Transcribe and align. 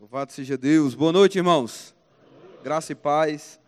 Louvado 0.00 0.32
seja 0.32 0.56
Deus. 0.56 0.94
Boa 0.94 1.12
noite, 1.12 1.36
irmãos. 1.36 1.94
Graça 2.64 2.92
e 2.92 2.94
paz. 2.94 3.60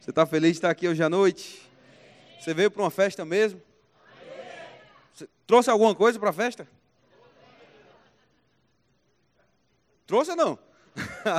Você 0.00 0.10
está 0.10 0.26
feliz 0.26 0.50
de 0.50 0.56
estar 0.56 0.70
aqui 0.70 0.88
hoje 0.88 1.00
à 1.04 1.08
noite? 1.08 1.70
Você 2.40 2.52
veio 2.52 2.68
para 2.68 2.82
uma 2.82 2.90
festa 2.90 3.24
mesmo? 3.24 3.62
Você 5.14 5.28
trouxe 5.46 5.70
alguma 5.70 5.94
coisa 5.94 6.18
para 6.18 6.30
a 6.30 6.32
festa? 6.32 6.66
Trouxe 10.04 10.32
ou 10.32 10.36
não? 10.36 10.58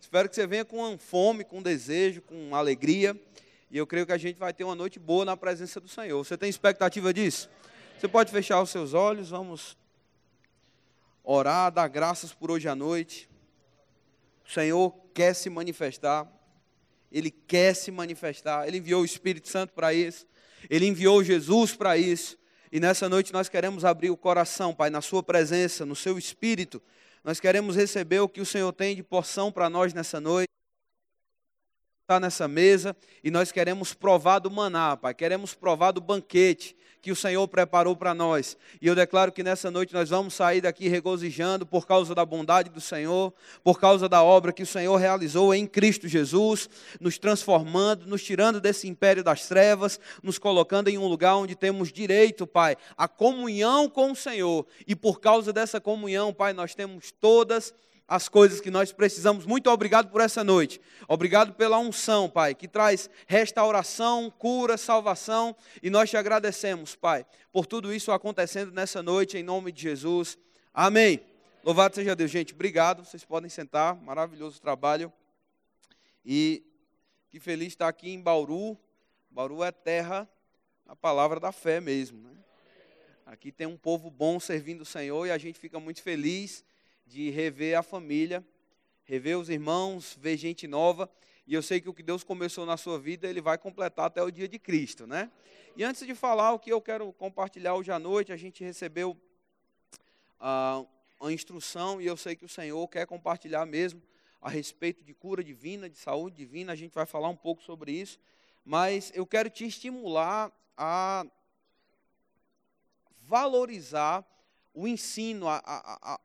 Espero 0.00 0.30
que 0.30 0.36
você 0.36 0.46
venha 0.46 0.64
com 0.64 0.96
fome, 0.96 1.44
com 1.44 1.60
desejo, 1.60 2.22
com 2.22 2.56
alegria. 2.56 3.14
E 3.70 3.76
eu 3.76 3.86
creio 3.86 4.06
que 4.06 4.12
a 4.12 4.18
gente 4.18 4.38
vai 4.38 4.54
ter 4.54 4.64
uma 4.64 4.74
noite 4.74 4.98
boa 4.98 5.26
na 5.26 5.36
presença 5.36 5.78
do 5.78 5.86
Senhor. 5.86 6.24
Você 6.24 6.38
tem 6.38 6.48
expectativa 6.48 7.12
disso? 7.12 7.50
Você 7.98 8.08
pode 8.08 8.32
fechar 8.32 8.62
os 8.62 8.70
seus 8.70 8.94
olhos, 8.94 9.28
vamos 9.28 9.76
orar, 11.22 11.70
dar 11.70 11.88
graças 11.88 12.32
por 12.32 12.50
hoje 12.50 12.66
à 12.66 12.74
noite. 12.74 13.28
O 14.50 14.52
Senhor 14.52 14.92
quer 15.14 15.32
se 15.32 15.48
manifestar, 15.48 16.28
Ele 17.12 17.30
quer 17.30 17.72
se 17.72 17.92
manifestar, 17.92 18.66
Ele 18.66 18.78
enviou 18.78 19.02
o 19.02 19.04
Espírito 19.04 19.48
Santo 19.48 19.72
para 19.72 19.94
isso, 19.94 20.26
Ele 20.68 20.86
enviou 20.86 21.22
Jesus 21.22 21.76
para 21.76 21.96
isso, 21.96 22.36
e 22.72 22.80
nessa 22.80 23.08
noite 23.08 23.32
nós 23.32 23.48
queremos 23.48 23.84
abrir 23.84 24.10
o 24.10 24.16
coração, 24.16 24.74
Pai, 24.74 24.90
na 24.90 25.00
Sua 25.00 25.22
presença, 25.22 25.86
no 25.86 25.94
Seu 25.94 26.18
Espírito, 26.18 26.82
nós 27.22 27.38
queremos 27.38 27.76
receber 27.76 28.18
o 28.18 28.28
que 28.28 28.40
o 28.40 28.46
Senhor 28.46 28.72
tem 28.72 28.96
de 28.96 29.04
porção 29.04 29.52
para 29.52 29.70
nós 29.70 29.94
nessa 29.94 30.20
noite. 30.20 30.50
Está 32.02 32.18
nessa 32.18 32.48
mesa 32.48 32.96
e 33.22 33.30
nós 33.30 33.52
queremos 33.52 33.94
provar 33.94 34.40
do 34.40 34.50
maná, 34.50 34.96
Pai, 34.96 35.14
queremos 35.14 35.54
provar 35.54 35.92
do 35.92 36.00
banquete 36.00 36.76
que 37.02 37.10
o 37.10 37.16
Senhor 37.16 37.46
preparou 37.48 37.96
para 37.96 38.14
nós. 38.14 38.56
E 38.80 38.86
eu 38.86 38.94
declaro 38.94 39.32
que 39.32 39.42
nessa 39.42 39.70
noite 39.70 39.94
nós 39.94 40.10
vamos 40.10 40.34
sair 40.34 40.60
daqui 40.60 40.88
regozijando 40.88 41.64
por 41.64 41.86
causa 41.86 42.14
da 42.14 42.24
bondade 42.24 42.70
do 42.70 42.80
Senhor, 42.80 43.32
por 43.64 43.80
causa 43.80 44.08
da 44.08 44.22
obra 44.22 44.52
que 44.52 44.62
o 44.62 44.66
Senhor 44.66 44.96
realizou 44.96 45.54
em 45.54 45.66
Cristo 45.66 46.06
Jesus, 46.08 46.68
nos 47.00 47.18
transformando, 47.18 48.06
nos 48.06 48.22
tirando 48.22 48.60
desse 48.60 48.88
império 48.88 49.24
das 49.24 49.46
trevas, 49.46 49.98
nos 50.22 50.38
colocando 50.38 50.88
em 50.88 50.98
um 50.98 51.06
lugar 51.06 51.36
onde 51.36 51.54
temos 51.54 51.92
direito, 51.92 52.46
Pai, 52.46 52.76
a 52.96 53.08
comunhão 53.08 53.88
com 53.88 54.12
o 54.12 54.16
Senhor. 54.16 54.66
E 54.86 54.94
por 54.94 55.20
causa 55.20 55.52
dessa 55.52 55.80
comunhão, 55.80 56.32
Pai, 56.32 56.52
nós 56.52 56.74
temos 56.74 57.12
todas 57.20 57.60
as 57.60 57.89
coisas 58.28 58.60
que 58.60 58.72
nós 58.72 58.90
precisamos. 58.90 59.46
Muito 59.46 59.70
obrigado 59.70 60.10
por 60.10 60.20
essa 60.20 60.42
noite. 60.42 60.80
Obrigado 61.06 61.54
pela 61.54 61.78
unção, 61.78 62.28
Pai, 62.28 62.56
que 62.56 62.66
traz 62.66 63.08
restauração, 63.28 64.28
cura, 64.36 64.76
salvação. 64.76 65.54
E 65.80 65.88
nós 65.88 66.10
te 66.10 66.16
agradecemos, 66.16 66.96
Pai, 66.96 67.24
por 67.52 67.66
tudo 67.66 67.94
isso 67.94 68.10
acontecendo 68.10 68.72
nessa 68.72 69.00
noite, 69.00 69.38
em 69.38 69.44
nome 69.44 69.70
de 69.70 69.82
Jesus. 69.82 70.36
Amém. 70.74 71.20
Louvado 71.62 71.94
seja 71.94 72.16
Deus, 72.16 72.32
gente. 72.32 72.52
Obrigado. 72.52 73.04
Vocês 73.04 73.24
podem 73.24 73.48
sentar. 73.48 73.94
Maravilhoso 73.94 74.60
trabalho. 74.60 75.12
E 76.24 76.64
que 77.30 77.38
feliz 77.38 77.68
estar 77.68 77.86
aqui 77.86 78.10
em 78.10 78.20
Bauru. 78.20 78.76
Bauru 79.30 79.62
é 79.62 79.70
terra, 79.70 80.28
a 80.84 80.96
palavra 80.96 81.38
da 81.38 81.52
fé 81.52 81.80
mesmo. 81.80 82.18
Né? 82.18 82.34
Aqui 83.24 83.52
tem 83.52 83.68
um 83.68 83.76
povo 83.76 84.10
bom 84.10 84.40
servindo 84.40 84.80
o 84.80 84.84
Senhor 84.84 85.26
e 85.26 85.30
a 85.30 85.38
gente 85.38 85.60
fica 85.60 85.78
muito 85.78 86.02
feliz 86.02 86.64
de 87.10 87.28
rever 87.28 87.76
a 87.76 87.82
família, 87.82 88.46
rever 89.02 89.36
os 89.36 89.50
irmãos, 89.50 90.16
ver 90.20 90.36
gente 90.36 90.68
nova. 90.68 91.10
E 91.44 91.52
eu 91.52 91.60
sei 91.60 91.80
que 91.80 91.88
o 91.88 91.92
que 91.92 92.04
Deus 92.04 92.22
começou 92.22 92.64
na 92.64 92.76
sua 92.76 93.00
vida, 93.00 93.28
Ele 93.28 93.40
vai 93.40 93.58
completar 93.58 94.06
até 94.06 94.22
o 94.22 94.30
dia 94.30 94.46
de 94.46 94.60
Cristo, 94.60 95.08
né? 95.08 95.28
E 95.76 95.82
antes 95.82 96.06
de 96.06 96.14
falar 96.14 96.52
o 96.52 96.58
que 96.58 96.72
eu 96.72 96.80
quero 96.80 97.12
compartilhar 97.14 97.74
hoje 97.74 97.90
à 97.90 97.98
noite, 97.98 98.32
a 98.32 98.36
gente 98.36 98.62
recebeu 98.62 99.20
ah, 100.38 100.84
a 101.20 101.32
instrução 101.32 102.00
e 102.00 102.06
eu 102.06 102.16
sei 102.16 102.36
que 102.36 102.44
o 102.44 102.48
Senhor 102.48 102.86
quer 102.86 103.08
compartilhar 103.08 103.66
mesmo 103.66 104.00
a 104.40 104.48
respeito 104.48 105.02
de 105.02 105.12
cura 105.12 105.42
divina, 105.42 105.90
de 105.90 105.98
saúde 105.98 106.36
divina. 106.36 106.72
A 106.72 106.76
gente 106.76 106.94
vai 106.94 107.06
falar 107.06 107.28
um 107.28 107.36
pouco 107.36 107.60
sobre 107.60 107.90
isso, 107.90 108.20
mas 108.64 109.10
eu 109.16 109.26
quero 109.26 109.50
te 109.50 109.66
estimular 109.66 110.52
a 110.76 111.26
valorizar 113.26 114.24
o 114.72 114.86
ensino, 114.86 115.48
a, 115.48 115.60
a, 115.64 116.20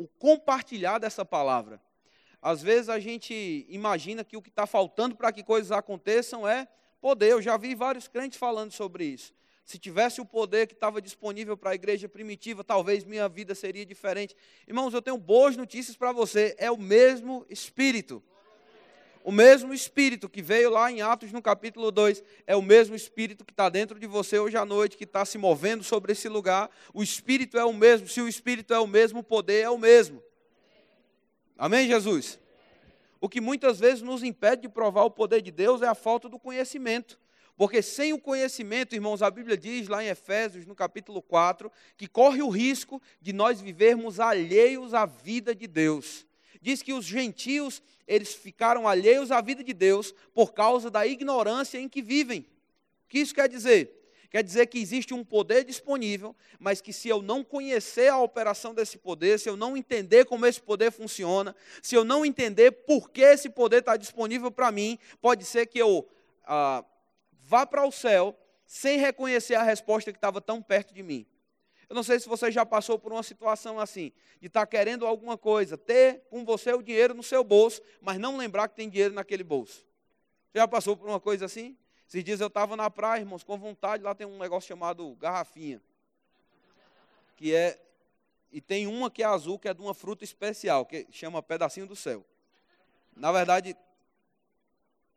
o 0.00 0.08
compartilhar 0.18 0.98
dessa 0.98 1.26
palavra. 1.26 1.78
Às 2.40 2.62
vezes 2.62 2.88
a 2.88 2.98
gente 2.98 3.66
imagina 3.68 4.24
que 4.24 4.34
o 4.34 4.40
que 4.40 4.48
está 4.48 4.66
faltando 4.66 5.14
para 5.14 5.30
que 5.30 5.42
coisas 5.42 5.70
aconteçam 5.70 6.48
é 6.48 6.66
poder. 7.02 7.32
Eu 7.32 7.42
já 7.42 7.58
vi 7.58 7.74
vários 7.74 8.08
crentes 8.08 8.38
falando 8.38 8.72
sobre 8.72 9.04
isso. 9.04 9.34
Se 9.62 9.78
tivesse 9.78 10.18
o 10.18 10.24
poder 10.24 10.66
que 10.66 10.72
estava 10.72 11.02
disponível 11.02 11.54
para 11.54 11.72
a 11.72 11.74
igreja 11.74 12.08
primitiva, 12.08 12.64
talvez 12.64 13.04
minha 13.04 13.28
vida 13.28 13.54
seria 13.54 13.84
diferente. 13.84 14.34
Irmãos, 14.66 14.94
eu 14.94 15.02
tenho 15.02 15.18
boas 15.18 15.54
notícias 15.54 15.98
para 15.98 16.12
você. 16.12 16.56
É 16.58 16.70
o 16.70 16.78
mesmo 16.78 17.44
Espírito. 17.50 18.22
O 19.22 19.30
mesmo 19.30 19.74
Espírito 19.74 20.28
que 20.28 20.40
veio 20.40 20.70
lá 20.70 20.90
em 20.90 21.02
Atos 21.02 21.30
no 21.30 21.42
capítulo 21.42 21.90
2, 21.90 22.22
é 22.46 22.56
o 22.56 22.62
mesmo 22.62 22.94
Espírito 22.94 23.44
que 23.44 23.52
está 23.52 23.68
dentro 23.68 23.98
de 23.98 24.06
você 24.06 24.38
hoje 24.38 24.56
à 24.56 24.64
noite, 24.64 24.96
que 24.96 25.04
está 25.04 25.24
se 25.26 25.36
movendo 25.36 25.84
sobre 25.84 26.12
esse 26.12 26.28
lugar. 26.28 26.70
O 26.94 27.02
Espírito 27.02 27.58
é 27.58 27.64
o 27.64 27.72
mesmo, 27.72 28.08
se 28.08 28.20
o 28.22 28.28
Espírito 28.28 28.72
é 28.72 28.78
o 28.78 28.86
mesmo, 28.86 29.20
o 29.20 29.24
poder 29.24 29.60
é 29.60 29.70
o 29.70 29.76
mesmo. 29.76 30.22
Amém, 31.58 31.86
Jesus? 31.86 32.38
O 33.20 33.28
que 33.28 33.42
muitas 33.42 33.78
vezes 33.78 34.00
nos 34.00 34.22
impede 34.22 34.62
de 34.62 34.68
provar 34.70 35.04
o 35.04 35.10
poder 35.10 35.42
de 35.42 35.50
Deus 35.50 35.82
é 35.82 35.86
a 35.86 35.94
falta 35.94 36.26
do 36.26 36.38
conhecimento. 36.38 37.20
Porque 37.58 37.82
sem 37.82 38.14
o 38.14 38.18
conhecimento, 38.18 38.94
irmãos, 38.94 39.20
a 39.20 39.30
Bíblia 39.30 39.54
diz 39.54 39.86
lá 39.86 40.02
em 40.02 40.08
Efésios, 40.08 40.64
no 40.64 40.74
capítulo 40.74 41.20
4, 41.20 41.70
que 41.98 42.06
corre 42.06 42.40
o 42.40 42.48
risco 42.48 43.02
de 43.20 43.34
nós 43.34 43.60
vivermos 43.60 44.18
alheios 44.18 44.94
à 44.94 45.04
vida 45.04 45.54
de 45.54 45.66
Deus 45.66 46.26
diz 46.60 46.82
que 46.82 46.92
os 46.92 47.04
gentios, 47.04 47.82
eles 48.06 48.34
ficaram 48.34 48.86
alheios 48.86 49.30
à 49.30 49.40
vida 49.40 49.64
de 49.64 49.72
Deus 49.72 50.14
por 50.34 50.52
causa 50.52 50.90
da 50.90 51.06
ignorância 51.06 51.78
em 51.78 51.88
que 51.88 52.02
vivem. 52.02 52.40
O 52.40 53.08
que 53.08 53.18
isso 53.18 53.34
quer 53.34 53.48
dizer? 53.48 54.00
Quer 54.30 54.44
dizer 54.44 54.66
que 54.66 54.78
existe 54.78 55.12
um 55.12 55.24
poder 55.24 55.64
disponível, 55.64 56.36
mas 56.58 56.80
que 56.80 56.92
se 56.92 57.08
eu 57.08 57.20
não 57.20 57.42
conhecer 57.42 58.08
a 58.08 58.18
operação 58.18 58.72
desse 58.72 58.96
poder, 58.96 59.40
se 59.40 59.48
eu 59.48 59.56
não 59.56 59.76
entender 59.76 60.24
como 60.24 60.46
esse 60.46 60.60
poder 60.60 60.92
funciona, 60.92 61.54
se 61.82 61.96
eu 61.96 62.04
não 62.04 62.24
entender 62.24 62.70
por 62.70 63.10
que 63.10 63.22
esse 63.22 63.50
poder 63.50 63.78
está 63.78 63.96
disponível 63.96 64.50
para 64.52 64.70
mim, 64.70 64.96
pode 65.20 65.44
ser 65.44 65.66
que 65.66 65.80
eu 65.80 66.08
ah, 66.46 66.84
vá 67.42 67.66
para 67.66 67.84
o 67.84 67.90
céu 67.90 68.38
sem 68.64 69.00
reconhecer 69.00 69.56
a 69.56 69.64
resposta 69.64 70.12
que 70.12 70.18
estava 70.18 70.40
tão 70.40 70.62
perto 70.62 70.94
de 70.94 71.02
mim. 71.02 71.26
Eu 71.90 71.96
não 71.96 72.04
sei 72.04 72.20
se 72.20 72.28
você 72.28 72.52
já 72.52 72.64
passou 72.64 72.96
por 73.00 73.10
uma 73.10 73.22
situação 73.24 73.80
assim, 73.80 74.12
de 74.40 74.46
estar 74.46 74.60
tá 74.60 74.66
querendo 74.66 75.04
alguma 75.04 75.36
coisa, 75.36 75.76
ter 75.76 76.20
com 76.30 76.44
você 76.44 76.72
o 76.72 76.80
dinheiro 76.80 77.14
no 77.14 77.22
seu 77.22 77.42
bolso, 77.42 77.82
mas 78.00 78.16
não 78.16 78.36
lembrar 78.36 78.68
que 78.68 78.76
tem 78.76 78.88
dinheiro 78.88 79.12
naquele 79.12 79.42
bolso. 79.42 79.84
Você 80.52 80.60
já 80.60 80.68
passou 80.68 80.96
por 80.96 81.08
uma 81.08 81.18
coisa 81.18 81.46
assim? 81.46 81.76
Esses 82.06 82.22
dias 82.22 82.40
eu 82.40 82.46
estava 82.46 82.76
na 82.76 82.88
praia, 82.88 83.22
irmãos, 83.22 83.42
com 83.42 83.58
vontade, 83.58 84.04
lá 84.04 84.14
tem 84.14 84.24
um 84.24 84.38
negócio 84.38 84.68
chamado 84.68 85.16
garrafinha. 85.16 85.82
Que 87.36 87.52
é. 87.56 87.76
E 88.52 88.60
tem 88.60 88.86
uma 88.86 89.10
que 89.10 89.24
é 89.24 89.26
azul, 89.26 89.58
que 89.58 89.66
é 89.66 89.74
de 89.74 89.80
uma 89.80 89.92
fruta 89.92 90.22
especial, 90.22 90.86
que 90.86 91.08
chama 91.10 91.42
pedacinho 91.42 91.88
do 91.88 91.96
céu. 91.96 92.24
Na 93.16 93.32
verdade, 93.32 93.76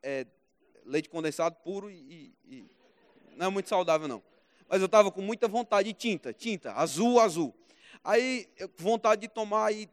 é 0.01 0.25
leite 0.83 1.07
condensado 1.07 1.55
puro 1.57 1.91
e, 1.91 2.33
e 2.45 2.65
não 3.35 3.45
é 3.45 3.49
muito 3.49 3.69
saudável, 3.69 4.07
não 4.07 4.32
mas 4.67 4.81
eu 4.81 4.85
estava 4.85 5.11
com 5.11 5.21
muita 5.21 5.47
vontade 5.47 5.89
de 5.89 5.93
tinta, 5.93 6.33
tinta, 6.33 6.73
azul, 6.73 7.19
azul. 7.19 7.53
Aí, 8.03 8.47
vontade 8.77 9.21
de 9.21 9.27
tomar, 9.27 9.67
aí 9.67 9.89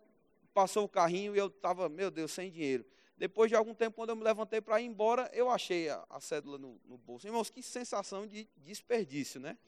passou 0.52 0.84
o 0.84 0.88
carrinho 0.88 1.34
e 1.34 1.38
eu 1.38 1.46
estava, 1.46 1.88
meu 1.88 2.10
Deus, 2.10 2.32
sem 2.32 2.50
dinheiro. 2.50 2.84
Depois 3.16 3.50
de 3.50 3.54
algum 3.54 3.74
tempo, 3.74 3.96
quando 3.96 4.10
eu 4.10 4.16
me 4.16 4.24
levantei 4.24 4.60
para 4.60 4.80
ir 4.80 4.86
embora, 4.86 5.30
eu 5.34 5.50
achei 5.50 5.90
a, 5.90 6.02
a 6.08 6.20
cédula 6.20 6.56
no, 6.56 6.80
no, 6.86 6.96
bolso. 6.96 7.26
Irmãos, 7.26 7.50
que 7.50 7.62
sensação 7.62 8.26
de 8.26 8.48
desperdício, 8.56 9.38
né? 9.38 9.58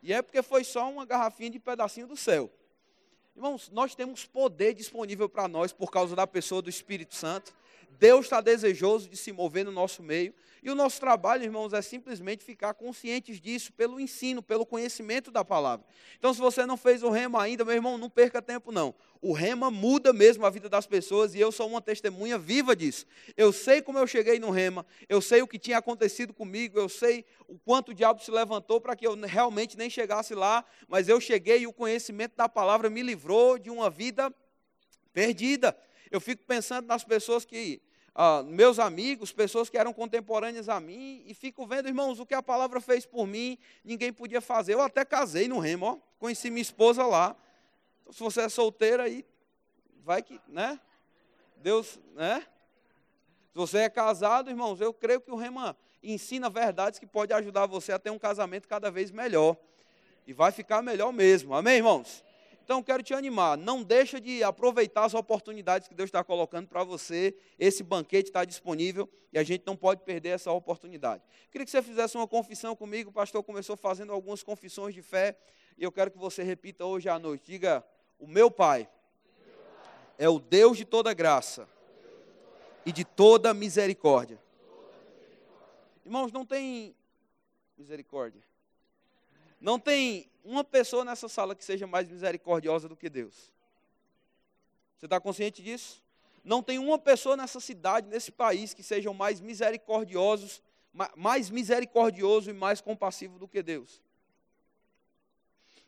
E 0.00 0.12
é 0.12 0.22
porque 0.22 0.40
foi 0.42 0.62
só 0.62 0.88
uma 0.88 1.04
garrafinha 1.04 1.50
de 1.50 1.58
pedacinho 1.58 2.06
do 2.06 2.16
céu. 2.16 2.48
Irmãos, 3.34 3.68
nós 3.70 3.96
temos 3.96 4.24
poder 4.24 4.74
disponível 4.74 5.28
para 5.28 5.48
nós 5.48 5.72
por 5.72 5.90
causa 5.90 6.14
da 6.14 6.24
pessoa 6.24 6.62
do 6.62 6.70
Espírito 6.70 7.16
Santo. 7.16 7.52
Deus 7.98 8.26
está 8.26 8.40
desejoso 8.40 9.08
de 9.08 9.16
se 9.16 9.32
mover 9.32 9.64
no 9.64 9.72
nosso 9.72 10.02
meio. 10.02 10.34
E 10.62 10.70
o 10.70 10.74
nosso 10.74 10.98
trabalho, 10.98 11.44
irmãos, 11.44 11.74
é 11.74 11.82
simplesmente 11.82 12.42
ficar 12.42 12.72
conscientes 12.72 13.38
disso 13.38 13.70
pelo 13.74 14.00
ensino, 14.00 14.42
pelo 14.42 14.64
conhecimento 14.64 15.30
da 15.30 15.44
palavra. 15.44 15.84
Então, 16.18 16.32
se 16.32 16.40
você 16.40 16.64
não 16.64 16.78
fez 16.78 17.02
o 17.02 17.10
rema 17.10 17.42
ainda, 17.42 17.66
meu 17.66 17.74
irmão, 17.74 17.98
não 17.98 18.08
perca 18.08 18.40
tempo 18.40 18.72
não. 18.72 18.94
O 19.20 19.34
rema 19.34 19.70
muda 19.70 20.10
mesmo 20.10 20.46
a 20.46 20.50
vida 20.50 20.66
das 20.66 20.86
pessoas 20.86 21.34
e 21.34 21.40
eu 21.40 21.52
sou 21.52 21.68
uma 21.68 21.82
testemunha 21.82 22.38
viva 22.38 22.74
disso. 22.74 23.04
Eu 23.36 23.52
sei 23.52 23.82
como 23.82 23.98
eu 23.98 24.06
cheguei 24.06 24.38
no 24.38 24.50
rema, 24.50 24.86
eu 25.06 25.20
sei 25.20 25.42
o 25.42 25.46
que 25.46 25.58
tinha 25.58 25.76
acontecido 25.76 26.32
comigo, 26.32 26.78
eu 26.78 26.88
sei 26.88 27.26
o 27.46 27.58
quanto 27.58 27.90
o 27.90 27.94
diabo 27.94 28.22
se 28.22 28.30
levantou 28.30 28.80
para 28.80 28.96
que 28.96 29.06
eu 29.06 29.14
realmente 29.20 29.76
nem 29.76 29.90
chegasse 29.90 30.34
lá, 30.34 30.64
mas 30.88 31.10
eu 31.10 31.20
cheguei 31.20 31.58
e 31.58 31.66
o 31.66 31.74
conhecimento 31.74 32.36
da 32.36 32.48
palavra 32.48 32.88
me 32.88 33.02
livrou 33.02 33.58
de 33.58 33.68
uma 33.68 33.90
vida 33.90 34.32
perdida. 35.12 35.76
Eu 36.14 36.20
fico 36.20 36.44
pensando 36.46 36.86
nas 36.86 37.02
pessoas 37.02 37.44
que 37.44 37.82
ah, 38.14 38.44
meus 38.44 38.78
amigos, 38.78 39.32
pessoas 39.32 39.68
que 39.68 39.76
eram 39.76 39.92
contemporâneas 39.92 40.68
a 40.68 40.78
mim, 40.78 41.24
e 41.26 41.34
fico 41.34 41.66
vendo, 41.66 41.88
irmãos, 41.88 42.20
o 42.20 42.24
que 42.24 42.34
a 42.34 42.40
palavra 42.40 42.80
fez 42.80 43.04
por 43.04 43.26
mim, 43.26 43.58
ninguém 43.84 44.12
podia 44.12 44.40
fazer. 44.40 44.74
Eu 44.74 44.80
até 44.80 45.04
casei 45.04 45.48
no 45.48 45.58
remo, 45.58 45.86
ó, 45.86 45.98
conheci 46.20 46.50
minha 46.50 46.62
esposa 46.62 47.04
lá. 47.04 47.34
Então, 48.02 48.12
se 48.12 48.20
você 48.20 48.42
é 48.42 48.48
solteira 48.48 49.02
aí, 49.02 49.26
vai 50.04 50.22
que, 50.22 50.40
né? 50.46 50.78
Deus, 51.56 51.98
né? 52.14 52.46
Se 53.50 53.56
você 53.56 53.78
é 53.78 53.88
casado, 53.88 54.50
irmãos, 54.50 54.80
eu 54.80 54.94
creio 54.94 55.20
que 55.20 55.32
o 55.32 55.36
Rema 55.36 55.76
ensina 56.00 56.48
verdades 56.48 57.00
que 57.00 57.06
pode 57.06 57.32
ajudar 57.32 57.66
você 57.66 57.90
a 57.90 57.98
ter 57.98 58.10
um 58.10 58.20
casamento 58.20 58.68
cada 58.68 58.88
vez 58.88 59.10
melhor. 59.10 59.56
E 60.28 60.32
vai 60.32 60.52
ficar 60.52 60.80
melhor 60.80 61.12
mesmo. 61.12 61.56
Amém, 61.56 61.78
irmãos? 61.78 62.22
Então, 62.64 62.82
quero 62.82 63.02
te 63.02 63.12
animar. 63.12 63.58
Não 63.58 63.82
deixa 63.82 64.18
de 64.18 64.42
aproveitar 64.42 65.04
as 65.04 65.12
oportunidades 65.12 65.86
que 65.86 65.94
Deus 65.94 66.08
está 66.08 66.24
colocando 66.24 66.66
para 66.66 66.82
você. 66.82 67.36
Esse 67.58 67.82
banquete 67.82 68.30
está 68.30 68.42
disponível 68.42 69.06
e 69.30 69.38
a 69.38 69.42
gente 69.42 69.64
não 69.66 69.76
pode 69.76 70.00
perder 70.00 70.30
essa 70.30 70.50
oportunidade. 70.50 71.22
Queria 71.50 71.66
que 71.66 71.70
você 71.70 71.82
fizesse 71.82 72.16
uma 72.16 72.26
confissão 72.26 72.74
comigo. 72.74 73.10
O 73.10 73.12
pastor 73.12 73.42
começou 73.42 73.76
fazendo 73.76 74.14
algumas 74.14 74.42
confissões 74.42 74.94
de 74.94 75.02
fé 75.02 75.36
e 75.76 75.84
eu 75.84 75.92
quero 75.92 76.10
que 76.10 76.16
você 76.16 76.42
repita 76.42 76.86
hoje 76.86 77.06
à 77.06 77.18
noite. 77.18 77.44
Diga: 77.44 77.84
O 78.18 78.26
meu 78.26 78.50
Pai 78.50 78.88
é 80.18 80.26
o 80.26 80.38
Deus 80.38 80.78
de 80.78 80.86
toda 80.86 81.12
graça 81.12 81.68
e 82.86 82.90
de 82.90 83.04
toda 83.04 83.52
misericórdia. 83.52 84.40
Irmãos, 86.02 86.32
não 86.32 86.46
tem 86.46 86.96
misericórdia. 87.76 88.40
Não 89.60 89.78
tem 89.78 90.30
uma 90.44 90.62
pessoa 90.62 91.04
nessa 91.04 91.28
sala 91.28 91.54
que 91.54 91.64
seja 91.64 91.86
mais 91.86 92.06
misericordiosa 92.08 92.86
do 92.86 92.94
que 92.94 93.08
Deus. 93.08 93.50
Você 94.98 95.06
está 95.06 95.18
consciente 95.18 95.62
disso? 95.62 96.02
Não 96.44 96.62
tem 96.62 96.78
uma 96.78 96.98
pessoa 96.98 97.36
nessa 97.36 97.58
cidade, 97.58 98.06
nesse 98.06 98.30
país, 98.30 98.74
que 98.74 98.82
sejam 98.82 99.14
mais 99.14 99.40
misericordiosos, 99.40 100.62
mais 101.16 101.48
misericordioso 101.48 102.50
e 102.50 102.52
mais 102.52 102.82
compassivo 102.82 103.38
do 103.38 103.48
que 103.48 103.62
Deus. 103.62 104.02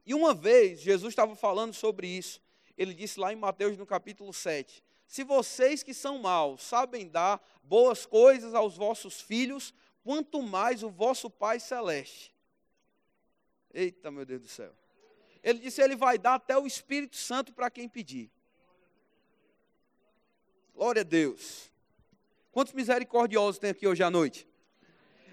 E 0.06 0.14
uma 0.14 0.32
vez, 0.32 0.80
Jesus 0.80 1.12
estava 1.12 1.36
falando 1.36 1.74
sobre 1.74 2.08
isso. 2.08 2.40
Ele 2.78 2.94
disse 2.94 3.20
lá 3.20 3.32
em 3.32 3.36
Mateus, 3.36 3.76
no 3.76 3.84
capítulo 3.84 4.32
7, 4.32 4.82
se 5.06 5.22
vocês 5.22 5.82
que 5.82 5.92
são 5.92 6.18
maus 6.18 6.62
sabem 6.62 7.08
dar 7.08 7.40
boas 7.62 8.06
coisas 8.06 8.54
aos 8.54 8.76
vossos 8.76 9.20
filhos, 9.20 9.74
quanto 10.02 10.42
mais 10.42 10.82
o 10.82 10.90
vosso 10.90 11.28
Pai 11.28 11.60
Celeste 11.60 12.35
Eita, 13.76 14.10
meu 14.10 14.24
Deus 14.24 14.40
do 14.40 14.48
céu. 14.48 14.72
Ele 15.42 15.58
disse: 15.58 15.82
Ele 15.82 15.94
vai 15.94 16.16
dar 16.16 16.36
até 16.36 16.56
o 16.56 16.66
Espírito 16.66 17.14
Santo 17.14 17.52
para 17.52 17.70
quem 17.70 17.86
pedir. 17.86 18.30
Glória 20.74 21.02
a 21.02 21.04
Deus. 21.04 21.70
Quantos 22.50 22.72
misericordiosos 22.72 23.58
tem 23.58 23.68
aqui 23.68 23.86
hoje 23.86 24.02
à 24.02 24.10
noite? 24.10 24.48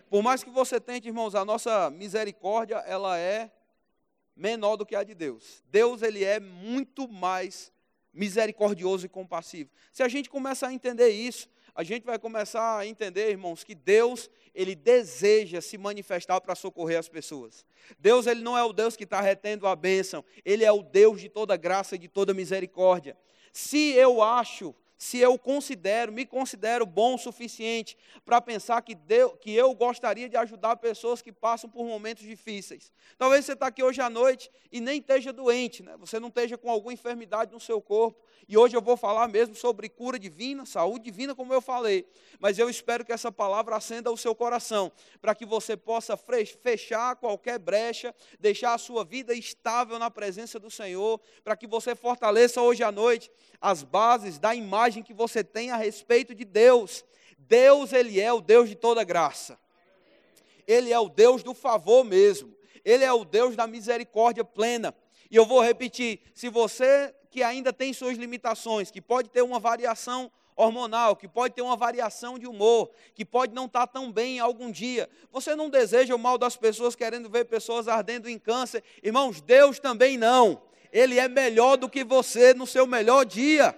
Por 0.10 0.22
mais 0.22 0.44
que 0.44 0.50
você 0.50 0.78
tente, 0.78 1.08
irmãos, 1.08 1.36
a 1.36 1.46
nossa 1.46 1.90
misericórdia, 1.90 2.76
ela 2.80 3.18
é 3.18 3.50
menor 4.36 4.76
do 4.76 4.86
que 4.86 4.94
a 4.94 5.04
de 5.04 5.16
Deus. 5.16 5.64
Deus, 5.72 6.02
ele 6.02 6.26
é 6.26 6.38
muito 6.42 7.08
mais 7.08 7.72
misericordioso 8.14 9.06
e 9.06 9.10
compassivo. 9.10 9.70
Se 9.94 10.04
a 10.04 10.10
gente 10.10 10.30
começa 10.30 10.68
a 10.68 10.74
entender 10.74 11.12
isso, 11.12 11.48
a 11.76 11.84
gente 11.84 12.06
vai 12.06 12.20
começar 12.20 12.78
a 12.78 12.86
entender, 12.86 13.30
irmãos, 13.30 13.64
que 13.64 13.74
Deus, 13.74 14.30
ele 14.54 14.76
deseja 14.76 15.60
se 15.60 15.78
manifestar 15.78 16.40
para 16.40 16.54
socorrer 16.54 17.00
as 17.00 17.10
pessoas. 17.10 17.66
Deus, 17.98 18.28
ele 18.28 18.42
não 18.42 18.58
é 18.58 18.64
o 18.64 18.72
Deus 18.72 18.96
que 18.96 19.04
está 19.04 19.20
retendo 19.22 19.66
a 19.66 19.76
bênção, 19.76 20.24
ele 20.46 20.64
é 20.64 20.72
o 20.72 20.84
Deus 20.84 21.20
de 21.20 21.30
toda 21.30 21.58
graça 21.58 21.96
e 21.96 22.00
de 22.00 22.08
toda 22.08 22.34
misericórdia. 22.34 23.18
Se 23.52 23.92
eu 23.94 24.22
acho 24.22 24.76
se 25.04 25.18
eu 25.18 25.38
considero, 25.38 26.14
me 26.14 26.26
considero 26.26 26.86
bom 26.86 27.16
o 27.16 27.18
suficiente 27.18 27.98
para 28.24 28.40
pensar 28.40 28.82
que, 28.82 28.96
Deus, 28.96 29.34
que 29.42 29.54
eu 29.54 29.76
gostaria 29.76 30.30
de 30.30 30.38
ajudar 30.38 30.78
pessoas 30.78 31.22
que 31.22 31.30
passam 31.30 31.70
por 31.70 31.86
momentos 31.86 32.24
difíceis. 32.24 32.90
Talvez 33.18 33.44
você 33.44 33.52
está 33.52 33.68
aqui 33.68 33.84
hoje 33.84 34.00
à 34.00 34.10
noite 34.10 34.50
e 34.72 34.80
nem 34.80 35.00
esteja 35.00 35.34
doente, 35.34 35.84
né? 35.84 35.98
você 35.98 36.22
não 36.22 36.30
esteja 36.30 36.58
com 36.58 36.72
alguma 36.72 36.94
enfermidade 36.94 37.52
no 37.52 37.60
seu 37.60 37.82
corpo. 37.82 38.24
E 38.48 38.58
hoje 38.58 38.78
eu 38.78 38.82
vou 38.82 38.96
falar 38.96 39.28
mesmo 39.28 39.56
sobre 39.56 39.90
cura 39.90 40.18
divina, 40.18 40.66
saúde 40.66 41.04
divina, 41.04 41.36
como 41.36 41.54
eu 41.54 41.62
falei. 41.62 42.08
Mas 42.40 42.58
eu 42.58 42.70
espero 42.70 43.04
que 43.04 43.12
essa 43.12 43.32
palavra 43.32 43.76
acenda 43.76 44.10
o 44.12 44.18
seu 44.18 44.34
coração, 44.34 44.90
para 45.22 45.36
que 45.36 45.46
você 45.46 45.76
possa 45.76 46.16
fechar 46.16 47.18
qualquer 47.18 47.60
brecha, 47.60 48.16
deixar 48.40 48.74
a 48.74 48.78
sua 48.78 49.04
vida 49.04 49.34
estável 49.34 50.00
na 50.00 50.10
presença 50.10 50.60
do 50.60 50.72
Senhor, 50.72 51.20
para 51.44 51.58
que 51.58 51.68
você 51.68 51.94
fortaleça 51.94 52.62
hoje 52.62 52.84
à 52.84 52.92
noite 52.92 53.30
as 53.62 53.82
bases 53.82 54.38
da 54.38 54.54
imagem 54.54 54.93
que 55.02 55.14
você 55.14 55.44
tem 55.44 55.72
a 55.72 55.78
respeito 55.78 56.36
de 56.36 56.46
Deus. 56.46 57.04
Deus, 57.38 57.94
Ele 57.94 58.20
é 58.20 58.32
o 58.32 58.42
Deus 58.42 58.70
de 58.70 58.76
toda 58.76 59.04
graça. 59.04 59.58
Ele 60.68 60.92
é 60.92 61.00
o 61.00 61.10
Deus 61.10 61.42
do 61.42 61.54
favor 61.54 62.04
mesmo. 62.04 62.54
Ele 62.86 63.04
é 63.04 63.12
o 63.12 63.26
Deus 63.26 63.56
da 63.56 63.66
misericórdia 63.66 64.44
plena. 64.44 64.94
E 65.32 65.36
eu 65.36 65.46
vou 65.46 65.62
repetir: 65.62 66.20
se 66.34 66.50
você 66.50 67.14
que 67.32 67.42
ainda 67.42 67.74
tem 67.74 67.92
suas 67.94 68.18
limitações, 68.18 68.92
que 68.92 69.02
pode 69.02 69.30
ter 69.30 69.42
uma 69.42 69.60
variação 69.60 70.32
hormonal, 70.56 71.16
que 71.16 71.28
pode 71.28 71.56
ter 71.56 71.64
uma 71.64 71.76
variação 71.76 72.38
de 72.38 72.46
humor, 72.46 72.92
que 73.16 73.26
pode 73.26 73.54
não 73.54 73.66
estar 73.66 73.88
tão 73.88 74.12
bem 74.12 74.40
algum 74.40 74.72
dia. 74.72 75.10
Você 75.32 75.56
não 75.56 75.70
deseja 75.70 76.14
o 76.14 76.20
mal 76.20 76.38
das 76.38 76.56
pessoas 76.56 76.96
querendo 76.96 77.30
ver 77.30 77.46
pessoas 77.46 77.88
ardendo 77.88 78.30
em 78.30 78.38
câncer? 78.38 78.84
Irmãos, 79.02 79.42
Deus 79.42 79.80
também 79.80 80.18
não. 80.18 80.62
Ele 80.92 81.18
é 81.18 81.28
melhor 81.28 81.76
do 81.76 81.90
que 81.90 82.04
você 82.04 82.54
no 82.54 82.68
seu 82.68 82.86
melhor 82.86 83.26
dia. 83.26 83.76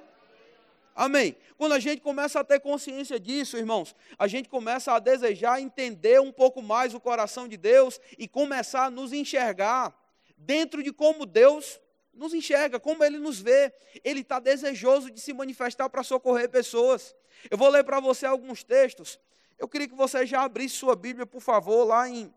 Amém. 0.96 1.36
Quando 1.58 1.74
a 1.74 1.80
gente 1.80 2.02
começa 2.02 2.40
a 2.40 2.44
ter 2.44 2.62
consciência 2.62 3.20
disso, 3.20 3.58
irmãos, 3.58 3.94
a 4.18 4.28
gente 4.28 4.48
começa 4.48 4.94
a 4.94 5.00
desejar 5.00 5.60
entender 5.60 6.22
um 6.22 6.32
pouco 6.32 6.62
mais 6.62 6.94
o 6.94 7.02
coração 7.02 7.50
de 7.50 7.58
Deus 7.58 8.00
e 8.18 8.30
começar 8.30 8.86
a 8.86 8.90
nos 8.90 9.12
enxergar 9.12 9.94
dentro 10.38 10.82
de 10.82 10.94
como 10.94 11.26
Deus 11.26 11.82
nos 12.14 12.34
enxerga, 12.34 12.80
como 12.80 13.04
Ele 13.04 13.20
nos 13.20 13.42
vê. 13.42 13.74
Ele 14.06 14.22
está 14.22 14.40
desejoso 14.40 15.12
de 15.12 15.20
se 15.20 15.34
manifestar 15.34 15.90
para 15.90 16.02
socorrer 16.02 16.50
pessoas. 16.50 17.14
Eu 17.52 17.58
vou 17.58 17.68
ler 17.68 17.84
para 17.84 18.00
você 18.00 18.26
alguns 18.26 18.64
textos. 18.64 19.20
Eu 19.60 19.68
queria 19.68 19.90
que 19.90 19.96
você 19.96 20.26
já 20.26 20.44
abrisse 20.44 20.76
sua 20.76 20.96
Bíblia, 20.96 21.26
por 21.26 21.42
favor, 21.42 21.84
lá 21.84 22.08
em 22.08 22.34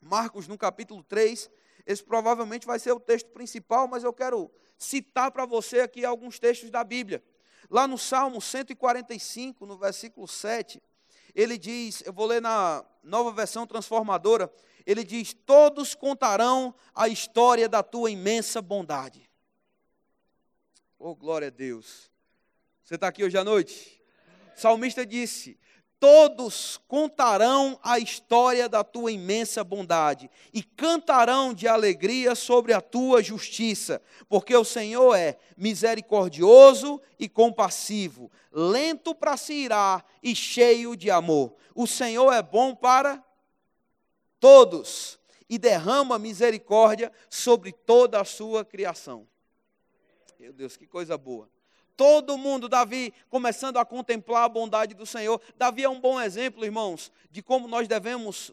Marcos, 0.00 0.48
no 0.48 0.56
capítulo 0.56 1.02
3. 1.02 1.50
Esse 1.86 2.02
provavelmente 2.02 2.66
vai 2.66 2.78
ser 2.78 2.92
o 2.92 3.00
texto 3.00 3.28
principal, 3.28 3.86
mas 3.86 4.04
eu 4.04 4.12
quero 4.12 4.50
citar 4.78 5.30
para 5.30 5.44
você 5.44 5.80
aqui 5.80 6.02
alguns 6.02 6.38
textos 6.38 6.70
da 6.70 6.82
Bíblia. 6.82 7.22
Lá 7.70 7.86
no 7.86 7.96
Salmo 7.96 8.40
145, 8.40 9.64
no 9.64 9.78
versículo 9.78 10.26
7, 10.26 10.82
ele 11.34 11.56
diz, 11.56 12.02
eu 12.04 12.12
vou 12.12 12.26
ler 12.26 12.42
na 12.42 12.84
nova 13.02 13.32
versão 13.32 13.64
transformadora, 13.64 14.52
ele 14.84 15.04
diz: 15.04 15.32
Todos 15.32 15.94
contarão 15.94 16.74
a 16.94 17.06
história 17.06 17.68
da 17.68 17.82
tua 17.82 18.10
imensa 18.10 18.60
bondade. 18.60 19.30
Oh, 20.98 21.14
glória 21.14 21.48
a 21.48 21.50
Deus. 21.50 22.10
Você 22.82 22.96
está 22.96 23.08
aqui 23.08 23.22
hoje 23.22 23.38
à 23.38 23.44
noite? 23.44 24.02
O 24.56 24.60
salmista 24.60 25.06
disse: 25.06 25.58
todos 26.00 26.80
contarão 26.88 27.78
a 27.82 27.98
história 27.98 28.70
da 28.70 28.82
tua 28.82 29.12
imensa 29.12 29.62
bondade 29.62 30.30
e 30.52 30.62
cantarão 30.62 31.52
de 31.52 31.68
alegria 31.68 32.34
sobre 32.34 32.72
a 32.72 32.80
tua 32.80 33.22
justiça, 33.22 34.00
porque 34.26 34.56
o 34.56 34.64
Senhor 34.64 35.14
é 35.14 35.36
misericordioso 35.58 37.00
e 37.18 37.28
compassivo, 37.28 38.32
lento 38.50 39.14
para 39.14 39.36
se 39.36 39.52
irar 39.52 40.04
e 40.22 40.34
cheio 40.34 40.96
de 40.96 41.10
amor. 41.10 41.54
O 41.74 41.86
Senhor 41.86 42.32
é 42.32 42.42
bom 42.42 42.74
para 42.74 43.22
todos 44.40 45.20
e 45.50 45.58
derrama 45.58 46.18
misericórdia 46.18 47.12
sobre 47.28 47.72
toda 47.72 48.18
a 48.18 48.24
sua 48.24 48.64
criação. 48.64 49.28
Meu 50.38 50.54
Deus, 50.54 50.78
que 50.78 50.86
coisa 50.86 51.18
boa. 51.18 51.46
Todo 52.00 52.38
mundo, 52.38 52.66
Davi, 52.66 53.12
começando 53.28 53.76
a 53.76 53.84
contemplar 53.84 54.44
a 54.44 54.48
bondade 54.48 54.94
do 54.94 55.04
Senhor. 55.04 55.38
Davi 55.58 55.84
é 55.84 55.88
um 55.90 56.00
bom 56.00 56.18
exemplo, 56.18 56.64
irmãos, 56.64 57.12
de 57.30 57.42
como 57.42 57.68
nós 57.68 57.86
devemos 57.86 58.52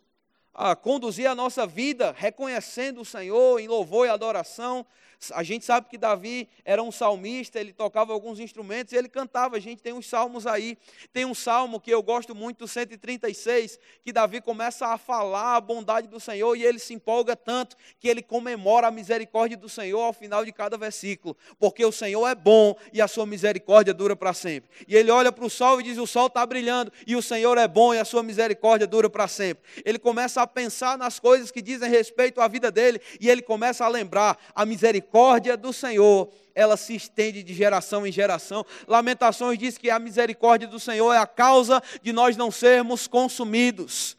ah, 0.54 0.75
conduzir 0.75 1.27
a 1.27 1.34
nossa 1.34 1.66
vida 1.66 2.13
reconhecendo 2.13 3.00
o 3.00 3.06
Senhor 3.06 3.58
em 3.58 3.70
louvor 3.70 4.06
e 4.06 4.10
adoração, 4.10 4.86
a 5.34 5.42
gente 5.42 5.66
sabe 5.66 5.90
que 5.90 5.98
Davi 5.98 6.48
era 6.64 6.82
um 6.82 6.92
salmista, 6.92 7.60
ele 7.60 7.74
tocava 7.74 8.14
alguns 8.14 8.40
instrumentos 8.40 8.94
e 8.94 8.96
ele 8.96 9.10
cantava. 9.10 9.58
A 9.58 9.60
gente 9.60 9.82
tem 9.82 9.92
uns 9.92 10.08
salmos 10.08 10.46
aí. 10.46 10.78
Tem 11.12 11.26
um 11.26 11.34
salmo 11.34 11.80
que 11.80 11.90
eu 11.90 12.04
gosto 12.04 12.36
muito, 12.36 12.66
o 12.66 12.68
136, 12.68 13.80
que 14.04 14.14
Davi 14.14 14.42
começa 14.42 14.88
a 14.88 14.98
falar 14.98 15.56
a 15.56 15.62
bondade 15.62 16.08
do 16.08 16.20
Senhor 16.20 16.56
e 16.56 16.64
ele 16.64 16.78
se 16.78 16.94
empolga 16.94 17.36
tanto 17.36 17.76
que 18.00 18.08
ele 18.08 18.22
comemora 18.22 18.88
a 18.88 18.92
misericórdia 18.92 19.58
do 19.58 19.68
Senhor 19.68 20.02
ao 20.02 20.14
final 20.14 20.46
de 20.46 20.52
cada 20.52 20.78
versículo. 20.78 21.36
Porque 21.58 21.84
o 21.84 21.92
Senhor 21.92 22.28
é 22.28 22.36
bom 22.36 22.76
e 22.94 23.02
a 23.02 23.08
sua 23.08 23.26
misericórdia 23.26 23.94
dura 23.94 24.16
para 24.16 24.34
sempre. 24.34 24.70
E 24.88 24.96
ele 24.96 25.10
olha 25.10 25.32
para 25.32 25.46
o 25.46 25.50
sol 25.50 25.80
e 25.82 25.84
diz: 25.84 25.98
O 25.98 26.06
sol 26.06 26.28
está 26.28 26.46
brilhando 26.46 26.92
e 27.08 27.16
o 27.16 27.22
Senhor 27.22 27.58
é 27.58 27.68
bom 27.68 27.94
e 27.94 28.00
a 28.00 28.06
sua 28.06 28.22
misericórdia 28.22 28.86
dura 28.86 29.10
para 29.10 29.28
sempre. 29.28 29.64
Ele 29.84 29.98
começa 29.98 30.44
a 30.44 30.48
pensar 30.48 30.96
nas 30.96 31.20
coisas 31.20 31.50
que 31.50 31.62
dizem 31.62 31.90
respeito 31.90 32.40
à 32.40 32.48
vida 32.48 32.72
dele 32.72 33.02
e 33.20 33.30
ele 33.30 33.42
começa 33.42 33.84
a 33.84 33.88
lembrar 33.88 34.38
a 34.54 34.66
misericórdia 34.66 35.07
misericórdia 35.08 35.56
do 35.56 35.72
Senhor, 35.72 36.30
ela 36.54 36.76
se 36.76 36.96
estende 36.96 37.42
de 37.42 37.54
geração 37.54 38.06
em 38.06 38.12
geração. 38.12 38.66
Lamentações 38.88 39.58
diz 39.58 39.78
que 39.78 39.90
a 39.90 40.00
misericórdia 40.00 40.68
do 40.68 40.80
Senhor 40.80 41.14
é 41.14 41.18
a 41.18 41.28
causa 41.28 41.82
de 42.02 42.12
nós 42.12 42.36
não 42.36 42.52
sermos 42.52 43.08
consumidos. 43.08 44.18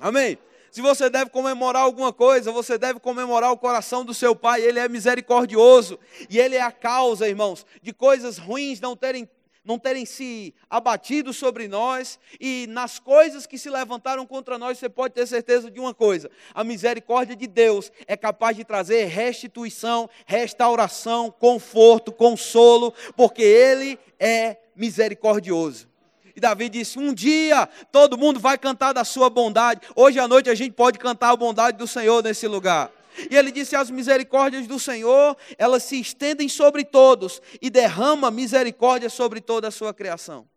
Amém. 0.00 0.38
Se 0.72 0.80
você 0.80 1.10
deve 1.10 1.30
comemorar 1.30 1.82
alguma 1.82 2.12
coisa, 2.12 2.52
você 2.52 2.78
deve 2.78 3.00
comemorar 3.00 3.52
o 3.52 3.56
coração 3.56 4.04
do 4.04 4.14
seu 4.14 4.34
pai. 4.34 4.62
Ele 4.62 4.78
é 4.78 4.88
misericordioso. 4.88 5.98
E 6.28 6.38
ele 6.38 6.56
é 6.56 6.62
a 6.62 6.72
causa, 6.72 7.28
irmãos, 7.28 7.66
de 7.82 7.92
coisas 7.92 8.38
ruins 8.38 8.80
não 8.80 8.96
terem 8.96 9.28
não 9.64 9.78
terem 9.78 10.06
se 10.06 10.54
abatido 10.68 11.32
sobre 11.32 11.68
nós, 11.68 12.18
e 12.40 12.66
nas 12.68 12.98
coisas 12.98 13.46
que 13.46 13.58
se 13.58 13.68
levantaram 13.68 14.26
contra 14.26 14.58
nós, 14.58 14.78
você 14.78 14.88
pode 14.88 15.14
ter 15.14 15.26
certeza 15.26 15.70
de 15.70 15.78
uma 15.78 15.92
coisa: 15.92 16.30
a 16.54 16.64
misericórdia 16.64 17.36
de 17.36 17.46
Deus 17.46 17.92
é 18.06 18.16
capaz 18.16 18.56
de 18.56 18.64
trazer 18.64 19.04
restituição, 19.04 20.08
restauração, 20.26 21.30
conforto, 21.30 22.10
consolo, 22.10 22.94
porque 23.16 23.42
Ele 23.42 23.98
é 24.18 24.56
misericordioso. 24.74 25.88
E 26.34 26.40
Davi 26.40 26.68
disse: 26.68 26.98
Um 26.98 27.12
dia 27.12 27.68
todo 27.92 28.16
mundo 28.16 28.40
vai 28.40 28.56
cantar 28.56 28.92
da 28.92 29.04
sua 29.04 29.28
bondade. 29.28 29.82
Hoje 29.94 30.18
à 30.18 30.26
noite 30.26 30.48
a 30.48 30.54
gente 30.54 30.72
pode 30.72 30.98
cantar 30.98 31.30
a 31.30 31.36
bondade 31.36 31.76
do 31.76 31.86
Senhor 31.86 32.22
nesse 32.22 32.46
lugar. 32.46 32.90
E 33.28 33.36
ele 33.36 33.50
disse: 33.50 33.74
As 33.74 33.90
misericórdias 33.90 34.66
do 34.66 34.78
Senhor, 34.78 35.36
elas 35.58 35.82
se 35.82 36.00
estendem 36.00 36.48
sobre 36.48 36.84
todos 36.84 37.42
e 37.60 37.68
derrama 37.68 38.30
misericórdia 38.30 39.10
sobre 39.10 39.40
toda 39.40 39.68
a 39.68 39.70
sua 39.70 39.92
criação. 39.92 40.48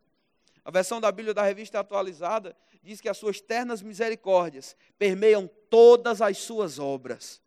A 0.63 0.71
versão 0.71 1.01
da 1.01 1.11
Bíblia 1.11 1.33
da 1.33 1.43
revista 1.43 1.79
atualizada 1.79 2.55
diz 2.81 3.01
que 3.01 3.09
as 3.09 3.17
suas 3.17 3.41
ternas 3.41 3.81
misericórdias 3.81 4.75
permeiam 4.97 5.49
todas 5.69 6.21
as 6.21 6.37
suas 6.37 6.79
obras 6.79 7.42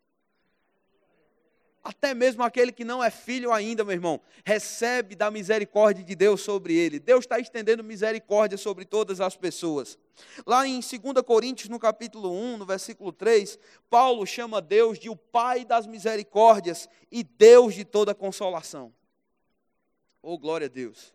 até 1.87 2.13
mesmo 2.13 2.43
aquele 2.43 2.73
que 2.73 2.83
não 2.83 3.01
é 3.01 3.09
filho 3.09 3.53
ainda, 3.53 3.81
meu 3.85 3.93
irmão, 3.93 4.19
recebe 4.43 5.15
da 5.15 5.31
misericórdia 5.31 6.03
de 6.03 6.15
Deus 6.15 6.41
sobre 6.41 6.75
ele. 6.75 6.99
Deus 6.99 7.21
está 7.21 7.39
estendendo 7.39 7.81
misericórdia 7.81 8.57
sobre 8.57 8.83
todas 8.83 9.21
as 9.21 9.37
pessoas. 9.37 9.97
Lá 10.45 10.67
em 10.67 10.81
2 10.81 10.91
Coríntios, 11.25 11.69
no 11.69 11.79
capítulo 11.79 12.29
1, 12.29 12.57
no 12.57 12.65
versículo 12.65 13.13
3, 13.13 13.57
Paulo 13.89 14.25
chama 14.25 14.61
Deus 14.61 14.99
de 14.99 15.09
o 15.09 15.15
Pai 15.15 15.63
das 15.63 15.87
misericórdias 15.87 16.89
e 17.09 17.23
Deus 17.23 17.73
de 17.73 17.85
toda 17.85 18.13
consolação. 18.13 18.93
Oh, 20.21 20.37
glória 20.37 20.65
a 20.65 20.69
Deus! 20.69 21.13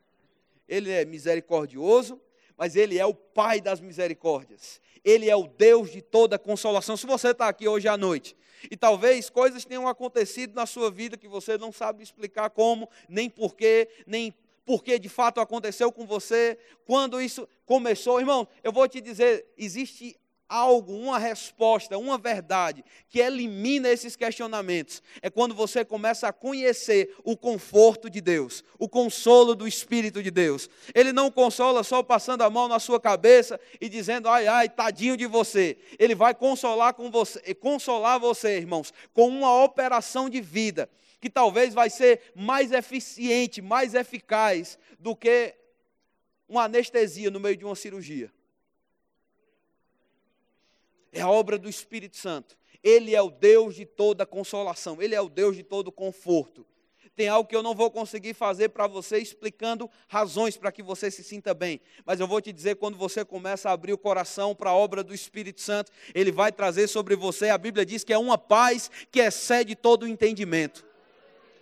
Ele 0.66 0.90
é 0.90 1.04
misericordioso, 1.04 2.18
mas 2.56 2.76
Ele 2.76 2.98
é 2.98 3.04
o 3.04 3.12
Pai 3.12 3.60
das 3.60 3.78
misericórdias. 3.78 4.80
Ele 5.04 5.28
é 5.28 5.36
o 5.36 5.46
Deus 5.46 5.90
de 5.90 6.00
toda 6.00 6.38
consolação. 6.38 6.96
Se 6.96 7.06
você 7.06 7.32
está 7.32 7.46
aqui 7.46 7.68
hoje 7.68 7.88
à 7.88 7.96
noite 7.98 8.34
e 8.70 8.76
talvez 8.76 9.28
coisas 9.30 9.64
tenham 9.64 9.88
acontecido 9.88 10.54
na 10.54 10.66
sua 10.66 10.90
vida 10.90 11.16
que 11.16 11.28
você 11.28 11.58
não 11.58 11.72
sabe 11.72 12.02
explicar 12.02 12.50
como, 12.50 12.88
nem 13.08 13.28
porquê, 13.28 13.88
nem 14.06 14.34
porque 14.64 14.98
de 14.98 15.08
fato 15.08 15.40
aconteceu 15.40 15.90
com 15.90 16.06
você, 16.06 16.58
quando 16.86 17.20
isso 17.20 17.48
começou. 17.66 18.20
Irmão, 18.20 18.46
eu 18.62 18.72
vou 18.72 18.86
te 18.88 19.00
dizer: 19.00 19.46
existe 19.56 20.16
algo, 20.52 20.92
uma 20.92 21.18
resposta, 21.18 21.96
uma 21.96 22.18
verdade 22.18 22.84
que 23.08 23.18
elimina 23.18 23.88
esses 23.88 24.14
questionamentos. 24.14 25.02
É 25.22 25.30
quando 25.30 25.54
você 25.54 25.82
começa 25.82 26.28
a 26.28 26.32
conhecer 26.32 27.16
o 27.24 27.34
conforto 27.34 28.10
de 28.10 28.20
Deus, 28.20 28.62
o 28.78 28.86
consolo 28.86 29.54
do 29.54 29.66
Espírito 29.66 30.22
de 30.22 30.30
Deus. 30.30 30.68
Ele 30.94 31.10
não 31.10 31.30
consola 31.30 31.82
só 31.82 32.02
passando 32.02 32.42
a 32.42 32.50
mão 32.50 32.68
na 32.68 32.78
sua 32.78 33.00
cabeça 33.00 33.58
e 33.80 33.88
dizendo, 33.88 34.28
ai, 34.28 34.46
ai, 34.46 34.68
tadinho 34.68 35.16
de 35.16 35.26
você. 35.26 35.78
Ele 35.98 36.14
vai 36.14 36.34
consolar 36.34 36.92
com 36.92 37.10
você, 37.10 37.54
consolar 37.54 38.20
você, 38.20 38.58
irmãos, 38.58 38.92
com 39.14 39.28
uma 39.28 39.64
operação 39.64 40.28
de 40.28 40.40
vida 40.42 40.88
que 41.18 41.30
talvez 41.30 41.72
vai 41.72 41.88
ser 41.88 42.20
mais 42.34 42.72
eficiente, 42.72 43.62
mais 43.62 43.94
eficaz 43.94 44.78
do 44.98 45.16
que 45.16 45.54
uma 46.48 46.64
anestesia 46.64 47.30
no 47.30 47.40
meio 47.40 47.56
de 47.56 47.64
uma 47.64 47.76
cirurgia 47.76 48.30
é 51.12 51.20
a 51.20 51.28
obra 51.28 51.58
do 51.58 51.68
Espírito 51.68 52.16
Santo. 52.16 52.56
Ele 52.82 53.14
é 53.14 53.22
o 53.22 53.30
Deus 53.30 53.76
de 53.76 53.84
toda 53.84 54.26
consolação, 54.26 55.00
Ele 55.00 55.14
é 55.14 55.20
o 55.20 55.28
Deus 55.28 55.56
de 55.56 55.62
todo 55.62 55.92
conforto. 55.92 56.66
Tem 57.14 57.28
algo 57.28 57.48
que 57.48 57.54
eu 57.54 57.62
não 57.62 57.74
vou 57.74 57.90
conseguir 57.90 58.32
fazer 58.32 58.70
para 58.70 58.86
você 58.86 59.18
explicando 59.18 59.88
razões 60.08 60.56
para 60.56 60.72
que 60.72 60.82
você 60.82 61.10
se 61.10 61.22
sinta 61.22 61.52
bem, 61.52 61.78
mas 62.06 62.18
eu 62.18 62.26
vou 62.26 62.40
te 62.40 62.50
dizer 62.50 62.76
quando 62.76 62.96
você 62.96 63.22
começa 63.22 63.68
a 63.68 63.72
abrir 63.72 63.92
o 63.92 63.98
coração 63.98 64.54
para 64.54 64.70
a 64.70 64.74
obra 64.74 65.04
do 65.04 65.14
Espírito 65.14 65.60
Santo, 65.60 65.92
ele 66.14 66.32
vai 66.32 66.50
trazer 66.50 66.88
sobre 66.88 67.14
você, 67.14 67.50
a 67.50 67.58
Bíblia 67.58 67.84
diz 67.84 68.02
que 68.02 68.14
é 68.14 68.18
uma 68.18 68.38
paz 68.38 68.90
que 69.10 69.20
excede 69.20 69.76
todo 69.76 70.04
o 70.04 70.08
entendimento. 70.08 70.86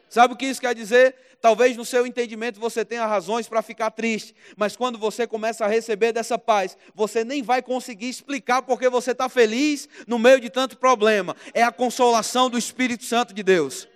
Sabe 0.08 0.34
o 0.34 0.36
que 0.36 0.46
isso 0.46 0.60
quer 0.60 0.74
dizer? 0.74 1.16
Talvez 1.40 1.76
no 1.76 1.84
seu 1.84 2.06
entendimento 2.06 2.60
você 2.60 2.84
tenha 2.84 3.06
razões 3.06 3.48
para 3.48 3.62
ficar 3.62 3.90
triste, 3.90 4.34
mas 4.56 4.76
quando 4.76 4.98
você 4.98 5.26
começa 5.26 5.64
a 5.64 5.68
receber 5.68 6.12
dessa 6.12 6.38
paz, 6.38 6.76
você 6.94 7.24
nem 7.24 7.42
vai 7.42 7.62
conseguir 7.62 8.10
explicar 8.10 8.60
porque 8.62 8.90
você 8.90 9.12
está 9.12 9.28
feliz 9.28 9.88
no 10.06 10.18
meio 10.18 10.38
de 10.38 10.50
tanto 10.50 10.76
problema. 10.76 11.34
É 11.54 11.62
a 11.62 11.72
consolação 11.72 12.50
do 12.50 12.58
Espírito 12.58 13.04
Santo 13.04 13.32
de 13.32 13.42
Deus. 13.42 13.88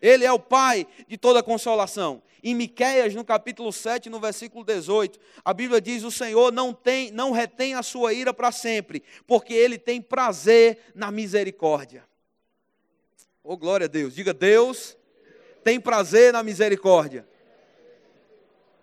Ele 0.00 0.24
é 0.24 0.32
o 0.32 0.38
Pai 0.38 0.86
de 1.06 1.18
toda 1.18 1.42
consolação. 1.42 2.22
Em 2.42 2.54
Miqueias, 2.54 3.14
no 3.14 3.24
capítulo 3.24 3.72
7, 3.72 4.10
no 4.10 4.20
versículo 4.20 4.64
18, 4.64 5.18
a 5.42 5.54
Bíblia 5.54 5.80
diz: 5.80 6.02
O 6.02 6.10
Senhor 6.10 6.52
não, 6.52 6.74
tem, 6.74 7.10
não 7.10 7.30
retém 7.30 7.74
a 7.74 7.82
sua 7.82 8.12
ira 8.12 8.32
para 8.32 8.52
sempre, 8.52 9.02
porque 9.26 9.54
Ele 9.54 9.78
tem 9.78 10.02
prazer 10.02 10.78
na 10.94 11.10
misericórdia. 11.10 12.04
Oh, 13.42 13.56
glória 13.56 13.84
a 13.84 13.88
Deus. 13.88 14.14
Diga, 14.14 14.34
Deus 14.34 14.94
tem 15.64 15.80
prazer 15.80 16.32
na 16.32 16.42
misericórdia. 16.42 17.26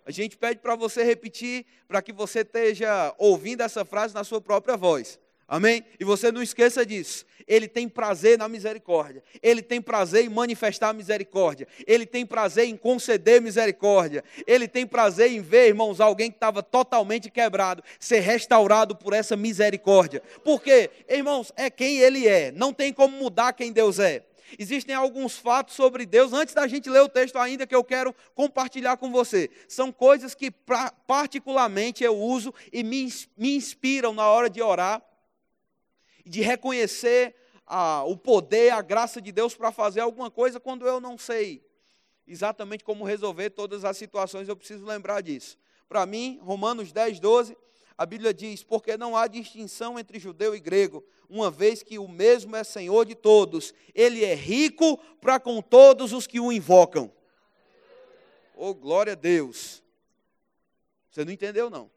A 0.04 0.10
gente 0.10 0.36
pede 0.36 0.58
para 0.58 0.74
você 0.74 1.04
repetir, 1.04 1.64
para 1.86 2.02
que 2.02 2.12
você 2.12 2.40
esteja 2.40 3.14
ouvindo 3.16 3.62
essa 3.62 3.84
frase 3.84 4.12
na 4.12 4.24
sua 4.24 4.40
própria 4.40 4.76
voz. 4.76 5.18
Amém? 5.46 5.84
E 6.00 6.04
você 6.04 6.32
não 6.32 6.42
esqueça 6.42 6.84
disso. 6.84 7.24
Ele 7.46 7.68
tem 7.68 7.88
prazer 7.88 8.38
na 8.38 8.48
misericórdia. 8.48 9.22
Ele 9.42 9.62
tem 9.62 9.80
prazer 9.80 10.24
em 10.24 10.28
manifestar 10.28 10.92
misericórdia. 10.92 11.68
Ele 11.86 12.06
tem 12.06 12.24
prazer 12.24 12.66
em 12.66 12.76
conceder 12.76 13.40
misericórdia. 13.40 14.24
Ele 14.46 14.66
tem 14.66 14.86
prazer 14.86 15.30
em 15.30 15.40
ver, 15.40 15.68
irmãos, 15.68 16.00
alguém 16.00 16.30
que 16.30 16.36
estava 16.36 16.62
totalmente 16.62 17.30
quebrado 17.30 17.82
ser 18.00 18.20
restaurado 18.20 18.96
por 18.96 19.12
essa 19.12 19.36
misericórdia. 19.36 20.22
Porque, 20.42 20.90
irmãos, 21.08 21.52
é 21.56 21.68
quem 21.68 21.98
ele 21.98 22.26
é. 22.26 22.50
Não 22.50 22.72
tem 22.72 22.92
como 22.92 23.16
mudar 23.16 23.52
quem 23.52 23.72
Deus 23.72 23.98
é. 23.98 24.24
Existem 24.58 24.94
alguns 24.94 25.36
fatos 25.36 25.74
sobre 25.74 26.06
Deus, 26.06 26.32
antes 26.32 26.54
da 26.54 26.66
gente 26.66 26.88
ler 26.88 27.00
o 27.00 27.08
texto 27.08 27.36
ainda, 27.36 27.66
que 27.66 27.74
eu 27.74 27.84
quero 27.84 28.14
compartilhar 28.34 28.96
com 28.96 29.10
você. 29.10 29.50
São 29.68 29.90
coisas 29.92 30.34
que, 30.34 30.50
particularmente, 31.06 32.04
eu 32.04 32.16
uso 32.16 32.52
e 32.72 32.82
me, 32.82 33.08
me 33.36 33.56
inspiram 33.56 34.12
na 34.12 34.26
hora 34.28 34.48
de 34.48 34.62
orar, 34.62 35.02
de 36.24 36.40
reconhecer 36.40 37.34
ah, 37.66 38.04
o 38.04 38.16
poder, 38.16 38.72
a 38.72 38.82
graça 38.82 39.20
de 39.20 39.32
Deus 39.32 39.54
para 39.54 39.72
fazer 39.72 40.00
alguma 40.00 40.30
coisa 40.30 40.60
quando 40.60 40.86
eu 40.86 41.00
não 41.00 41.16
sei 41.18 41.62
exatamente 42.26 42.84
como 42.84 43.04
resolver 43.04 43.50
todas 43.50 43.84
as 43.84 43.96
situações, 43.96 44.48
eu 44.48 44.56
preciso 44.56 44.84
lembrar 44.84 45.20
disso. 45.20 45.58
Para 45.88 46.06
mim, 46.06 46.38
Romanos 46.42 46.92
10, 46.92 47.20
12 47.20 47.56
a 47.96 48.06
Bíblia 48.06 48.32
diz: 48.32 48.62
porque 48.62 48.96
não 48.96 49.16
há 49.16 49.26
distinção 49.26 49.98
entre 49.98 50.18
judeu 50.18 50.54
e 50.54 50.60
grego, 50.60 51.04
uma 51.28 51.50
vez 51.50 51.82
que 51.82 51.98
o 51.98 52.08
mesmo 52.08 52.56
é 52.56 52.64
Senhor 52.64 53.04
de 53.04 53.14
todos, 53.14 53.74
ele 53.94 54.24
é 54.24 54.34
rico 54.34 54.98
para 55.20 55.38
com 55.38 55.60
todos 55.60 56.12
os 56.12 56.26
que 56.26 56.40
o 56.40 56.52
invocam. 56.52 57.12
Oh, 58.54 58.74
glória 58.74 59.12
a 59.12 59.16
Deus. 59.16 59.82
Você 61.10 61.24
não 61.24 61.32
entendeu, 61.32 61.68
não? 61.68 61.90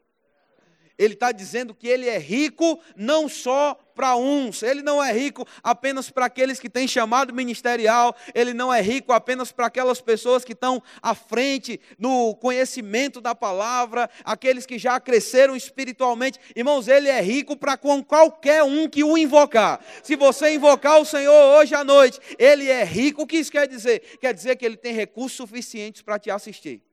Ele 0.98 1.14
está 1.14 1.32
dizendo 1.32 1.74
que 1.74 1.88
ele 1.88 2.08
é 2.08 2.18
rico 2.18 2.80
não 2.96 3.28
só 3.28 3.78
para 3.96 4.14
uns, 4.14 4.62
ele 4.62 4.82
não 4.82 5.02
é 5.02 5.10
rico 5.10 5.46
apenas 5.62 6.10
para 6.10 6.26
aqueles 6.26 6.60
que 6.60 6.68
têm 6.68 6.86
chamado 6.86 7.32
ministerial, 7.32 8.14
ele 8.34 8.52
não 8.52 8.72
é 8.72 8.82
rico 8.82 9.10
apenas 9.10 9.50
para 9.50 9.66
aquelas 9.66 10.02
pessoas 10.02 10.44
que 10.44 10.52
estão 10.52 10.82
à 11.00 11.14
frente 11.14 11.80
no 11.98 12.34
conhecimento 12.36 13.22
da 13.22 13.34
palavra, 13.34 14.10
aqueles 14.22 14.66
que 14.66 14.78
já 14.78 15.00
cresceram 15.00 15.56
espiritualmente. 15.56 16.38
Irmãos, 16.54 16.88
ele 16.88 17.08
é 17.08 17.20
rico 17.22 17.56
para 17.56 17.78
com 17.78 18.04
qualquer 18.04 18.62
um 18.62 18.86
que 18.86 19.02
o 19.02 19.16
invocar. 19.16 19.80
Se 20.02 20.14
você 20.14 20.54
invocar 20.54 21.00
o 21.00 21.06
Senhor 21.06 21.58
hoje 21.58 21.74
à 21.74 21.82
noite, 21.82 22.20
ele 22.38 22.68
é 22.68 22.84
rico. 22.84 23.22
O 23.22 23.26
que 23.26 23.38
isso 23.38 23.50
quer 23.50 23.66
dizer? 23.66 24.18
Quer 24.20 24.34
dizer 24.34 24.56
que 24.56 24.66
ele 24.66 24.76
tem 24.76 24.92
recursos 24.92 25.36
suficientes 25.36 26.02
para 26.02 26.18
te 26.18 26.30
assistir. 26.30 26.85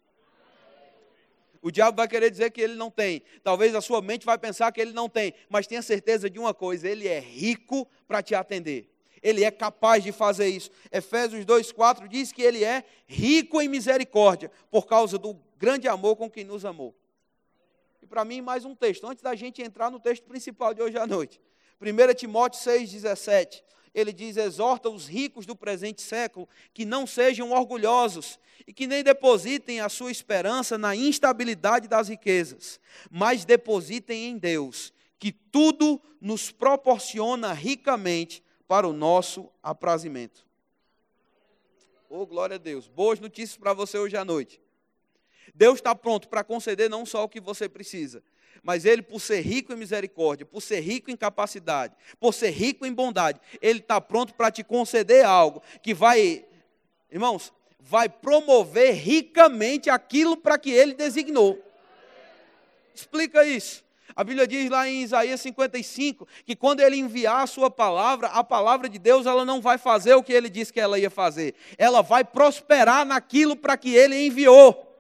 O 1.64 1.72
diabo 1.72 1.96
vai 1.96 2.10
querer 2.10 2.30
dizer 2.30 2.52
que 2.52 2.60
ele 2.60 2.76
não 2.76 2.92
tem. 2.92 3.24
Talvez 3.42 3.74
a 3.74 3.80
sua 3.80 4.02
mente 4.02 4.26
vai 4.26 4.38
pensar 4.38 4.70
que 4.74 4.82
ele 4.82 4.92
não 4.92 5.08
tem. 5.08 5.34
Mas 5.50 5.66
tenha 5.66 5.82
certeza 5.82 6.30
de 6.30 6.38
uma 6.38 6.54
coisa: 6.54 6.90
ele 6.90 7.08
é 7.08 7.22
rico 7.22 7.88
para 8.06 8.22
te 8.22 8.36
atender. 8.36 8.90
Ele 9.22 9.46
é 9.46 9.50
capaz 9.50 10.04
de 10.04 10.12
fazer 10.12 10.50
isso. 10.50 10.70
Efésios 10.92 11.46
2,4 11.46 12.10
diz 12.10 12.34
que 12.34 12.42
ele 12.42 12.66
é 12.66 12.84
rico 13.08 13.62
em 13.62 13.70
misericórdia, 13.70 14.52
por 14.70 14.86
causa 14.86 15.18
do 15.18 15.40
grande 15.58 15.88
amor 15.88 16.18
com 16.18 16.30
que 16.30 16.44
nos 16.44 16.66
amou. 16.66 16.94
E 18.02 18.06
para 18.06 18.26
mim, 18.26 18.42
mais 18.42 18.66
um 18.66 18.76
texto, 18.76 19.08
antes 19.08 19.24
da 19.24 19.34
gente 19.34 19.62
entrar 19.62 19.90
no 19.90 20.02
texto 20.02 20.26
principal 20.26 20.74
de 20.74 20.82
hoje 20.82 20.98
à 20.98 21.08
noite. 21.08 21.40
1 21.82 22.14
Timóteo 22.14 22.60
6,17 22.60 23.64
ele 23.94 24.12
diz: 24.12 24.38
exorta 24.38 24.90
os 24.90 25.08
ricos 25.08 25.46
do 25.46 25.56
presente 25.56 26.02
século 26.02 26.48
que 26.74 26.86
não 26.86 27.06
sejam 27.06 27.52
orgulhosos 27.52 28.40
e 28.66 28.74
que 28.74 28.88
nem 28.88 29.04
depositem 29.04 29.80
a 29.80 29.90
sua 29.90 30.12
esperança 30.12 30.78
na 30.78 30.96
instabilidade 30.96 31.88
das 31.88 32.08
riquezas, 32.08 32.80
mas 33.12 33.46
depositem 33.46 34.30
em 34.30 34.38
Deus, 34.38 34.94
que 35.20 35.32
tudo 35.32 36.02
nos 36.20 36.52
proporciona 36.52 37.54
ricamente 37.54 38.44
para 38.68 38.88
o 38.88 38.94
nosso 38.94 39.50
aprazimento. 39.62 40.46
Oh, 42.10 42.26
glória 42.26 42.56
a 42.56 42.60
Deus. 42.60 42.88
Boas 42.88 43.20
notícias 43.20 43.58
para 43.58 43.74
você 43.74 43.98
hoje 43.98 44.16
à 44.16 44.24
noite. 44.24 44.62
Deus 45.54 45.76
está 45.76 45.94
pronto 45.94 46.30
para 46.30 46.44
conceder 46.44 46.90
não 46.90 47.06
só 47.06 47.24
o 47.24 47.30
que 47.30 47.40
você 47.40 47.68
precisa, 47.68 48.24
mas 48.64 48.86
Ele, 48.86 49.02
por 49.02 49.20
ser 49.20 49.42
rico 49.42 49.74
em 49.74 49.76
misericórdia, 49.76 50.46
por 50.46 50.62
ser 50.62 50.80
rico 50.80 51.12
em 51.12 51.18
capacidade, 51.18 51.94
por 52.20 52.34
ser 52.34 52.52
rico 52.52 52.86
em 52.86 52.94
bondade, 52.94 53.40
Ele 53.62 53.80
está 53.80 54.00
pronto 54.00 54.34
para 54.34 54.50
te 54.50 54.64
conceder 54.64 55.26
algo 55.26 55.62
que 55.82 55.94
vai, 55.94 56.46
irmãos, 57.12 57.52
vai 57.80 58.08
promover 58.08 58.94
ricamente 58.94 59.90
aquilo 59.90 60.38
para 60.38 60.58
que 60.58 60.72
Ele 60.72 60.94
designou. 60.94 61.62
Explica 62.96 63.46
isso. 63.46 63.84
A 64.16 64.24
Bíblia 64.24 64.48
diz 64.48 64.70
lá 64.70 64.88
em 64.88 65.02
Isaías 65.02 65.42
55 65.42 66.28
que 66.46 66.56
quando 66.56 66.82
ele 66.82 66.98
enviar 66.98 67.42
a 67.42 67.48
sua 67.48 67.70
palavra, 67.72 68.28
a 68.28 68.44
palavra 68.44 68.88
de 68.88 69.00
Deus, 69.00 69.26
ela 69.26 69.44
não 69.44 69.60
vai 69.60 69.78
fazer 69.78 70.14
o 70.14 70.22
que 70.22 70.32
ele 70.32 70.50
disse 70.50 70.72
que 70.72 70.80
ela 70.80 71.00
ia 71.00 71.10
fazer. 71.10 71.56
Ela 71.80 72.04
vai 72.04 72.24
prosperar 72.24 73.06
naquilo 73.06 73.56
para 73.56 73.76
que 73.76 73.96
ele 73.96 74.28
enviou. 74.28 74.93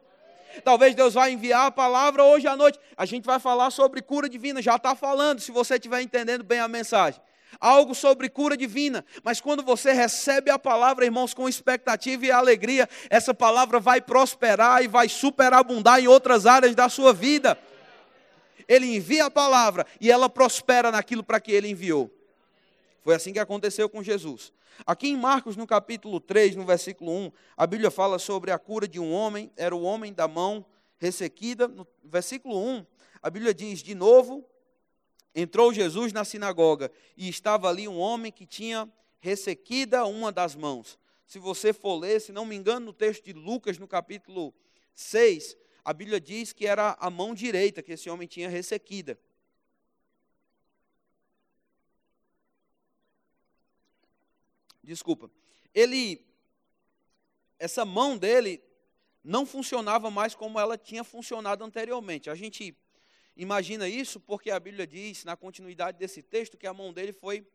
Talvez 0.63 0.93
Deus 0.95 1.13
vai 1.13 1.31
enviar 1.31 1.67
a 1.67 1.71
palavra 1.71 2.23
hoje 2.23 2.47
à 2.47 2.55
noite. 2.55 2.79
A 2.97 3.05
gente 3.05 3.25
vai 3.25 3.39
falar 3.39 3.71
sobre 3.71 4.01
cura 4.01 4.29
divina, 4.29 4.61
já 4.61 4.75
está 4.75 4.95
falando, 4.95 5.39
se 5.39 5.51
você 5.51 5.75
estiver 5.75 6.01
entendendo 6.01 6.43
bem 6.43 6.59
a 6.59 6.67
mensagem. 6.67 7.21
Algo 7.59 7.93
sobre 7.93 8.29
cura 8.29 8.57
divina, 8.57 9.05
mas 9.23 9.39
quando 9.39 9.63
você 9.63 9.93
recebe 9.93 10.49
a 10.49 10.57
palavra, 10.57 11.05
irmãos, 11.05 11.33
com 11.33 11.47
expectativa 11.47 12.25
e 12.25 12.31
alegria, 12.31 12.89
essa 13.09 13.33
palavra 13.33 13.79
vai 13.79 14.01
prosperar 14.01 14.83
e 14.83 14.87
vai 14.87 15.07
superabundar 15.07 15.99
em 15.99 16.07
outras 16.07 16.45
áreas 16.45 16.75
da 16.75 16.89
sua 16.89 17.13
vida. 17.13 17.57
Ele 18.67 18.95
envia 18.95 19.25
a 19.25 19.31
palavra 19.31 19.85
e 19.99 20.11
ela 20.11 20.29
prospera 20.29 20.91
naquilo 20.91 21.23
para 21.23 21.39
que 21.39 21.51
ele 21.51 21.69
enviou. 21.69 22.11
Foi 23.03 23.13
assim 23.13 23.33
que 23.33 23.39
aconteceu 23.39 23.89
com 23.89 24.01
Jesus. 24.01 24.53
Aqui 24.85 25.09
em 25.09 25.17
Marcos, 25.17 25.57
no 25.57 25.67
capítulo 25.67 26.21
3, 26.21 26.55
no 26.55 26.65
versículo 26.65 27.11
1, 27.11 27.31
a 27.57 27.67
Bíblia 27.67 27.91
fala 27.91 28.17
sobre 28.17 28.49
a 28.49 28.57
cura 28.57 28.87
de 28.87 28.97
um 28.97 29.11
homem, 29.11 29.51
era 29.57 29.75
o 29.75 29.83
homem 29.83 30.13
da 30.13 30.25
mão 30.25 30.65
ressequida. 30.97 31.67
No 31.67 31.85
versículo 32.01 32.57
1, 32.57 32.85
a 33.21 33.29
Bíblia 33.29 33.53
diz: 33.53 33.83
De 33.83 33.93
novo, 33.93 34.47
entrou 35.35 35.73
Jesus 35.73 36.13
na 36.13 36.23
sinagoga 36.23 36.89
e 37.17 37.27
estava 37.27 37.67
ali 37.67 37.89
um 37.89 37.99
homem 37.99 38.31
que 38.31 38.45
tinha 38.45 38.89
ressequida 39.19 40.05
uma 40.05 40.31
das 40.31 40.55
mãos. 40.55 40.97
Se 41.27 41.39
você 41.39 41.73
for 41.73 41.95
ler, 41.95 42.21
se 42.21 42.31
não 42.31 42.45
me 42.45 42.55
engano, 42.55 42.85
no 42.85 42.93
texto 42.93 43.25
de 43.25 43.33
Lucas, 43.33 43.77
no 43.77 43.87
capítulo 43.87 44.53
6, 44.95 45.57
a 45.83 45.91
Bíblia 45.91 46.21
diz 46.21 46.53
que 46.53 46.65
era 46.65 46.95
a 46.97 47.09
mão 47.09 47.33
direita 47.33 47.83
que 47.83 47.91
esse 47.91 48.09
homem 48.09 48.29
tinha 48.29 48.47
ressequida. 48.47 49.19
Desculpa, 54.83 55.31
ele, 55.73 56.25
essa 57.57 57.85
mão 57.85 58.17
dele 58.17 58.61
não 59.23 59.45
funcionava 59.45 60.11
mais 60.11 60.35
como 60.35 60.59
ela 60.59 60.77
tinha 60.77 61.03
funcionado 61.03 61.63
anteriormente. 61.63 62.29
A 62.29 62.35
gente 62.35 62.77
imagina 63.35 63.87
isso 63.87 64.19
porque 64.19 64.51
a 64.51 64.59
Bíblia 64.59 64.85
diz, 64.85 65.23
na 65.23 65.37
continuidade 65.37 65.97
desse 65.97 66.21
texto, 66.21 66.57
que 66.57 66.67
a 66.67 66.73
mão 66.73 66.91
dele 66.91 67.13
foi 67.13 67.47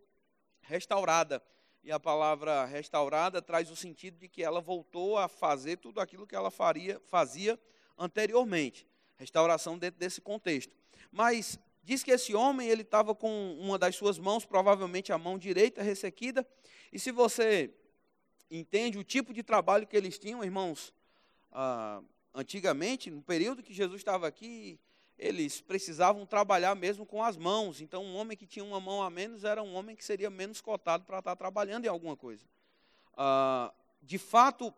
restaurada. 0.63 1.43
E 1.85 1.93
a 1.93 2.01
palavra 2.01 2.65
restaurada 2.65 3.41
traz 3.41 3.71
o 3.71 3.77
sentido 3.77 4.19
de 4.19 4.29
que 4.29 4.43
ela 4.43 4.61
voltou 4.61 5.17
a 5.17 5.29
fazer 5.29 5.77
tudo 5.77 6.01
aquilo 6.01 6.27
que 6.27 6.35
ela 6.35 6.51
faria, 6.51 7.01
fazia 7.07 7.59
anteriormente. 7.97 8.87
Restauração 9.17 9.79
dentro 9.79 10.01
desse 10.01 10.21
contexto. 10.21 10.75
Mas 11.11 11.59
diz 11.89 12.03
que 12.03 12.11
esse 12.11 12.35
homem 12.35 12.69
ele 12.69 12.83
estava 12.83 13.15
com 13.15 13.57
uma 13.59 13.79
das 13.79 13.97
suas 13.97 14.19
mãos, 14.19 14.45
provavelmente 14.45 15.11
a 15.11 15.17
mão 15.17 15.39
direita 15.39 15.83
ressequida, 15.83 16.47
e 16.93 16.99
se 16.99 17.11
você 17.11 17.75
entende 18.51 18.99
o 18.99 19.03
tipo 19.03 19.33
de 19.33 19.43
trabalho 19.43 19.87
que 19.87 19.97
eles 19.97 20.19
tinham, 20.19 20.45
irmãos, 20.45 20.93
ah, 21.51 22.03
antigamente, 22.35 23.11
no 23.11 23.23
período 23.23 23.63
que 23.63 23.73
Jesus 23.73 24.03
estava 24.03 24.29
aqui, 24.29 24.79
eles 25.19 25.63
precisavam 25.63 26.27
trabalhar 26.27 26.75
mesmo 26.75 27.07
com 27.07 27.23
as 27.23 27.39
mãos. 27.39 27.81
Então, 27.81 28.05
um 28.05 28.17
homem 28.17 28.37
que 28.37 28.47
tinha 28.47 28.65
uma 28.67 28.79
mão 28.79 29.03
a 29.03 29.09
menos 29.09 29.43
era 29.43 29.63
um 29.63 29.75
homem 29.75 29.97
que 29.97 30.05
seria 30.05 30.29
menos 30.29 30.61
cotado 30.61 31.07
para 31.07 31.21
estar 31.21 31.37
trabalhando 31.37 31.87
em 31.87 31.89
alguma 31.89 32.19
coisa. 32.19 32.45
Ah, 33.17 33.73
de 34.03 34.19
fato, 34.19 34.75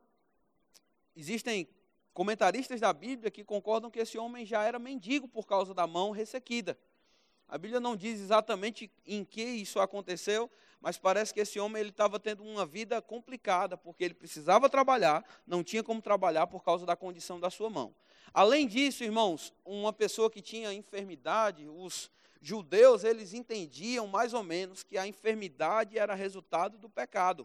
existem 1.16 1.68
comentaristas 2.14 2.81
da 2.81 2.92
Bíblia 2.92 3.33
que 3.33 3.42
concordam 3.42 3.90
que 3.90 3.99
esse 3.99 4.16
homem 4.16 4.46
já 4.46 4.62
era 4.62 4.79
mendigo 4.79 5.27
por 5.27 5.44
causa 5.44 5.75
da 5.75 5.88
mão 5.88 6.12
ressequida. 6.12 6.79
A 7.51 7.59
Bíblia 7.59 7.81
não 7.81 7.97
diz 7.97 8.21
exatamente 8.21 8.89
em 9.05 9.25
que 9.25 9.43
isso 9.43 9.81
aconteceu, 9.81 10.49
mas 10.81 10.97
parece 10.97 11.35
que 11.35 11.41
esse 11.41 11.59
homem 11.59 11.81
ele 11.81 11.91
estava 11.91 12.21
tendo 12.21 12.45
uma 12.45 12.65
vida 12.65 13.03
complicada, 13.03 13.77
porque 13.77 14.05
ele 14.05 14.15
precisava 14.15 14.71
trabalhar, 14.71 15.25
não 15.45 15.65
tinha 15.65 15.83
como 15.83 16.01
trabalhar 16.01 16.47
por 16.47 16.63
causa 16.63 16.87
da 16.87 16.95
condição 16.95 17.41
da 17.41 17.51
sua 17.51 17.69
mão. 17.69 17.93
Além 18.33 18.69
disso, 18.69 19.03
irmãos, 19.03 19.53
uma 19.65 19.93
pessoa 19.93 20.31
que 20.31 20.41
tinha 20.41 20.73
enfermidade, 20.73 21.69
os 21.69 22.09
judeus, 22.41 23.03
eles 23.03 23.35
entendiam 23.35 24.07
mais 24.07 24.33
ou 24.33 24.45
menos 24.45 24.85
que 24.85 24.97
a 24.97 25.05
enfermidade 25.05 25.99
era 25.99 26.15
resultado 26.15 26.79
do 26.79 26.89
pecado, 26.89 27.45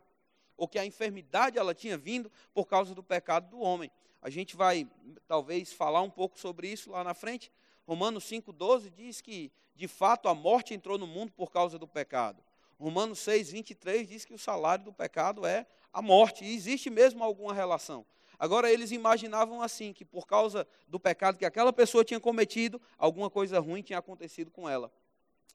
ou 0.55 0.67
que 0.67 0.77
a 0.77 0.85
enfermidade 0.85 1.57
ela 1.57 1.73
tinha 1.73 1.97
vindo 1.97 2.31
por 2.53 2.67
causa 2.67 2.93
do 2.93 3.01
pecado 3.01 3.49
do 3.49 3.59
homem. 3.59 3.89
A 4.21 4.29
gente 4.29 4.55
vai 4.55 4.87
talvez 5.27 5.73
falar 5.73 6.03
um 6.03 6.11
pouco 6.11 6.39
sobre 6.39 6.67
isso 6.67 6.91
lá 6.91 7.03
na 7.03 7.15
frente. 7.15 7.51
Romanos 7.87 8.23
5:12 8.25 8.89
diz 8.89 9.21
que 9.21 9.51
de 9.75 9.87
fato 9.87 10.27
a 10.27 10.35
morte 10.35 10.73
entrou 10.73 10.97
no 10.97 11.05
mundo 11.05 11.31
por 11.31 11.51
causa 11.51 11.77
do 11.77 11.87
pecado. 11.87 12.43
Romanos 12.79 13.19
6, 13.19 13.51
23 13.51 14.07
diz 14.07 14.25
que 14.25 14.33
o 14.33 14.37
salário 14.37 14.83
do 14.83 14.93
pecado 14.93 15.45
é 15.45 15.65
a 15.93 16.01
morte, 16.01 16.43
e 16.43 16.53
existe 16.53 16.89
mesmo 16.89 17.23
alguma 17.23 17.53
relação. 17.53 18.05
Agora, 18.37 18.69
eles 18.69 18.91
imaginavam 18.91 19.61
assim, 19.61 19.93
que 19.93 20.03
por 20.03 20.27
causa 20.27 20.67
do 20.87 20.99
pecado 20.99 21.37
que 21.37 21.45
aquela 21.45 21.71
pessoa 21.71 22.03
tinha 22.03 22.19
cometido, 22.19 22.81
alguma 22.97 23.29
coisa 23.29 23.59
ruim 23.59 23.81
tinha 23.81 23.99
acontecido 23.99 24.51
com 24.51 24.67
ela. 24.69 24.91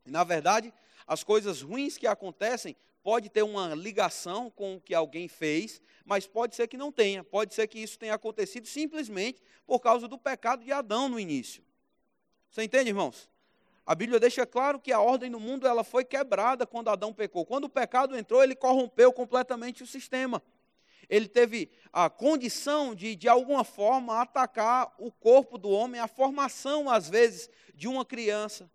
E, 0.06 0.10
na 0.10 0.24
verdade, 0.24 0.72
as 1.06 1.22
coisas 1.22 1.60
ruins 1.60 1.98
que 1.98 2.06
acontecem 2.06 2.74
pode 3.02 3.28
ter 3.28 3.42
uma 3.42 3.74
ligação 3.74 4.50
com 4.50 4.76
o 4.76 4.80
que 4.80 4.94
alguém 4.94 5.28
fez, 5.28 5.80
mas 6.06 6.26
pode 6.26 6.54
ser 6.56 6.68
que 6.68 6.76
não 6.76 6.90
tenha. 6.90 7.22
Pode 7.22 7.54
ser 7.54 7.66
que 7.66 7.78
isso 7.78 7.98
tenha 7.98 8.14
acontecido 8.14 8.66
simplesmente 8.66 9.42
por 9.66 9.80
causa 9.80 10.08
do 10.08 10.16
pecado 10.16 10.64
de 10.64 10.72
Adão 10.72 11.08
no 11.08 11.20
início. 11.20 11.62
Você 12.50 12.64
entende, 12.64 12.90
irmãos? 12.90 13.30
A 13.86 13.94
Bíblia 13.94 14.18
deixa 14.20 14.44
claro 14.44 14.78
que 14.78 14.92
a 14.92 15.00
ordem 15.00 15.30
no 15.30 15.40
mundo 15.40 15.66
ela 15.66 15.84
foi 15.84 16.04
quebrada 16.04 16.66
quando 16.66 16.90
Adão 16.90 17.12
pecou. 17.12 17.46
Quando 17.46 17.64
o 17.64 17.68
pecado 17.68 18.16
entrou, 18.16 18.42
ele 18.42 18.54
corrompeu 18.54 19.12
completamente 19.12 19.82
o 19.82 19.86
sistema. 19.86 20.42
Ele 21.08 21.28
teve 21.28 21.70
a 21.92 22.08
condição 22.08 22.94
de, 22.94 23.16
de 23.16 23.28
alguma 23.28 23.64
forma, 23.64 24.20
atacar 24.20 24.94
o 24.98 25.10
corpo 25.10 25.58
do 25.58 25.68
homem, 25.68 26.00
a 26.00 26.06
formação, 26.06 26.88
às 26.88 27.08
vezes, 27.08 27.50
de 27.74 27.88
uma 27.88 28.04
criança. 28.04 28.70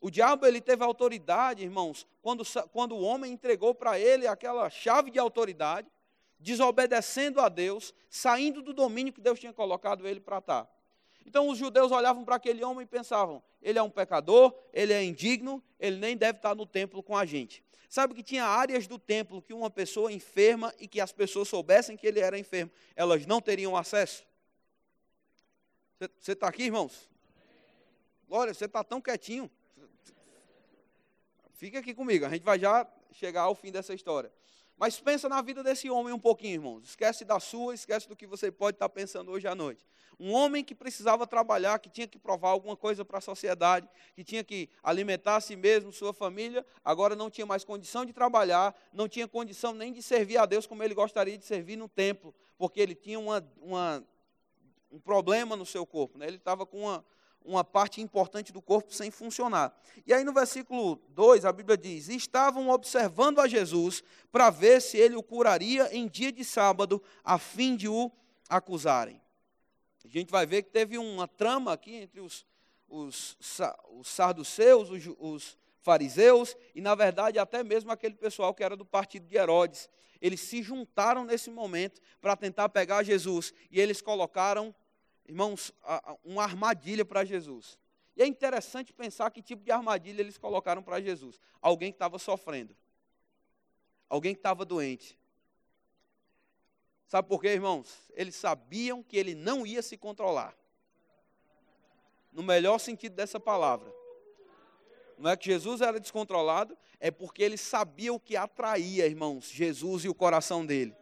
O 0.00 0.10
diabo 0.10 0.46
ele 0.46 0.60
teve 0.60 0.82
autoridade, 0.82 1.62
irmãos, 1.62 2.06
quando, 2.22 2.42
quando 2.72 2.96
o 2.96 3.02
homem 3.02 3.32
entregou 3.32 3.74
para 3.74 3.98
ele 3.98 4.26
aquela 4.26 4.70
chave 4.70 5.10
de 5.10 5.18
autoridade, 5.18 5.86
desobedecendo 6.38 7.40
a 7.40 7.48
Deus, 7.48 7.94
saindo 8.08 8.62
do 8.62 8.72
domínio 8.72 9.12
que 9.12 9.20
Deus 9.20 9.38
tinha 9.38 9.52
colocado 9.52 10.08
ele 10.08 10.20
para 10.20 10.38
estar. 10.38 10.79
Então 11.24 11.48
os 11.48 11.58
judeus 11.58 11.92
olhavam 11.92 12.24
para 12.24 12.36
aquele 12.36 12.64
homem 12.64 12.84
e 12.84 12.86
pensavam: 12.86 13.42
ele 13.62 13.78
é 13.78 13.82
um 13.82 13.90
pecador, 13.90 14.54
ele 14.72 14.92
é 14.92 15.02
indigno, 15.02 15.62
ele 15.78 15.96
nem 15.96 16.16
deve 16.16 16.38
estar 16.38 16.54
no 16.54 16.66
templo 16.66 17.02
com 17.02 17.16
a 17.16 17.24
gente. 17.24 17.62
Sabe 17.88 18.14
que 18.14 18.22
tinha 18.22 18.44
áreas 18.44 18.86
do 18.86 18.98
templo 18.98 19.42
que 19.42 19.52
uma 19.52 19.68
pessoa 19.68 20.12
enferma 20.12 20.72
e 20.78 20.86
que 20.86 21.00
as 21.00 21.12
pessoas 21.12 21.48
soubessem 21.48 21.96
que 21.96 22.06
ele 22.06 22.20
era 22.20 22.38
enfermo, 22.38 22.70
elas 22.94 23.26
não 23.26 23.40
teriam 23.40 23.76
acesso? 23.76 24.24
Você 26.18 26.32
está 26.32 26.48
aqui, 26.48 26.62
irmãos? 26.62 27.10
Glória, 28.28 28.54
você 28.54 28.66
está 28.66 28.82
tão 28.84 29.00
quietinho. 29.00 29.50
Fica 31.52 31.80
aqui 31.80 31.92
comigo, 31.92 32.24
a 32.24 32.30
gente 32.30 32.42
vai 32.42 32.58
já 32.58 32.86
chegar 33.12 33.42
ao 33.42 33.54
fim 33.54 33.70
dessa 33.70 33.92
história. 33.92 34.32
Mas 34.80 34.98
pensa 34.98 35.28
na 35.28 35.42
vida 35.42 35.62
desse 35.62 35.90
homem 35.90 36.10
um 36.10 36.18
pouquinho, 36.18 36.54
irmãos. 36.54 36.84
Esquece 36.84 37.22
da 37.22 37.38
sua, 37.38 37.74
esquece 37.74 38.08
do 38.08 38.16
que 38.16 38.26
você 38.26 38.50
pode 38.50 38.76
estar 38.76 38.88
pensando 38.88 39.30
hoje 39.30 39.46
à 39.46 39.54
noite. 39.54 39.86
Um 40.18 40.32
homem 40.32 40.64
que 40.64 40.74
precisava 40.74 41.26
trabalhar, 41.26 41.78
que 41.78 41.90
tinha 41.90 42.08
que 42.08 42.18
provar 42.18 42.48
alguma 42.48 42.74
coisa 42.74 43.04
para 43.04 43.18
a 43.18 43.20
sociedade, 43.20 43.86
que 44.14 44.24
tinha 44.24 44.42
que 44.42 44.70
alimentar 44.82 45.36
a 45.36 45.40
si 45.42 45.54
mesmo, 45.54 45.92
sua 45.92 46.14
família, 46.14 46.64
agora 46.82 47.14
não 47.14 47.28
tinha 47.28 47.44
mais 47.44 47.62
condição 47.62 48.06
de 48.06 48.14
trabalhar, 48.14 48.74
não 48.90 49.06
tinha 49.06 49.28
condição 49.28 49.74
nem 49.74 49.92
de 49.92 50.02
servir 50.02 50.38
a 50.38 50.46
Deus 50.46 50.66
como 50.66 50.82
ele 50.82 50.94
gostaria 50.94 51.36
de 51.36 51.44
servir 51.44 51.76
no 51.76 51.86
templo, 51.86 52.34
porque 52.56 52.80
ele 52.80 52.94
tinha 52.94 53.20
uma, 53.20 53.46
uma, 53.60 54.02
um 54.90 54.98
problema 54.98 55.56
no 55.56 55.66
seu 55.66 55.84
corpo. 55.84 56.16
Né? 56.16 56.26
Ele 56.26 56.36
estava 56.38 56.64
com 56.64 56.84
uma, 56.84 57.04
uma 57.44 57.64
parte 57.64 58.00
importante 58.00 58.52
do 58.52 58.60
corpo 58.60 58.92
sem 58.92 59.10
funcionar. 59.10 59.74
E 60.06 60.12
aí 60.12 60.24
no 60.24 60.32
versículo 60.32 61.00
2, 61.10 61.44
a 61.44 61.52
Bíblia 61.52 61.76
diz: 61.76 62.08
Estavam 62.08 62.68
observando 62.68 63.40
a 63.40 63.48
Jesus 63.48 64.02
para 64.30 64.50
ver 64.50 64.80
se 64.80 64.96
ele 64.96 65.16
o 65.16 65.22
curaria 65.22 65.94
em 65.94 66.06
dia 66.06 66.32
de 66.32 66.44
sábado, 66.44 67.02
a 67.24 67.38
fim 67.38 67.76
de 67.76 67.88
o 67.88 68.10
acusarem. 68.48 69.20
A 70.04 70.08
gente 70.08 70.30
vai 70.30 70.46
ver 70.46 70.62
que 70.62 70.70
teve 70.70 70.98
uma 70.98 71.28
trama 71.28 71.72
aqui 71.72 71.94
entre 71.94 72.20
os, 72.20 72.46
os, 72.88 73.36
os 73.90 74.08
sarduceus, 74.08 74.90
os, 74.90 75.02
os 75.18 75.58
fariseus 75.80 76.56
e, 76.74 76.80
na 76.80 76.94
verdade, 76.94 77.38
até 77.38 77.62
mesmo 77.62 77.90
aquele 77.90 78.14
pessoal 78.14 78.54
que 78.54 78.62
era 78.62 78.76
do 78.76 78.84
partido 78.84 79.26
de 79.26 79.36
Herodes. 79.36 79.88
Eles 80.20 80.40
se 80.40 80.62
juntaram 80.62 81.24
nesse 81.24 81.50
momento 81.50 82.00
para 82.20 82.36
tentar 82.36 82.68
pegar 82.68 83.02
Jesus 83.02 83.54
e 83.70 83.80
eles 83.80 84.02
colocaram, 84.02 84.74
irmãos, 85.30 85.72
uma 86.24 86.42
armadilha 86.42 87.04
para 87.04 87.24
Jesus. 87.24 87.78
E 88.16 88.22
é 88.22 88.26
interessante 88.26 88.92
pensar 88.92 89.30
que 89.30 89.40
tipo 89.40 89.62
de 89.62 89.70
armadilha 89.70 90.20
eles 90.20 90.36
colocaram 90.36 90.82
para 90.82 91.00
Jesus. 91.00 91.38
Alguém 91.62 91.92
que 91.92 91.96
estava 91.96 92.18
sofrendo, 92.18 92.76
alguém 94.08 94.34
que 94.34 94.40
estava 94.40 94.64
doente. 94.64 95.18
Sabe 97.06 97.28
por 97.28 97.40
quê, 97.40 97.48
irmãos? 97.48 98.10
Eles 98.14 98.34
sabiam 98.34 99.02
que 99.02 99.16
ele 99.16 99.34
não 99.34 99.66
ia 99.66 99.82
se 99.82 99.96
controlar. 99.96 100.56
No 102.32 102.42
melhor 102.42 102.78
sentido 102.78 103.14
dessa 103.14 103.38
palavra. 103.40 103.92
Não 105.16 105.30
é 105.30 105.36
que 105.36 105.46
Jesus 105.46 105.80
era 105.80 106.00
descontrolado, 106.00 106.76
é 106.98 107.10
porque 107.10 107.42
ele 107.42 107.56
sabia 107.56 108.12
o 108.12 108.18
que 108.18 108.36
atraía, 108.36 109.06
irmãos, 109.06 109.50
Jesus 109.50 110.04
e 110.04 110.08
o 110.08 110.14
coração 110.14 110.64
dele. 110.64 110.96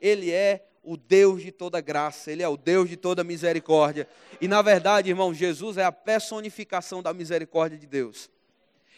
Ele 0.00 0.30
é 0.30 0.66
o 0.84 0.96
Deus 0.96 1.42
de 1.42 1.50
toda 1.50 1.80
graça, 1.80 2.30
ele 2.30 2.42
é 2.42 2.48
o 2.48 2.56
Deus 2.56 2.88
de 2.88 2.96
toda 2.96 3.24
misericórdia. 3.24 4.06
E 4.40 4.46
na 4.46 4.62
verdade, 4.62 5.08
irmãos, 5.08 5.34
Jesus 5.34 5.76
é 5.76 5.84
a 5.84 5.92
personificação 5.92 7.02
da 7.02 7.12
misericórdia 7.12 7.78
de 7.78 7.86
Deus. 7.86 8.30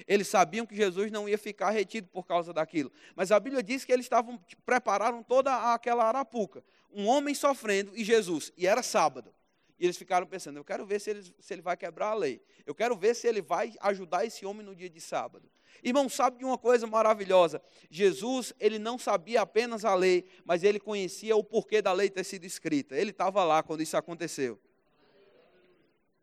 Eles 0.07 0.29
sabiam 0.29 0.67
que 0.67 0.77
Jesus 0.77 1.11
não 1.11 1.29
ia 1.29 1.39
ficar 1.39 1.71
retido 1.71 2.09
por 2.09 2.27
causa 2.27 2.53
daquilo. 2.53 2.93
Mas 3.15 3.33
a 3.33 3.41
Bíblia 3.41 3.63
diz 3.63 3.85
que 3.85 3.93
eles 3.93 4.05
estavam 4.05 4.39
prepararam 4.65 5.23
toda 5.23 5.73
aquela 5.73 6.05
arapuca. 6.05 6.63
Um 6.93 7.07
homem 7.07 7.35
sofrendo 7.35 7.93
e 7.95 8.05
Jesus, 8.05 8.53
e 8.57 8.67
era 8.67 8.83
sábado. 8.83 9.33
E 9.79 9.85
eles 9.85 9.97
ficaram 9.97 10.27
pensando: 10.27 10.59
eu 10.59 10.65
quero 10.65 10.85
ver 10.85 11.01
se 11.01 11.11
ele, 11.11 11.35
se 11.39 11.55
ele 11.55 11.63
vai 11.63 11.77
quebrar 11.77 12.09
a 12.09 12.15
lei. 12.15 12.43
Eu 12.67 12.75
quero 12.75 12.97
ver 12.97 13.15
se 13.15 13.27
ele 13.27 13.41
vai 13.41 13.75
ajudar 13.81 14.25
esse 14.25 14.45
homem 14.45 14.65
no 14.65 14.75
dia 14.75 14.91
de 14.91 15.01
sábado. 15.01 15.49
Irmão, 15.83 16.09
sabe 16.09 16.39
de 16.39 16.45
uma 16.45 16.59
coisa 16.59 16.87
maravilhosa? 16.87 17.63
Jesus, 17.91 18.53
ele 18.59 18.79
não 18.79 18.99
sabia 18.99 19.43
apenas 19.43 19.85
a 19.85 19.95
lei, 19.95 20.25
mas 20.45 20.63
ele 20.63 20.81
conhecia 20.81 21.37
o 21.37 21.45
porquê 21.45 21.81
da 21.81 21.93
lei 21.93 22.11
ter 22.11 22.25
sido 22.25 22.45
escrita. 22.45 22.97
Ele 22.97 23.11
estava 23.11 23.45
lá 23.45 23.63
quando 23.63 23.83
isso 23.83 23.97
aconteceu. 23.97 24.59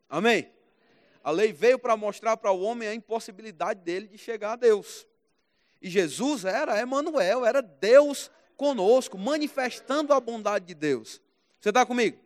Amém? 0.09 0.51
A 1.23 1.31
lei 1.31 1.53
veio 1.53 1.79
para 1.79 1.95
mostrar 1.95 2.35
para 2.37 2.51
o 2.51 2.61
homem 2.61 2.87
a 2.87 2.93
impossibilidade 2.93 3.79
dele 3.81 4.07
de 4.07 4.17
chegar 4.17 4.53
a 4.53 4.55
Deus. 4.55 5.07
E 5.81 5.89
Jesus 5.89 6.45
era 6.45 6.79
Emanuel, 6.79 7.45
era 7.45 7.61
Deus 7.61 8.29
conosco, 8.55 9.17
manifestando 9.17 10.13
a 10.13 10.19
bondade 10.19 10.65
de 10.65 10.73
Deus. 10.73 11.21
Você 11.59 11.69
está 11.69 11.85
comigo? 11.85 12.19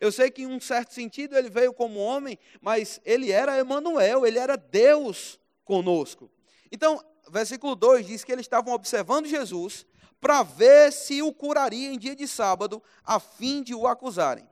Eu 0.00 0.12
sei 0.12 0.30
que 0.30 0.42
em 0.42 0.46
um 0.46 0.60
certo 0.60 0.94
sentido 0.94 1.36
ele 1.36 1.50
veio 1.50 1.72
como 1.72 1.98
homem, 1.98 2.38
mas 2.60 3.00
ele 3.04 3.32
era 3.32 3.58
Emanuel, 3.58 4.24
ele 4.24 4.38
era 4.38 4.56
Deus 4.56 5.40
conosco. 5.64 6.30
Então, 6.70 7.02
versículo 7.30 7.74
2 7.74 8.06
diz 8.06 8.24
que 8.24 8.32
eles 8.32 8.44
estavam 8.44 8.72
observando 8.74 9.26
Jesus 9.26 9.86
para 10.20 10.42
ver 10.42 10.92
se 10.92 11.22
o 11.22 11.32
curaria 11.32 11.92
em 11.92 11.98
dia 11.98 12.14
de 12.14 12.26
sábado, 12.26 12.82
a 13.04 13.20
fim 13.20 13.62
de 13.62 13.74
o 13.74 13.86
acusarem. 13.86 14.48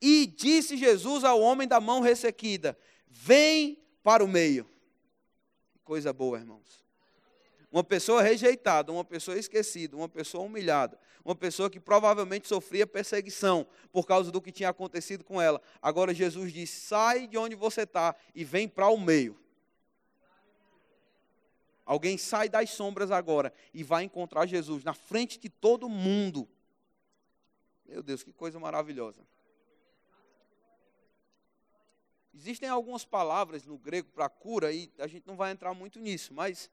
E 0.00 0.26
disse 0.26 0.76
Jesus 0.76 1.24
ao 1.24 1.40
homem 1.40 1.66
da 1.66 1.80
mão 1.80 2.00
ressequida: 2.00 2.78
Vem 3.08 3.82
para 4.02 4.22
o 4.22 4.28
meio. 4.28 4.68
Coisa 5.82 6.12
boa, 6.12 6.38
irmãos. 6.38 6.84
Uma 7.72 7.82
pessoa 7.82 8.22
rejeitada, 8.22 8.92
uma 8.92 9.04
pessoa 9.04 9.38
esquecida, 9.38 9.96
uma 9.96 10.08
pessoa 10.08 10.44
humilhada, 10.44 10.98
uma 11.24 11.34
pessoa 11.34 11.68
que 11.68 11.80
provavelmente 11.80 12.46
sofria 12.46 12.86
perseguição 12.86 13.66
por 13.92 14.06
causa 14.06 14.30
do 14.30 14.40
que 14.40 14.52
tinha 14.52 14.68
acontecido 14.68 15.24
com 15.24 15.40
ela. 15.40 15.60
Agora 15.80 16.14
Jesus 16.14 16.52
diz: 16.52 16.70
sai 16.70 17.26
de 17.26 17.38
onde 17.38 17.54
você 17.54 17.82
está 17.82 18.14
e 18.34 18.44
vem 18.44 18.68
para 18.68 18.88
o 18.88 18.98
meio. 18.98 19.38
Alguém 21.86 22.18
sai 22.18 22.48
das 22.48 22.70
sombras 22.70 23.12
agora 23.12 23.52
e 23.72 23.84
vai 23.84 24.02
encontrar 24.02 24.44
Jesus 24.44 24.82
na 24.82 24.92
frente 24.92 25.38
de 25.38 25.48
todo 25.48 25.88
mundo. 25.88 26.48
Meu 27.86 28.02
Deus, 28.02 28.24
que 28.24 28.32
coisa 28.32 28.58
maravilhosa. 28.58 29.24
Existem 32.34 32.68
algumas 32.68 33.04
palavras 33.04 33.64
no 33.64 33.78
grego 33.78 34.10
para 34.10 34.28
cura, 34.28 34.72
e 34.72 34.92
a 34.98 35.06
gente 35.06 35.26
não 35.26 35.36
vai 35.36 35.52
entrar 35.52 35.72
muito 35.72 36.00
nisso, 36.00 36.34
mas 36.34 36.68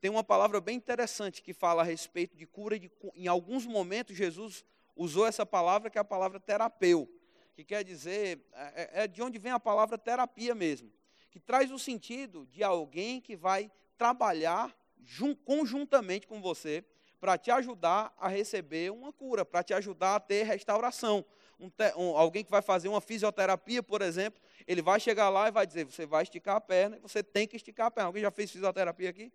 tem 0.00 0.10
uma 0.10 0.24
palavra 0.24 0.60
bem 0.60 0.76
interessante 0.76 1.42
que 1.42 1.52
fala 1.52 1.82
a 1.82 1.84
respeito 1.84 2.36
de 2.36 2.46
cura. 2.46 2.78
De, 2.78 2.90
em 3.14 3.26
alguns 3.26 3.66
momentos, 3.66 4.16
Jesus 4.16 4.64
usou 4.94 5.26
essa 5.26 5.44
palavra, 5.44 5.90
que 5.90 5.98
é 5.98 6.00
a 6.00 6.04
palavra 6.04 6.38
terapeu, 6.38 7.10
que 7.54 7.64
quer 7.64 7.84
dizer, 7.84 8.40
é, 8.52 9.00
é, 9.00 9.02
é 9.02 9.06
de 9.08 9.20
onde 9.20 9.38
vem 9.38 9.52
a 9.52 9.60
palavra 9.60 9.98
terapia 9.98 10.54
mesmo, 10.54 10.90
que 11.30 11.40
traz 11.40 11.72
o 11.72 11.78
sentido 11.78 12.46
de 12.46 12.62
alguém 12.62 13.20
que 13.20 13.36
vai 13.36 13.70
trabalhar 13.96 14.74
jun, 15.02 15.34
conjuntamente 15.34 16.26
com 16.26 16.40
você 16.40 16.84
para 17.20 17.38
te 17.38 17.50
ajudar 17.50 18.14
a 18.18 18.28
receber 18.28 18.92
uma 18.92 19.12
cura, 19.12 19.44
para 19.44 19.62
te 19.62 19.72
ajudar 19.72 20.16
a 20.16 20.20
ter 20.20 20.42
restauração. 20.42 21.24
Um, 21.58 21.70
um, 21.96 22.16
alguém 22.16 22.44
que 22.44 22.50
vai 22.50 22.60
fazer 22.60 22.88
uma 22.88 23.00
fisioterapia, 23.00 23.82
por 23.82 24.02
exemplo, 24.02 24.42
ele 24.66 24.82
vai 24.82 25.00
chegar 25.00 25.30
lá 25.30 25.48
e 25.48 25.50
vai 25.50 25.66
dizer: 25.66 25.84
você 25.84 26.04
vai 26.04 26.24
esticar 26.24 26.56
a 26.56 26.60
perna, 26.60 26.98
você 27.00 27.22
tem 27.22 27.46
que 27.46 27.56
esticar 27.56 27.86
a 27.86 27.90
perna. 27.90 28.08
Alguém 28.08 28.22
já 28.22 28.30
fez 28.30 28.50
fisioterapia 28.50 29.08
aqui? 29.08 29.32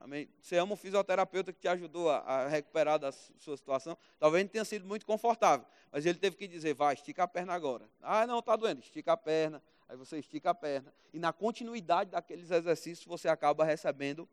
Amém? 0.00 0.28
Você 0.40 0.56
ama 0.56 0.74
um 0.74 0.76
fisioterapeuta 0.76 1.52
que 1.52 1.58
te 1.58 1.68
ajudou 1.68 2.08
a, 2.08 2.18
a, 2.18 2.48
recuperar 2.48 2.98
da 2.98 3.10
sua 3.10 3.56
situação. 3.56 3.98
Talvez 4.18 4.44
não 4.44 4.48
tenha 4.48 4.64
sido 4.64 4.86
muito 4.86 5.04
confortável, 5.04 5.66
mas 5.90 6.06
ele 6.06 6.18
teve 6.18 6.36
que 6.36 6.46
dizer: 6.46 6.74
vai, 6.74 6.94
estica 6.94 7.24
a 7.24 7.28
perna 7.28 7.52
agora. 7.52 7.88
Ah, 8.00 8.26
não, 8.26 8.38
está 8.38 8.54
doendo, 8.54 8.80
estica 8.80 9.12
a 9.12 9.16
perna. 9.16 9.62
Aí 9.88 9.96
você 9.96 10.18
estica 10.18 10.50
a 10.50 10.54
perna. 10.54 10.92
E 11.12 11.18
na 11.18 11.32
continuidade 11.32 12.10
daqueles 12.10 12.50
exercícios, 12.50 13.06
você 13.06 13.28
acaba 13.28 13.64
recebendo 13.64 14.28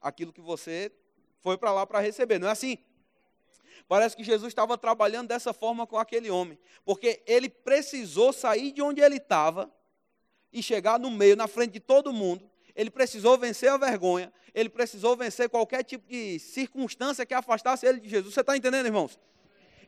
aquilo 0.00 0.32
que 0.32 0.40
você 0.40 0.92
foi 1.40 1.56
para 1.56 1.72
lá 1.72 1.86
para 1.86 2.00
receber. 2.00 2.38
Não 2.38 2.48
é 2.48 2.50
assim? 2.50 2.78
Parece 3.88 4.16
que 4.16 4.24
Jesus 4.24 4.48
estava 4.48 4.76
trabalhando 4.76 5.28
dessa 5.28 5.52
forma 5.52 5.86
com 5.86 5.96
aquele 5.96 6.30
homem, 6.30 6.58
porque 6.84 7.22
ele 7.26 7.48
precisou 7.48 8.32
sair 8.32 8.72
de 8.72 8.82
onde 8.82 9.00
ele 9.00 9.16
estava 9.16 9.70
e 10.52 10.62
chegar 10.62 10.98
no 10.98 11.10
meio, 11.10 11.36
na 11.36 11.46
frente 11.46 11.72
de 11.72 11.80
todo 11.80 12.12
mundo, 12.12 12.50
ele 12.74 12.90
precisou 12.90 13.38
vencer 13.38 13.70
a 13.70 13.76
vergonha, 13.76 14.32
ele 14.56 14.70
precisou 14.70 15.14
vencer 15.14 15.50
qualquer 15.50 15.84
tipo 15.84 16.08
de 16.08 16.38
circunstância 16.38 17.26
que 17.26 17.34
afastasse 17.34 17.84
ele 17.84 18.00
de 18.00 18.08
Jesus. 18.08 18.32
Você 18.32 18.40
está 18.40 18.56
entendendo, 18.56 18.86
irmãos? 18.86 19.20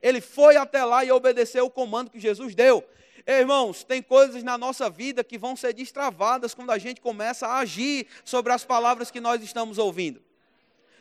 Ele 0.03 0.21
foi 0.21 0.57
até 0.57 0.85
lá 0.85 1.03
e 1.03 1.11
obedeceu 1.11 1.65
o 1.65 1.71
comando 1.71 2.11
que 2.11 2.21
Jesus 2.21 2.55
deu. 2.55 2.85
Irmãos, 3.27 3.83
tem 3.83 4.03
coisas 4.03 4.43
na 4.43 4.59
nossa 4.59 4.91
vida 4.91 5.25
que 5.25 5.39
vão 5.39 5.57
ser 5.57 5.73
destravadas 5.73 6.53
quando 6.53 6.71
a 6.71 6.77
gente 6.77 7.01
começa 7.01 7.47
a 7.47 7.61
agir 7.61 8.07
sobre 8.23 8.53
as 8.53 8.63
palavras 8.63 9.11
que 9.11 9.21
nós 9.21 9.43
estamos 9.43 9.79
ouvindo. 9.79 10.23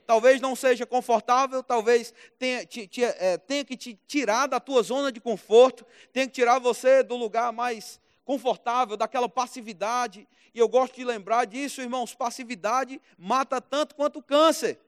Talvez 0.06 0.39
não 0.39 0.56
seja 0.56 0.86
confortável, 0.86 1.62
talvez 1.62 2.13
tenha, 2.39 2.65
te, 2.65 2.88
te, 2.88 3.03
é, 3.03 3.38
tenha 3.38 3.65
que 3.65 3.75
te 3.75 3.99
tirar 4.08 4.47
da 4.47 4.62
tua 4.62 4.82
zona 4.82 5.12
de 5.12 5.19
conforto, 5.19 5.86
tenha 6.13 6.25
que 6.25 6.32
tirar 6.32 6.58
você 6.60 7.03
do 7.03 7.17
lugar 7.17 7.51
mais 7.51 7.99
confortável, 8.23 8.95
daquela 8.95 9.27
passividade. 9.27 10.25
E 10.58 10.60
eu 10.60 10.67
gosto 10.67 10.96
de 10.96 11.06
lembrar 11.06 11.46
disso, 11.46 11.84
irmãos: 11.84 12.15
passividade 12.15 13.00
mata 13.15 13.62
tanto 13.62 13.93
quanto 13.93 14.17
o 14.17 14.24
câncer. 14.24 14.80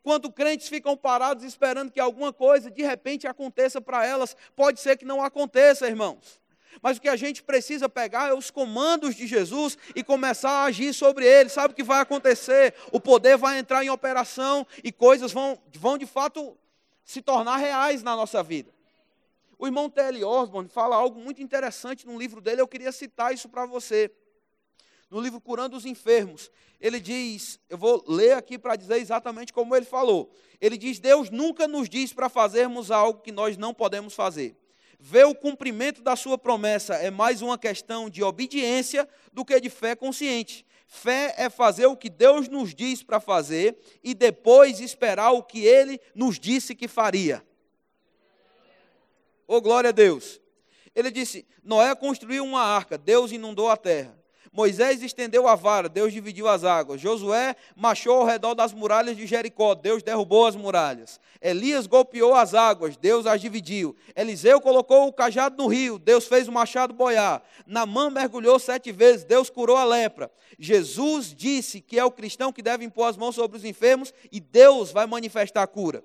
Quando 0.00 0.30
crentes 0.30 0.68
ficam 0.68 0.96
parados 0.96 1.42
esperando 1.42 1.90
que 1.90 1.98
alguma 1.98 2.32
coisa 2.32 2.70
de 2.70 2.84
repente 2.84 3.26
aconteça 3.26 3.80
para 3.80 4.06
elas, 4.06 4.36
pode 4.54 4.78
ser 4.78 4.96
que 4.96 5.04
não 5.04 5.20
aconteça, 5.20 5.88
irmãos. 5.88 6.40
Mas 6.80 6.98
o 6.98 7.00
que 7.00 7.08
a 7.08 7.16
gente 7.16 7.42
precisa 7.42 7.88
pegar 7.88 8.28
é 8.28 8.32
os 8.32 8.48
comandos 8.48 9.16
de 9.16 9.26
Jesus 9.26 9.76
e 9.92 10.04
começar 10.04 10.50
a 10.50 10.64
agir 10.66 10.94
sobre 10.94 11.26
eles. 11.26 11.50
Sabe 11.50 11.72
o 11.72 11.76
que 11.76 11.82
vai 11.82 12.00
acontecer? 12.00 12.72
O 12.92 13.00
poder 13.00 13.36
vai 13.36 13.58
entrar 13.58 13.84
em 13.84 13.90
operação 13.90 14.64
e 14.84 14.92
coisas 14.92 15.32
vão, 15.32 15.58
vão 15.74 15.98
de 15.98 16.06
fato 16.06 16.56
se 17.04 17.20
tornar 17.20 17.56
reais 17.56 18.04
na 18.04 18.14
nossa 18.14 18.40
vida. 18.40 18.70
O 19.58 19.66
irmão 19.66 19.90
T.L. 19.90 20.22
Osborne 20.22 20.68
fala 20.68 20.94
algo 20.94 21.18
muito 21.18 21.42
interessante 21.42 22.06
no 22.06 22.16
livro 22.16 22.40
dele, 22.40 22.60
eu 22.60 22.68
queria 22.68 22.92
citar 22.92 23.34
isso 23.34 23.48
para 23.48 23.66
você. 23.66 24.12
No 25.10 25.20
livro 25.20 25.40
Curando 25.40 25.76
os 25.76 25.86
Enfermos, 25.86 26.50
ele 26.80 27.00
diz, 27.00 27.58
eu 27.68 27.78
vou 27.78 28.04
ler 28.06 28.32
aqui 28.32 28.58
para 28.58 28.76
dizer 28.76 28.98
exatamente 28.98 29.52
como 29.52 29.74
ele 29.74 29.86
falou. 29.86 30.30
Ele 30.60 30.76
diz: 30.76 30.98
Deus 30.98 31.30
nunca 31.30 31.66
nos 31.66 31.88
diz 31.88 32.12
para 32.12 32.28
fazermos 32.28 32.90
algo 32.90 33.20
que 33.20 33.32
nós 33.32 33.56
não 33.56 33.72
podemos 33.72 34.14
fazer. 34.14 34.54
Ver 35.00 35.24
o 35.26 35.34
cumprimento 35.34 36.02
da 36.02 36.16
sua 36.16 36.36
promessa 36.36 36.94
é 36.96 37.10
mais 37.10 37.40
uma 37.40 37.56
questão 37.56 38.10
de 38.10 38.22
obediência 38.22 39.08
do 39.32 39.44
que 39.44 39.60
de 39.60 39.70
fé 39.70 39.94
consciente. 39.94 40.66
Fé 40.86 41.34
é 41.36 41.48
fazer 41.48 41.86
o 41.86 41.96
que 41.96 42.10
Deus 42.10 42.48
nos 42.48 42.74
diz 42.74 43.02
para 43.02 43.20
fazer 43.20 43.78
e 44.02 44.14
depois 44.14 44.80
esperar 44.80 45.30
o 45.32 45.42
que 45.42 45.64
ele 45.64 46.00
nos 46.14 46.38
disse 46.38 46.74
que 46.74 46.88
faria. 46.88 47.46
Oh, 49.46 49.60
glória 49.60 49.88
a 49.88 49.92
Deus. 49.92 50.40
Ele 50.94 51.10
disse: 51.10 51.46
Noé 51.62 51.94
construiu 51.94 52.44
uma 52.44 52.62
arca, 52.62 52.98
Deus 52.98 53.32
inundou 53.32 53.68
a 53.68 53.76
terra. 53.76 54.18
Moisés 54.52 55.02
estendeu 55.02 55.46
a 55.46 55.54
vara, 55.54 55.88
Deus 55.88 56.12
dividiu 56.12 56.48
as 56.48 56.64
águas. 56.64 57.00
Josué 57.00 57.54
marchou 57.76 58.16
ao 58.16 58.26
redor 58.26 58.54
das 58.54 58.72
muralhas 58.72 59.16
de 59.16 59.26
Jericó, 59.26 59.74
Deus 59.74 60.02
derrubou 60.02 60.46
as 60.46 60.56
muralhas. 60.56 61.20
Elias 61.40 61.86
golpeou 61.86 62.34
as 62.34 62.54
águas, 62.54 62.96
Deus 62.96 63.26
as 63.26 63.40
dividiu. 63.40 63.94
Eliseu 64.16 64.60
colocou 64.60 65.06
o 65.06 65.12
cajado 65.12 65.62
no 65.62 65.68
rio, 65.68 65.98
Deus 65.98 66.26
fez 66.26 66.48
o 66.48 66.52
machado 66.52 66.92
boiar. 66.92 67.42
Namã 67.66 68.10
mergulhou 68.10 68.58
sete 68.58 68.90
vezes, 68.90 69.24
Deus 69.24 69.50
curou 69.50 69.76
a 69.76 69.84
lepra. 69.84 70.30
Jesus 70.58 71.34
disse 71.34 71.80
que 71.80 71.98
é 71.98 72.04
o 72.04 72.10
cristão 72.10 72.52
que 72.52 72.62
deve 72.62 72.84
impor 72.84 73.08
as 73.08 73.16
mãos 73.16 73.34
sobre 73.34 73.56
os 73.56 73.64
enfermos 73.64 74.12
e 74.32 74.40
Deus 74.40 74.90
vai 74.90 75.06
manifestar 75.06 75.62
a 75.62 75.66
cura. 75.66 76.02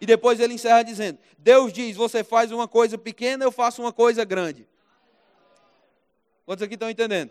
E 0.00 0.06
depois 0.06 0.40
ele 0.40 0.54
encerra 0.54 0.82
dizendo: 0.82 1.18
Deus 1.38 1.72
diz: 1.72 1.96
Você 1.96 2.24
faz 2.24 2.50
uma 2.50 2.66
coisa 2.66 2.98
pequena, 2.98 3.44
eu 3.44 3.52
faço 3.52 3.80
uma 3.80 3.92
coisa 3.92 4.24
grande. 4.24 4.66
Quantos 6.44 6.62
aqui 6.62 6.74
estão 6.74 6.90
entendendo? 6.90 7.30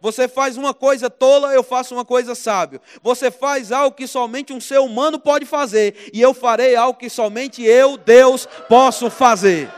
Você 0.00 0.28
faz 0.28 0.56
uma 0.56 0.74
coisa 0.74 1.08
tola, 1.08 1.54
eu 1.54 1.62
faço 1.62 1.94
uma 1.94 2.04
coisa 2.04 2.34
sábio. 2.34 2.80
Você 3.02 3.30
faz 3.30 3.72
algo 3.72 3.96
que 3.96 4.06
somente 4.06 4.52
um 4.52 4.60
ser 4.60 4.78
humano 4.78 5.18
pode 5.18 5.46
fazer, 5.46 6.10
e 6.12 6.20
eu 6.20 6.34
farei 6.34 6.76
algo 6.76 6.98
que 6.98 7.08
somente 7.08 7.62
eu, 7.62 7.96
Deus, 7.96 8.46
posso 8.68 9.08
fazer. 9.08 9.72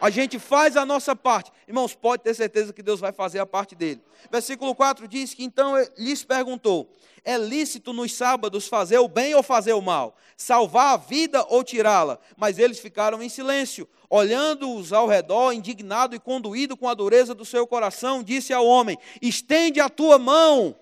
A 0.00 0.10
gente 0.10 0.38
faz 0.38 0.76
a 0.76 0.84
nossa 0.84 1.14
parte. 1.14 1.52
Irmãos, 1.68 1.94
pode 1.94 2.22
ter 2.22 2.32
certeza 2.32 2.72
que 2.72 2.82
Deus 2.82 2.98
vai 2.98 3.12
fazer 3.12 3.40
a 3.40 3.44
parte 3.44 3.74
dele. 3.74 4.00
Versículo 4.32 4.74
4 4.74 5.06
diz 5.06 5.34
que 5.34 5.44
então 5.44 5.74
lhes 5.98 6.24
perguntou: 6.24 6.90
É 7.22 7.36
lícito 7.36 7.92
nos 7.92 8.14
sábados 8.14 8.66
fazer 8.66 8.96
o 8.98 9.06
bem 9.06 9.34
ou 9.34 9.42
fazer 9.42 9.74
o 9.74 9.82
mal? 9.82 10.16
Salvar 10.34 10.94
a 10.94 10.96
vida 10.96 11.44
ou 11.50 11.62
tirá-la? 11.62 12.18
Mas 12.38 12.58
eles 12.58 12.78
ficaram 12.78 13.22
em 13.22 13.28
silêncio. 13.28 13.86
Olhando-os 14.08 14.94
ao 14.94 15.06
redor, 15.06 15.52
indignado 15.52 16.16
e 16.16 16.18
conduído 16.18 16.74
com 16.74 16.88
a 16.88 16.94
dureza 16.94 17.34
do 17.34 17.44
seu 17.44 17.66
coração, 17.66 18.22
disse 18.22 18.54
ao 18.54 18.64
homem: 18.64 18.96
Estende 19.20 19.78
a 19.78 19.90
tua 19.90 20.18
mão. 20.18 20.74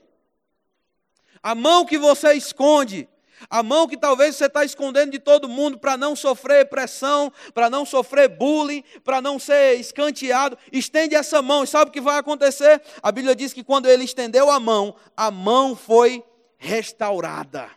A 1.42 1.52
mão 1.52 1.84
que 1.84 1.98
você 1.98 2.34
esconde 2.34 3.08
a 3.48 3.62
mão 3.62 3.86
que 3.86 3.96
talvez 3.96 4.36
você 4.36 4.46
está 4.46 4.64
escondendo 4.64 5.12
de 5.12 5.18
todo 5.18 5.48
mundo 5.48 5.78
para 5.78 5.96
não 5.96 6.16
sofrer 6.16 6.68
pressão, 6.68 7.32
para 7.54 7.68
não 7.68 7.84
sofrer 7.84 8.28
bullying, 8.28 8.82
para 9.04 9.20
não 9.20 9.38
ser 9.38 9.74
escanteado, 9.74 10.56
estende 10.72 11.14
essa 11.14 11.40
mão 11.42 11.64
e 11.64 11.66
sabe 11.66 11.90
o 11.90 11.92
que 11.92 12.00
vai 12.00 12.18
acontecer? 12.18 12.82
A 13.02 13.12
Bíblia 13.12 13.34
diz 13.34 13.52
que 13.52 13.62
quando 13.62 13.86
ele 13.86 14.04
estendeu 14.04 14.50
a 14.50 14.58
mão, 14.58 14.94
a 15.16 15.30
mão 15.30 15.76
foi 15.76 16.24
restaurada. 16.58 17.70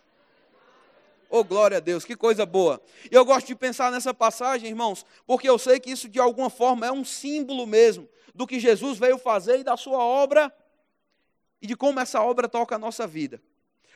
Oh, 1.30 1.44
glória 1.44 1.78
a 1.78 1.80
Deus, 1.80 2.04
que 2.04 2.16
coisa 2.16 2.44
boa. 2.44 2.82
E 3.12 3.14
eu 3.14 3.24
gosto 3.24 3.46
de 3.46 3.56
pensar 3.56 3.92
nessa 3.92 4.14
passagem, 4.14 4.70
irmãos, 4.70 5.06
porque 5.28 5.48
eu 5.48 5.60
sei 5.60 5.80
que 5.80 5.92
isso 5.92 6.10
de 6.10 6.20
alguma 6.20 6.50
forma 6.50 6.88
é 6.88 6.92
um 6.92 7.06
símbolo 7.06 7.68
mesmo 7.68 8.10
do 8.34 8.48
que 8.48 8.60
Jesus 8.60 8.98
veio 8.98 9.20
fazer 9.20 9.60
e 9.60 9.64
da 9.64 9.78
sua 9.78 10.00
obra 10.00 10.52
e 11.62 11.68
de 11.68 11.76
como 11.76 12.00
essa 12.00 12.22
obra 12.22 12.50
toca 12.50 12.76
a 12.76 12.80
nossa 12.80 13.06
vida. 13.06 13.40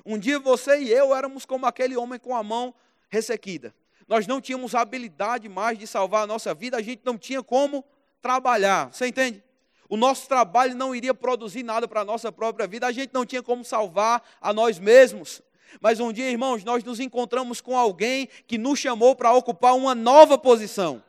Um 0.06 0.18
dia 0.18 0.40
você 0.40 0.80
e 0.80 0.92
eu 0.92 1.16
éramos 1.16 1.46
como 1.46 1.66
aquele 1.66 1.96
homem 1.96 2.20
com 2.20 2.36
a 2.36 2.44
mão 2.44 2.74
ressequida. 3.10 3.74
Nós 4.08 4.28
não 4.28 4.42
tínhamos 4.42 4.76
habilidade 4.76 5.48
mais 5.48 5.78
de 5.78 5.88
salvar 5.88 6.24
a 6.24 6.28
nossa 6.28 6.54
vida, 6.54 6.78
a 6.78 6.82
gente 6.82 7.02
não 7.06 7.18
tinha 7.18 7.42
como 7.42 7.84
trabalhar. 8.22 8.92
Você 8.92 9.08
entende? 9.08 9.44
O 9.88 9.96
nosso 9.96 10.28
trabalho 10.28 10.76
não 10.76 10.96
iria 10.96 11.14
produzir 11.14 11.64
nada 11.64 11.88
para 11.88 12.02
a 12.02 12.06
nossa 12.06 12.32
própria 12.32 12.68
vida, 12.68 12.88
a 12.88 12.92
gente 12.92 13.14
não 13.14 13.26
tinha 13.26 13.44
como 13.44 13.64
salvar 13.64 14.24
a 14.42 14.52
nós 14.52 14.80
mesmos. 14.80 15.42
Mas 15.80 16.00
um 16.00 16.12
dia, 16.12 16.30
irmãos, 16.30 16.64
nós 16.64 16.84
nos 16.84 17.00
encontramos 17.00 17.62
com 17.62 17.78
alguém 17.78 18.28
que 18.48 18.58
nos 18.58 18.80
chamou 18.80 19.16
para 19.16 19.34
ocupar 19.34 19.76
uma 19.76 19.96
nova 19.96 20.38
posição. 20.38 21.04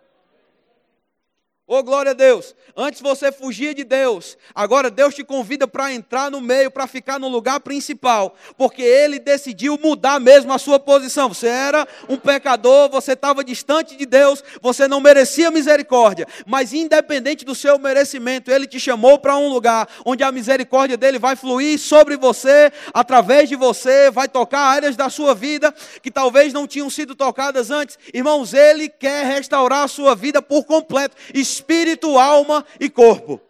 Oh, 1.67 1.83
glória 1.83 2.11
a 2.11 2.15
Deus. 2.15 2.55
Antes 2.77 3.01
você 3.01 3.33
fugia 3.33 3.75
de 3.75 3.85
Deus. 3.85 4.37
Agora 4.55 4.91
Deus 4.91 5.15
te 5.15 5.25
convida 5.25 5.67
para 5.67 5.91
entrar 5.95 6.31
no 6.31 6.39
meio, 6.39 6.71
para 6.71 6.87
ficar 6.87 7.19
no 7.19 7.27
lugar 7.27 7.59
principal. 7.61 8.35
Porque 8.59 8.83
Ele 8.83 9.19
decidiu 9.19 9.79
mudar 9.83 10.21
mesmo 10.21 10.53
a 10.53 10.59
sua 10.59 10.79
posição. 10.79 11.31
Você 11.31 11.47
era 11.47 11.89
um 12.07 12.19
pecador, 12.19 12.91
você 12.91 13.13
estava 13.13 13.43
distante 13.43 13.97
de 13.97 14.05
Deus, 14.05 14.45
você 14.61 14.87
não 14.87 15.01
merecia 15.01 15.51
misericórdia. 15.51 16.29
Mas 16.45 16.75
independente 16.75 17.47
do 17.47 17.55
seu 17.55 17.79
merecimento, 17.79 18.51
Ele 18.51 18.67
te 18.67 18.79
chamou 18.79 19.19
para 19.19 19.35
um 19.35 19.49
lugar 19.49 19.89
onde 20.05 20.23
a 20.23 20.31
misericórdia 20.31 20.99
dele 20.99 21.19
vai 21.19 21.35
fluir 21.35 21.79
sobre 21.79 22.19
você, 22.19 22.71
através 22.93 23.49
de 23.49 23.57
você, 23.57 24.11
vai 24.11 24.29
tocar 24.29 24.61
áreas 24.61 24.97
da 24.97 25.09
sua 25.09 25.35
vida 25.35 25.75
que 26.03 26.11
talvez 26.11 26.53
não 26.53 26.67
tinham 26.67 26.91
sido 26.91 27.15
tocadas 27.15 27.71
antes. 27.71 27.99
Irmãos, 28.13 28.53
Ele 28.53 28.87
quer 28.87 29.25
restaurar 29.25 29.85
a 29.85 29.89
sua 29.89 30.15
vida 30.15 30.43
por 30.43 30.65
completo 30.65 31.17
espírito, 31.55 32.19
alma 32.19 32.65
e 32.79 32.89
corpo. 32.91 33.41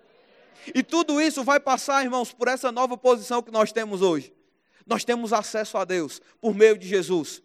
E 0.75 0.83
tudo 0.83 1.21
isso 1.21 1.43
vai 1.43 1.61
passar, 1.61 2.03
irmãos, 2.03 2.33
por 2.33 2.49
essa 2.49 2.71
nova 2.71 2.97
posição 2.97 3.43
que 3.43 3.51
nós 3.51 3.73
temos 3.73 4.01
hoje. 4.01 4.33
Nós 4.87 5.05
temos 5.05 5.33
acesso 5.33 5.77
a 5.77 5.85
Deus 5.85 6.21
por 6.41 6.55
meio 6.55 6.79
de 6.79 6.87
Jesus. 6.87 7.43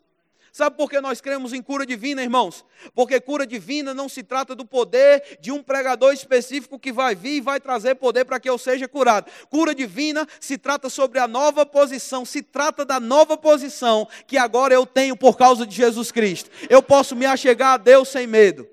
Sabe 0.51 0.75
por 0.75 0.89
que 0.89 0.99
nós 0.99 1.21
cremos 1.21 1.53
em 1.53 1.61
cura 1.61 1.85
divina, 1.85 2.23
irmãos? 2.23 2.65
Porque 2.95 3.19
cura 3.21 3.45
divina 3.45 3.93
não 3.93 4.09
se 4.09 4.23
trata 4.23 4.55
do 4.55 4.65
poder 4.65 5.37
de 5.39 5.51
um 5.51 5.61
pregador 5.61 6.11
específico 6.11 6.79
que 6.79 6.91
vai 6.91 7.13
vir 7.13 7.37
e 7.37 7.41
vai 7.41 7.59
trazer 7.59 7.95
poder 7.95 8.25
para 8.25 8.39
que 8.39 8.49
eu 8.49 8.57
seja 8.57 8.87
curado. 8.87 9.31
Cura 9.49 9.75
divina 9.75 10.27
se 10.39 10.57
trata 10.57 10.89
sobre 10.89 11.19
a 11.19 11.27
nova 11.27 11.65
posição, 11.65 12.25
se 12.25 12.41
trata 12.41 12.83
da 12.83 12.99
nova 12.99 13.37
posição 13.37 14.07
que 14.25 14.37
agora 14.37 14.73
eu 14.73 14.85
tenho 14.85 15.15
por 15.15 15.37
causa 15.37 15.65
de 15.67 15.75
Jesus 15.75 16.11
Cristo. 16.11 16.49
Eu 16.67 16.81
posso 16.81 17.15
me 17.15 17.25
achegar 17.25 17.73
a 17.75 17.77
Deus 17.77 18.09
sem 18.09 18.25
medo. 18.25 18.67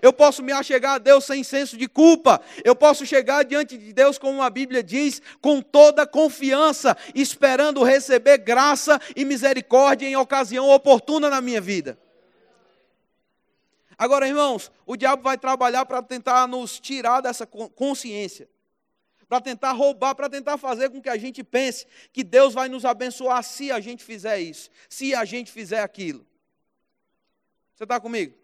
Eu 0.00 0.12
posso 0.12 0.42
me 0.42 0.52
achegar 0.52 0.94
a 0.94 0.98
Deus 0.98 1.24
sem 1.24 1.42
senso 1.44 1.76
de 1.76 1.88
culpa. 1.88 2.40
Eu 2.64 2.74
posso 2.74 3.04
chegar 3.04 3.44
diante 3.44 3.76
de 3.76 3.92
Deus, 3.92 4.16
como 4.16 4.42
a 4.42 4.48
Bíblia 4.48 4.82
diz, 4.82 5.20
com 5.40 5.60
toda 5.60 6.06
confiança, 6.06 6.96
esperando 7.14 7.82
receber 7.82 8.38
graça 8.38 9.00
e 9.14 9.24
misericórdia 9.24 10.06
em 10.06 10.16
ocasião 10.16 10.70
oportuna 10.70 11.28
na 11.28 11.40
minha 11.40 11.60
vida. 11.60 11.98
Agora, 13.98 14.26
irmãos, 14.26 14.70
o 14.86 14.96
diabo 14.96 15.22
vai 15.22 15.36
trabalhar 15.36 15.84
para 15.86 16.02
tentar 16.02 16.48
nos 16.48 16.80
tirar 16.80 17.20
dessa 17.20 17.46
consciência, 17.46 18.48
para 19.28 19.40
tentar 19.40 19.72
roubar, 19.72 20.14
para 20.14 20.28
tentar 20.28 20.58
fazer 20.58 20.90
com 20.90 21.00
que 21.00 21.08
a 21.08 21.16
gente 21.16 21.44
pense 21.44 21.86
que 22.12 22.24
Deus 22.24 22.54
vai 22.54 22.68
nos 22.68 22.84
abençoar 22.84 23.42
se 23.44 23.70
a 23.70 23.78
gente 23.78 24.02
fizer 24.02 24.40
isso, 24.40 24.70
se 24.88 25.14
a 25.14 25.24
gente 25.24 25.52
fizer 25.52 25.80
aquilo. 25.80 26.26
Você 27.74 27.84
está 27.84 28.00
comigo? 28.00 28.41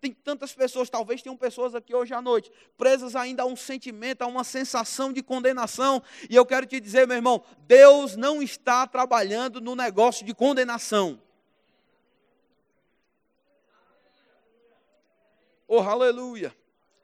Tem 0.00 0.12
tantas 0.12 0.54
pessoas, 0.54 0.88
talvez 0.88 1.22
tenham 1.22 1.36
pessoas 1.36 1.74
aqui 1.74 1.94
hoje 1.94 2.14
à 2.14 2.22
noite, 2.22 2.52
presas 2.76 3.16
ainda 3.16 3.42
a 3.42 3.46
um 3.46 3.56
sentimento, 3.56 4.22
a 4.22 4.26
uma 4.26 4.44
sensação 4.44 5.12
de 5.12 5.22
condenação. 5.22 6.02
E 6.30 6.36
eu 6.36 6.46
quero 6.46 6.66
te 6.66 6.78
dizer, 6.78 7.06
meu 7.06 7.16
irmão, 7.16 7.42
Deus 7.66 8.16
não 8.16 8.40
está 8.40 8.86
trabalhando 8.86 9.60
no 9.60 9.74
negócio 9.74 10.24
de 10.24 10.32
condenação. 10.32 11.20
Oh, 15.66 15.80
aleluia! 15.80 16.56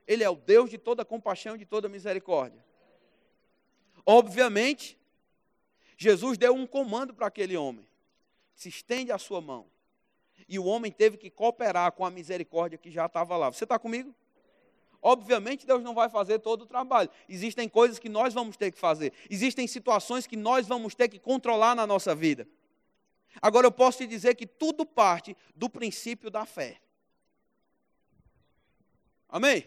Ele 0.07 0.23
é 0.23 0.31
o 0.31 0.37
Deus 0.37 0.71
de 0.71 0.79
toda 0.79 1.05
compaixão 1.05 1.57
e 1.57 1.59
de 1.59 1.67
toda 1.67 1.89
misericórdia. 1.89 2.65
Obviamente, 4.07 4.97
Jesus 5.97 6.39
deu 6.39 6.55
um 6.55 6.67
comando 6.67 7.13
para 7.13 7.27
aquele 7.27 7.57
homem: 7.57 7.87
se 8.55 8.69
estende 8.69 9.11
a 9.11 9.19
sua 9.19 9.41
mão 9.41 9.74
e 10.49 10.59
o 10.59 10.65
homem 10.65 10.91
teve 10.91 11.17
que 11.17 11.31
cooperar 11.31 11.93
com 11.93 12.05
a 12.05 12.11
misericórdia 12.11 12.79
que 12.79 12.91
já 12.91 13.07
estava 13.07 13.37
lá. 13.37 13.51
Você 13.51 13.65
está 13.65 13.79
comigo? 13.79 14.15
Obviamente, 15.01 15.67
Deus 15.67 15.83
não 15.83 15.95
vai 15.95 16.09
fazer 16.09 16.39
todo 16.39 16.63
o 16.63 16.67
trabalho. 16.67 17.11
Existem 17.29 17.69
coisas 17.69 17.99
que 17.99 18.09
nós 18.09 18.33
vamos 18.33 18.57
ter 18.57 18.71
que 18.73 18.79
fazer. 18.79 19.13
Existem 19.29 19.67
situações 19.67 20.27
que 20.27 20.37
nós 20.37 20.67
vamos 20.67 20.95
ter 20.95 21.09
que 21.09 21.19
controlar 21.19 21.75
na 21.75 21.87
nossa 21.87 22.15
vida. 22.15 22.49
Agora, 23.43 23.67
eu 23.67 23.73
posso 23.73 23.99
te 23.99 24.07
dizer 24.07 24.35
que 24.35 24.47
tudo 24.47 24.87
parte 24.87 25.37
do 25.55 25.69
princípio 25.69 26.31
da 26.31 26.47
fé. 26.47 26.79
Amém? 29.29 29.67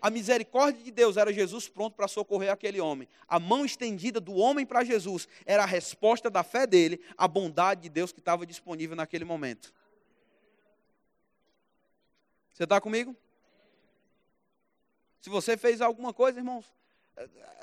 A 0.00 0.10
misericórdia 0.10 0.82
de 0.82 0.90
Deus 0.90 1.16
era 1.16 1.32
Jesus 1.32 1.68
pronto 1.68 1.94
para 1.94 2.08
socorrer 2.08 2.50
aquele 2.50 2.80
homem. 2.80 3.06
A 3.28 3.38
mão 3.38 3.64
estendida 3.64 4.20
do 4.20 4.34
homem 4.34 4.66
para 4.66 4.82
Jesus 4.82 5.28
era 5.44 5.62
a 5.62 5.66
resposta 5.66 6.30
da 6.30 6.42
fé 6.42 6.66
dele 6.66 7.00
à 7.16 7.28
bondade 7.28 7.82
de 7.82 7.88
Deus 7.88 8.10
que 8.10 8.18
estava 8.18 8.44
disponível 8.46 8.96
naquele 8.96 9.24
momento. 9.24 9.72
Você 12.62 12.64
está 12.64 12.80
comigo? 12.80 13.16
Se 15.20 15.28
você 15.28 15.56
fez 15.56 15.80
alguma 15.80 16.14
coisa, 16.14 16.38
irmãos, 16.38 16.72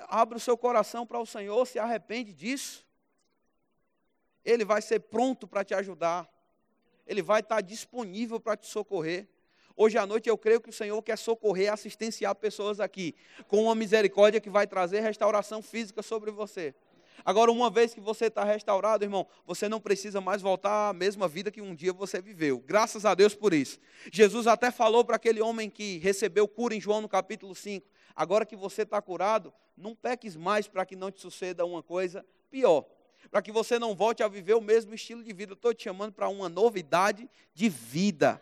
abra 0.10 0.38
o 0.38 0.42
seu 0.42 0.58
coração 0.58 1.08
para 1.08 1.18
o 1.18 1.26
Senhor, 1.26 1.66
se 1.66 1.80
arrepende 1.80 2.34
disso. 2.34 2.86
Ele 4.44 4.66
vai 4.66 4.82
ser 4.82 5.00
pronto 5.00 5.48
para 5.48 5.64
te 5.64 5.74
ajudar. 5.74 6.30
Ele 7.08 7.22
vai 7.22 7.40
estar 7.40 7.62
disponível 7.62 8.42
para 8.42 8.58
te 8.58 8.68
socorrer. 8.68 9.26
Hoje 9.74 9.98
à 9.98 10.06
noite 10.06 10.28
eu 10.28 10.38
creio 10.38 10.60
que 10.60 10.70
o 10.70 10.74
Senhor 10.74 11.02
quer 11.02 11.18
socorrer 11.18 11.68
e 11.68 11.70
assistenciar 11.70 12.36
pessoas 12.36 12.82
aqui, 12.82 13.16
com 13.48 13.64
uma 13.64 13.76
misericórdia 13.76 14.42
que 14.42 14.50
vai 14.50 14.68
trazer 14.68 15.00
restauração 15.00 15.62
física 15.62 16.02
sobre 16.02 16.30
você. 16.30 16.76
Agora, 17.26 17.52
uma 17.52 17.70
vez 17.70 17.94
que 17.94 18.00
você 18.00 18.26
está 18.26 18.44
restaurado, 18.44 19.04
irmão, 19.04 19.28
você 19.46 19.68
não 19.68 19.80
precisa 19.80 20.22
mais 20.22 20.42
voltar 20.42 20.90
à 20.90 20.94
mesma 20.94 21.28
vida 21.28 21.52
que 21.52 21.62
um 21.62 21.76
dia 21.76 21.94
você 21.94 22.22
viveu. 22.22 22.60
Graças 22.60 23.06
a 23.06 23.14
Deus 23.14 23.36
por 23.36 23.54
isso. 23.54 23.80
Jesus 24.12 24.48
até 24.48 24.72
falou 24.72 25.04
para 25.04 25.16
aquele 25.16 25.42
homem 25.42 25.70
que 25.70 25.98
recebeu 26.00 26.48
cura 26.48 26.76
em 26.76 26.82
João 26.82 27.02
no 27.02 27.10
capítulo 27.10 27.54
5. 27.54 27.88
Agora 28.16 28.46
que 28.46 28.56
você 28.56 28.82
está 28.84 29.02
curado, 29.02 29.54
não 29.78 29.96
peques 29.96 30.36
mais 30.36 30.68
para 30.68 30.86
que 30.86 30.96
não 30.96 31.12
te 31.12 31.22
suceda 31.22 31.66
uma 31.66 31.82
coisa 31.82 32.26
pior. 32.50 32.86
Para 33.30 33.42
que 33.42 33.52
você 33.52 33.78
não 33.78 33.96
volte 33.96 34.24
a 34.24 34.28
viver 34.28 34.56
o 34.56 34.62
mesmo 34.62 34.94
estilo 34.94 35.24
de 35.24 35.34
vida. 35.34 35.54
Estou 35.54 35.74
te 35.74 35.84
chamando 35.84 36.14
para 36.14 36.30
uma 36.30 36.50
novidade 36.50 37.30
de 37.54 37.70
vida. 37.70 38.42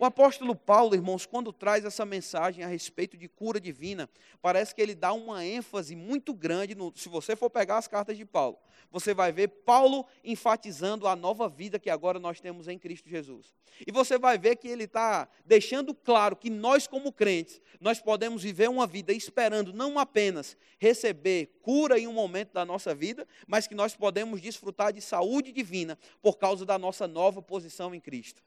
O 0.00 0.04
apóstolo 0.04 0.54
Paulo, 0.54 0.94
irmãos, 0.94 1.26
quando 1.26 1.52
traz 1.52 1.84
essa 1.84 2.06
mensagem 2.06 2.62
a 2.62 2.68
respeito 2.68 3.16
de 3.16 3.26
cura 3.26 3.60
divina, 3.60 4.08
parece 4.40 4.72
que 4.72 4.80
ele 4.80 4.94
dá 4.94 5.12
uma 5.12 5.44
ênfase 5.44 5.96
muito 5.96 6.32
grande. 6.32 6.76
No, 6.76 6.92
se 6.94 7.08
você 7.08 7.34
for 7.34 7.50
pegar 7.50 7.78
as 7.78 7.88
cartas 7.88 8.16
de 8.16 8.24
Paulo, 8.24 8.56
você 8.92 9.12
vai 9.12 9.32
ver 9.32 9.48
Paulo 9.48 10.06
enfatizando 10.22 11.08
a 11.08 11.16
nova 11.16 11.48
vida 11.48 11.80
que 11.80 11.90
agora 11.90 12.20
nós 12.20 12.38
temos 12.38 12.68
em 12.68 12.78
Cristo 12.78 13.08
Jesus. 13.08 13.52
E 13.84 13.90
você 13.90 14.16
vai 14.16 14.38
ver 14.38 14.54
que 14.54 14.68
ele 14.68 14.84
está 14.84 15.28
deixando 15.44 15.92
claro 15.92 16.36
que 16.36 16.48
nós, 16.48 16.86
como 16.86 17.10
crentes, 17.10 17.60
nós 17.80 18.00
podemos 18.00 18.44
viver 18.44 18.70
uma 18.70 18.86
vida 18.86 19.12
esperando 19.12 19.72
não 19.72 19.98
apenas 19.98 20.56
receber 20.78 21.58
cura 21.60 21.98
em 21.98 22.06
um 22.06 22.12
momento 22.12 22.52
da 22.52 22.64
nossa 22.64 22.94
vida, 22.94 23.26
mas 23.48 23.66
que 23.66 23.74
nós 23.74 23.96
podemos 23.96 24.40
desfrutar 24.40 24.92
de 24.92 25.00
saúde 25.00 25.50
divina 25.50 25.98
por 26.22 26.38
causa 26.38 26.64
da 26.64 26.78
nossa 26.78 27.08
nova 27.08 27.42
posição 27.42 27.92
em 27.92 27.98
Cristo. 27.98 28.40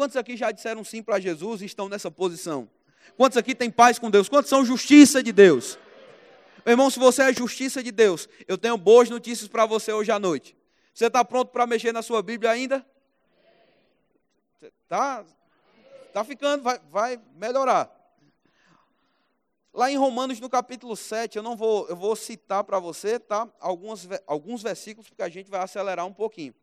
Quantos 0.00 0.16
aqui 0.16 0.34
já 0.34 0.50
disseram 0.50 0.82
sim 0.82 1.02
para 1.02 1.20
Jesus 1.20 1.60
e 1.60 1.66
estão 1.66 1.86
nessa 1.86 2.10
posição? 2.10 2.66
Quantos 3.18 3.36
aqui 3.36 3.54
têm 3.54 3.70
paz 3.70 3.98
com 3.98 4.10
Deus? 4.10 4.30
Quantos 4.30 4.48
são 4.48 4.64
justiça 4.64 5.22
de 5.22 5.30
Deus? 5.30 5.78
Meu 6.64 6.72
irmão, 6.72 6.88
se 6.88 6.98
você 6.98 7.24
é 7.24 7.34
justiça 7.34 7.82
de 7.82 7.92
Deus, 7.92 8.26
eu 8.48 8.56
tenho 8.56 8.78
boas 8.78 9.10
notícias 9.10 9.46
para 9.46 9.66
você 9.66 9.92
hoje 9.92 10.10
à 10.10 10.18
noite. 10.18 10.56
Você 10.94 11.04
está 11.04 11.22
pronto 11.22 11.50
para 11.50 11.66
mexer 11.66 11.92
na 11.92 12.00
sua 12.00 12.22
Bíblia 12.22 12.50
ainda? 12.50 12.82
Tá, 14.88 15.22
tá 16.14 16.24
ficando, 16.24 16.62
vai, 16.62 16.80
vai 16.88 17.20
melhorar. 17.36 17.94
Lá 19.70 19.90
em 19.90 19.98
Romanos, 19.98 20.40
no 20.40 20.48
capítulo 20.48 20.96
7, 20.96 21.36
eu 21.36 21.42
não 21.42 21.58
vou, 21.58 21.86
eu 21.90 21.96
vou 21.96 22.16
citar 22.16 22.64
para 22.64 22.78
você, 22.78 23.20
tá? 23.20 23.46
Alguns, 23.60 24.08
alguns 24.26 24.62
versículos, 24.62 25.10
porque 25.10 25.22
a 25.22 25.28
gente 25.28 25.50
vai 25.50 25.60
acelerar 25.60 26.06
um 26.06 26.14
pouquinho. 26.14 26.54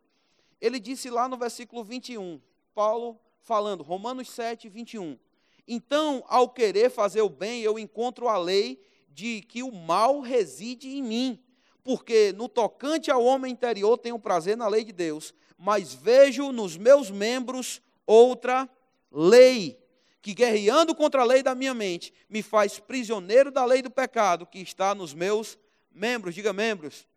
Ele 0.60 0.80
disse 0.80 1.12
lá 1.12 1.28
no 1.28 1.38
versículo 1.38 1.84
21, 1.84 2.41
Paulo 2.73 3.19
falando, 3.47 3.81
Romanos 3.81 4.29
7, 4.29 4.67
21. 4.67 5.17
Então, 5.65 6.21
ao 6.27 6.49
querer 6.49 6.91
fazer 6.91 7.21
o 7.21 7.29
bem, 7.29 7.62
eu 7.62 7.79
encontro 7.79 8.27
a 8.27 8.38
lei 8.38 8.77
de 9.10 9.41
que 9.41 9.63
o 9.63 9.71
mal 9.71 10.19
reside 10.19 10.89
em 10.89 11.01
mim, 11.01 11.39
porque 11.81 12.33
no 12.33 12.49
tocante 12.49 13.10
ao 13.10 13.23
homem 13.23 13.53
interior 13.53 13.97
tenho 13.97 14.19
prazer 14.19 14.57
na 14.57 14.67
lei 14.67 14.83
de 14.83 14.91
Deus, 14.91 15.33
mas 15.57 15.93
vejo 15.93 16.51
nos 16.51 16.75
meus 16.75 17.10
membros 17.10 17.81
outra 18.05 18.69
lei, 19.10 19.79
que 20.21 20.33
guerreando 20.33 20.93
contra 20.93 21.21
a 21.21 21.25
lei 21.25 21.41
da 21.41 21.55
minha 21.55 21.73
mente, 21.73 22.13
me 22.29 22.43
faz 22.43 22.79
prisioneiro 22.79 23.49
da 23.49 23.63
lei 23.63 23.81
do 23.81 23.89
pecado 23.89 24.45
que 24.45 24.60
está 24.60 24.93
nos 24.93 25.13
meus 25.13 25.57
membros. 25.89 26.36
Diga 26.36 26.51
membros. 26.51 27.07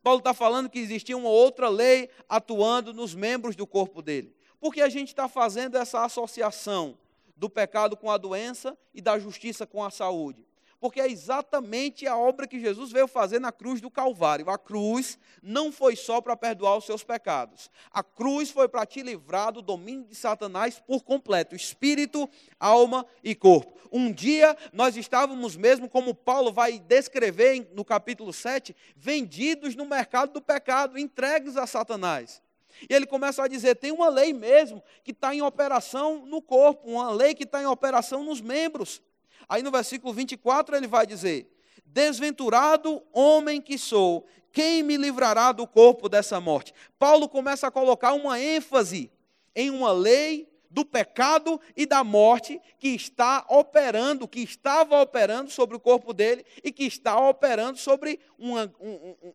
Paulo 0.00 0.18
está 0.18 0.32
falando 0.32 0.70
que 0.70 0.78
existia 0.78 1.16
uma 1.16 1.28
outra 1.28 1.68
lei 1.68 2.08
atuando 2.28 2.94
nos 2.94 3.14
membros 3.14 3.56
do 3.56 3.66
corpo 3.66 4.00
dele. 4.00 4.33
Porque 4.64 4.80
a 4.80 4.88
gente 4.88 5.08
está 5.08 5.28
fazendo 5.28 5.76
essa 5.76 6.02
associação 6.06 6.96
do 7.36 7.50
pecado 7.50 7.98
com 7.98 8.10
a 8.10 8.16
doença 8.16 8.74
e 8.94 9.02
da 9.02 9.18
justiça 9.18 9.66
com 9.66 9.84
a 9.84 9.90
saúde. 9.90 10.42
Porque 10.80 11.02
é 11.02 11.06
exatamente 11.06 12.06
a 12.06 12.16
obra 12.16 12.46
que 12.46 12.58
Jesus 12.58 12.90
veio 12.90 13.06
fazer 13.06 13.38
na 13.38 13.52
cruz 13.52 13.82
do 13.82 13.90
Calvário. 13.90 14.48
A 14.48 14.56
cruz 14.56 15.18
não 15.42 15.70
foi 15.70 15.96
só 15.96 16.18
para 16.18 16.34
perdoar 16.34 16.78
os 16.78 16.86
seus 16.86 17.04
pecados. 17.04 17.70
A 17.90 18.02
cruz 18.02 18.50
foi 18.50 18.66
para 18.66 18.86
te 18.86 19.02
livrar 19.02 19.52
do 19.52 19.60
domínio 19.60 20.06
de 20.06 20.14
Satanás 20.14 20.80
por 20.80 21.04
completo 21.04 21.54
espírito, 21.54 22.26
alma 22.58 23.04
e 23.22 23.34
corpo. 23.34 23.78
Um 23.92 24.10
dia 24.10 24.56
nós 24.72 24.96
estávamos 24.96 25.56
mesmo, 25.56 25.90
como 25.90 26.14
Paulo 26.14 26.50
vai 26.50 26.78
descrever 26.78 27.68
no 27.74 27.84
capítulo 27.84 28.32
7, 28.32 28.74
vendidos 28.96 29.76
no 29.76 29.84
mercado 29.84 30.32
do 30.32 30.40
pecado, 30.40 30.98
entregues 30.98 31.58
a 31.58 31.66
Satanás. 31.66 32.42
E 32.88 32.94
ele 32.94 33.06
começa 33.06 33.42
a 33.42 33.48
dizer: 33.48 33.76
tem 33.76 33.92
uma 33.92 34.08
lei 34.08 34.32
mesmo 34.32 34.82
que 35.02 35.10
está 35.10 35.34
em 35.34 35.42
operação 35.42 36.26
no 36.26 36.42
corpo, 36.42 36.88
uma 36.88 37.10
lei 37.10 37.34
que 37.34 37.44
está 37.44 37.62
em 37.62 37.66
operação 37.66 38.24
nos 38.24 38.40
membros. 38.40 39.02
Aí 39.48 39.62
no 39.62 39.70
versículo 39.70 40.12
24 40.12 40.76
ele 40.76 40.86
vai 40.86 41.06
dizer: 41.06 41.50
Desventurado 41.84 43.02
homem 43.12 43.60
que 43.60 43.78
sou, 43.78 44.26
quem 44.52 44.82
me 44.82 44.96
livrará 44.96 45.52
do 45.52 45.66
corpo 45.66 46.08
dessa 46.08 46.40
morte? 46.40 46.72
Paulo 46.98 47.28
começa 47.28 47.66
a 47.66 47.70
colocar 47.70 48.12
uma 48.12 48.40
ênfase 48.40 49.10
em 49.54 49.70
uma 49.70 49.92
lei 49.92 50.48
do 50.74 50.84
pecado 50.84 51.60
e 51.76 51.86
da 51.86 52.02
morte 52.02 52.60
que 52.80 52.88
está 52.88 53.46
operando, 53.48 54.26
que 54.26 54.40
estava 54.40 55.00
operando 55.00 55.48
sobre 55.50 55.76
o 55.76 55.80
corpo 55.80 56.12
dele 56.12 56.44
e 56.64 56.72
que 56.72 56.82
está 56.82 57.16
operando 57.16 57.78
sobre, 57.78 58.18
uma, 58.36 58.72
um, 58.80 59.14
um, 59.22 59.32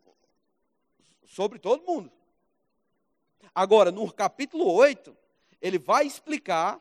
sobre 1.26 1.58
todo 1.58 1.82
mundo. 1.82 2.12
Agora, 3.54 3.90
no 3.90 4.12
capítulo 4.12 4.70
8, 4.72 5.16
ele 5.60 5.78
vai 5.78 6.06
explicar 6.06 6.80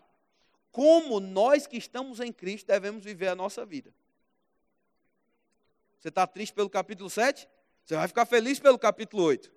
como 0.71 1.19
nós 1.19 1.65
que 1.65 1.77
estamos 1.77 2.19
em 2.19 2.31
Cristo 2.31 2.67
devemos 2.67 3.03
viver 3.03 3.27
a 3.27 3.35
nossa 3.35 3.65
vida. 3.65 3.93
Você 5.99 6.09
está 6.09 6.25
triste 6.25 6.53
pelo 6.53 6.69
capítulo 6.69 7.09
7? 7.09 7.47
Você 7.83 7.95
vai 7.95 8.07
ficar 8.07 8.25
feliz 8.25 8.59
pelo 8.59 8.77
capítulo 8.77 9.23
8. 9.23 9.51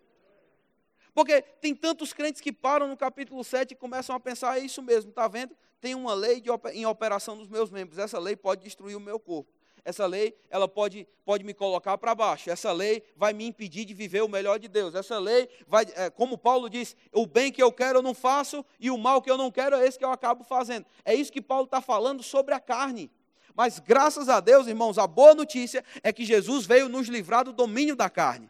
Porque 1.15 1.43
tem 1.43 1.75
tantos 1.75 2.13
crentes 2.13 2.41
que 2.41 2.53
param 2.53 2.89
no 2.89 2.97
capítulo 2.97 3.45
7 3.45 3.73
e 3.73 3.77
começam 3.77 4.17
a 4.17 4.21
pensar, 4.21 4.59
é 4.59 4.65
isso 4.65 4.83
mesmo, 4.83 5.11
está 5.11 5.29
vendo? 5.29 5.55
Tem 5.81 5.95
uma 5.95 6.15
lei 6.15 6.41
de, 6.41 6.49
em 6.73 6.87
operação 6.87 7.37
nos 7.37 7.49
meus 7.49 7.71
membros, 7.71 7.99
essa 7.99 8.19
lei 8.19 8.35
pode 8.35 8.63
destruir 8.63 8.97
o 8.97 9.01
meu 9.01 9.21
corpo. 9.21 9.53
Essa 9.85 10.07
lei, 10.07 10.37
ela 10.49 10.69
pode, 10.69 11.09
pode 11.25 11.43
me 11.43 11.53
colocar 11.53 11.99
para 11.99 12.15
baixo. 12.15 12.49
Essa 12.49 12.71
lei 12.71 13.03
vai 13.17 13.33
me 13.33 13.45
impedir 13.47 13.85
de 13.85 13.93
viver 13.93 14.23
o 14.23 14.29
melhor 14.29 14.59
de 14.59 14.69
Deus. 14.69 14.95
Essa 14.95 15.19
lei 15.19 15.49
vai, 15.67 15.87
é, 15.97 16.09
como 16.09 16.39
Paulo 16.39 16.71
diz, 16.71 16.97
o 17.13 17.27
bem 17.27 17.51
que 17.51 17.63
eu 17.63 17.73
quero 17.73 17.99
eu 17.99 18.03
não 18.03 18.15
faço 18.15 18.65
e 18.79 18.91
o 18.91 18.99
mal 18.99 19.21
que 19.21 19.31
eu 19.31 19.37
não 19.37 19.51
quero 19.51 19.75
é 19.75 19.87
esse 19.87 19.99
que 19.99 20.05
eu 20.05 20.13
acabo 20.13 20.45
fazendo. 20.45 20.87
É 21.05 21.15
isso 21.15 21.33
que 21.33 21.43
Paulo 21.43 21.65
está 21.65 21.81
falando 21.81 22.23
sobre 22.23 22.55
a 22.55 22.61
carne. 22.61 23.11
Mas 23.57 23.81
graças 23.81 24.29
a 24.29 24.39
Deus, 24.39 24.69
irmãos, 24.69 24.99
a 24.99 25.07
boa 25.07 25.35
notícia 25.35 25.85
é 26.03 26.13
que 26.13 26.25
Jesus 26.25 26.65
veio 26.65 26.89
nos 26.89 27.09
livrar 27.09 27.45
do 27.45 27.53
domínio 27.53 27.97
da 27.97 28.09
carne. 28.09 28.49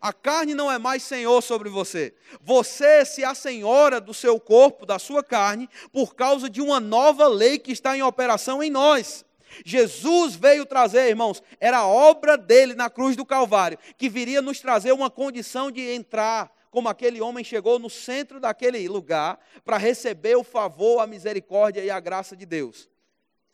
A 0.00 0.12
carne 0.12 0.54
não 0.54 0.70
é 0.70 0.78
mais 0.78 1.02
senhor 1.02 1.42
sobre 1.42 1.68
você. 1.68 2.14
Você 2.40 3.04
se 3.04 3.24
assenhora 3.24 4.00
do 4.00 4.14
seu 4.14 4.38
corpo, 4.38 4.86
da 4.86 4.98
sua 4.98 5.24
carne, 5.24 5.68
por 5.90 6.14
causa 6.14 6.48
de 6.48 6.60
uma 6.60 6.78
nova 6.78 7.26
lei 7.26 7.58
que 7.58 7.72
está 7.72 7.96
em 7.96 8.02
operação 8.02 8.62
em 8.62 8.70
nós. 8.70 9.24
Jesus 9.64 10.34
veio 10.34 10.64
trazer, 10.66 11.08
irmãos, 11.08 11.42
era 11.60 11.78
a 11.78 11.86
obra 11.86 12.36
dele 12.36 12.74
na 12.74 12.88
cruz 12.90 13.16
do 13.16 13.24
Calvário, 13.24 13.78
que 13.96 14.08
viria 14.08 14.42
nos 14.42 14.60
trazer 14.60 14.92
uma 14.92 15.10
condição 15.10 15.70
de 15.70 15.80
entrar, 15.80 16.52
como 16.70 16.88
aquele 16.88 17.20
homem 17.20 17.44
chegou 17.44 17.78
no 17.78 17.88
centro 17.88 18.38
daquele 18.38 18.86
lugar, 18.88 19.38
para 19.64 19.76
receber 19.76 20.36
o 20.36 20.44
favor, 20.44 21.00
a 21.00 21.06
misericórdia 21.06 21.82
e 21.82 21.90
a 21.90 22.00
graça 22.00 22.36
de 22.36 22.44
Deus. 22.44 22.88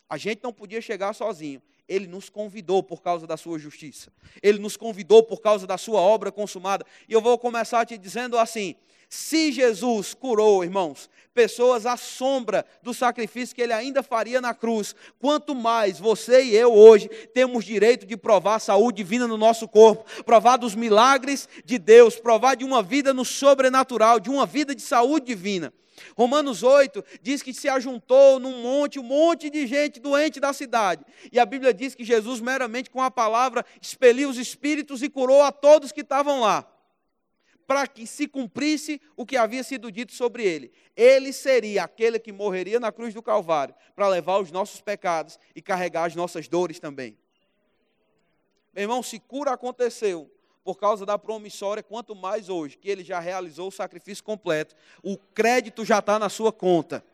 A 0.09 0.17
gente 0.17 0.43
não 0.43 0.53
podia 0.53 0.81
chegar 0.81 1.13
sozinho. 1.13 1.61
Ele 1.87 2.07
nos 2.07 2.29
convidou 2.29 2.81
por 2.81 3.01
causa 3.01 3.27
da 3.27 3.37
sua 3.37 3.59
justiça. 3.59 4.11
Ele 4.41 4.59
nos 4.59 4.75
convidou 4.75 5.23
por 5.23 5.39
causa 5.39 5.67
da 5.67 5.77
sua 5.77 5.99
obra 5.99 6.31
consumada. 6.31 6.85
E 7.07 7.13
eu 7.13 7.21
vou 7.21 7.37
começar 7.37 7.85
te 7.85 7.97
dizendo 7.97 8.37
assim: 8.37 8.75
se 9.15 9.51
Jesus 9.51 10.13
curou, 10.13 10.63
irmãos, 10.63 11.09
pessoas 11.33 11.85
à 11.85 11.95
sombra 11.95 12.65
do 12.83 12.93
sacrifício 12.93 13.55
que 13.55 13.61
ele 13.61 13.71
ainda 13.71 14.03
faria 14.03 14.41
na 14.41 14.53
cruz, 14.53 14.93
quanto 15.19 15.55
mais 15.55 15.97
você 15.97 16.43
e 16.43 16.55
eu 16.55 16.73
hoje 16.73 17.07
temos 17.33 17.63
direito 17.63 18.05
de 18.05 18.17
provar 18.17 18.55
a 18.55 18.59
saúde 18.59 18.97
divina 18.97 19.25
no 19.25 19.37
nosso 19.37 19.67
corpo, 19.67 20.05
provar 20.23 20.57
dos 20.57 20.75
milagres 20.75 21.47
de 21.63 21.79
Deus, 21.79 22.17
provar 22.17 22.55
de 22.55 22.65
uma 22.65 22.83
vida 22.83 23.13
no 23.13 23.23
sobrenatural, 23.23 24.19
de 24.19 24.29
uma 24.29 24.45
vida 24.45 24.75
de 24.75 24.81
saúde 24.81 25.27
divina. 25.27 25.73
Romanos 26.17 26.61
8 26.61 27.03
diz 27.21 27.41
que 27.41 27.53
se 27.53 27.69
ajuntou 27.69 28.37
num 28.37 28.61
monte, 28.61 28.99
um 28.99 29.03
monte 29.03 29.49
de 29.49 29.65
gente 29.65 29.97
doente 29.97 30.41
da 30.41 30.51
cidade. 30.51 31.05
E 31.31 31.39
a 31.39 31.45
Bíblia 31.45 31.73
diz 31.73 31.95
que 31.95 32.03
Jesus, 32.03 32.41
meramente 32.41 32.89
com 32.89 33.01
a 33.01 33.09
palavra, 33.09 33.65
expeliu 33.81 34.29
os 34.29 34.37
espíritos 34.37 35.01
e 35.01 35.09
curou 35.09 35.41
a 35.41 35.53
todos 35.53 35.93
que 35.93 36.01
estavam 36.01 36.41
lá 36.41 36.69
para 37.67 37.87
que 37.87 38.05
se 38.05 38.27
cumprisse 38.27 39.01
o 39.15 39.25
que 39.25 39.37
havia 39.37 39.63
sido 39.63 39.91
dito 39.91 40.13
sobre 40.13 40.43
ele. 40.45 40.71
Ele 40.95 41.33
seria 41.33 41.83
aquele 41.83 42.19
que 42.19 42.31
morreria 42.31 42.79
na 42.79 42.91
cruz 42.91 43.13
do 43.13 43.21
Calvário 43.21 43.75
para 43.95 44.07
levar 44.07 44.39
os 44.39 44.51
nossos 44.51 44.81
pecados 44.81 45.39
e 45.55 45.61
carregar 45.61 46.05
as 46.05 46.15
nossas 46.15 46.47
dores 46.47 46.79
também. 46.79 47.17
Meu 48.73 48.83
irmão, 48.83 49.01
se 49.01 49.19
cura 49.19 49.51
aconteceu 49.51 50.29
por 50.63 50.77
causa 50.79 51.05
da 51.05 51.17
promissória, 51.17 51.83
quanto 51.83 52.15
mais 52.15 52.49
hoje, 52.49 52.75
que 52.75 52.89
ele 52.89 53.03
já 53.03 53.19
realizou 53.19 53.67
o 53.67 53.71
sacrifício 53.71 54.23
completo, 54.23 54.75
o 55.03 55.15
crédito 55.15 55.85
já 55.85 55.99
está 55.99 56.17
na 56.17 56.27
sua 56.27 56.51
conta. 56.51 57.05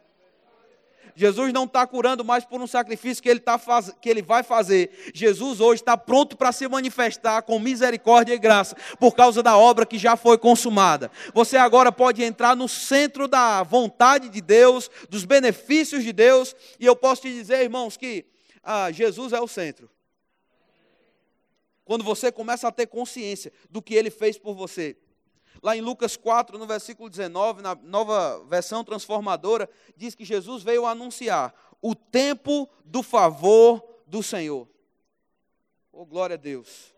Jesus 1.16 1.54
não 1.54 1.66
está 1.66 1.86
curando 1.86 2.24
mais 2.24 2.46
por 2.46 2.62
um 2.62 2.68
sacrifício 2.68 3.22
que 3.22 3.30
ele, 3.30 3.40
tá 3.40 3.58
faz... 3.58 3.92
que 4.02 4.10
ele 4.10 4.22
vai 4.22 4.44
fazer. 4.44 5.12
Jesus 5.14 5.60
hoje 5.60 5.82
está 5.82 5.98
pronto 5.98 6.38
para 6.38 6.52
se 6.52 6.68
manifestar 6.68 7.42
com 7.42 7.60
misericórdia 7.60 8.34
e 8.34 8.38
graça, 8.38 8.76
por 9.00 9.16
causa 9.16 9.44
da 9.44 9.58
obra 9.58 9.86
que 9.86 9.98
já 9.98 10.16
foi 10.16 10.38
consumada. 10.38 11.12
Você 11.34 11.58
agora 11.58 11.92
pode 11.92 12.24
entrar 12.24 12.56
no 12.56 12.68
centro 12.68 13.28
da 13.28 13.64
vontade 13.64 14.30
de 14.30 14.42
Deus, 14.42 14.90
dos 15.10 15.26
benefícios 15.26 16.04
de 16.04 16.14
Deus, 16.14 16.56
e 16.80 16.86
eu 16.86 16.96
posso 16.96 17.24
te 17.24 17.32
dizer, 17.32 17.62
irmãos, 17.62 17.98
que 17.98 18.26
ah, 18.64 18.92
Jesus 18.92 19.34
é 19.34 19.40
o 19.40 19.48
centro. 19.48 19.90
Quando 21.84 22.04
você 22.04 22.32
começa 22.32 22.68
a 22.68 22.72
ter 22.72 22.88
consciência 22.88 23.52
do 23.70 23.82
que 23.82 23.94
ele 23.96 24.10
fez 24.10 24.38
por 24.38 24.56
você. 24.56 24.96
Lá 25.62 25.78
em 25.78 25.82
Lucas 25.82 26.18
4, 26.18 26.58
no 26.58 26.66
versículo 26.66 27.10
19, 27.10 27.62
na 27.62 27.76
nova 27.76 28.44
versão 28.46 28.84
transformadora, 28.84 29.70
diz 29.96 30.16
que 30.16 30.26
Jesus 30.26 30.64
veio 30.64 30.86
anunciar 30.86 31.54
o 31.82 31.94
tempo 31.94 32.68
do 32.84 33.04
favor 33.04 33.84
do 34.08 34.24
Senhor. 34.24 34.68
Oh, 35.92 36.06
glória 36.06 36.34
a 36.34 36.38
Deus. 36.38 36.94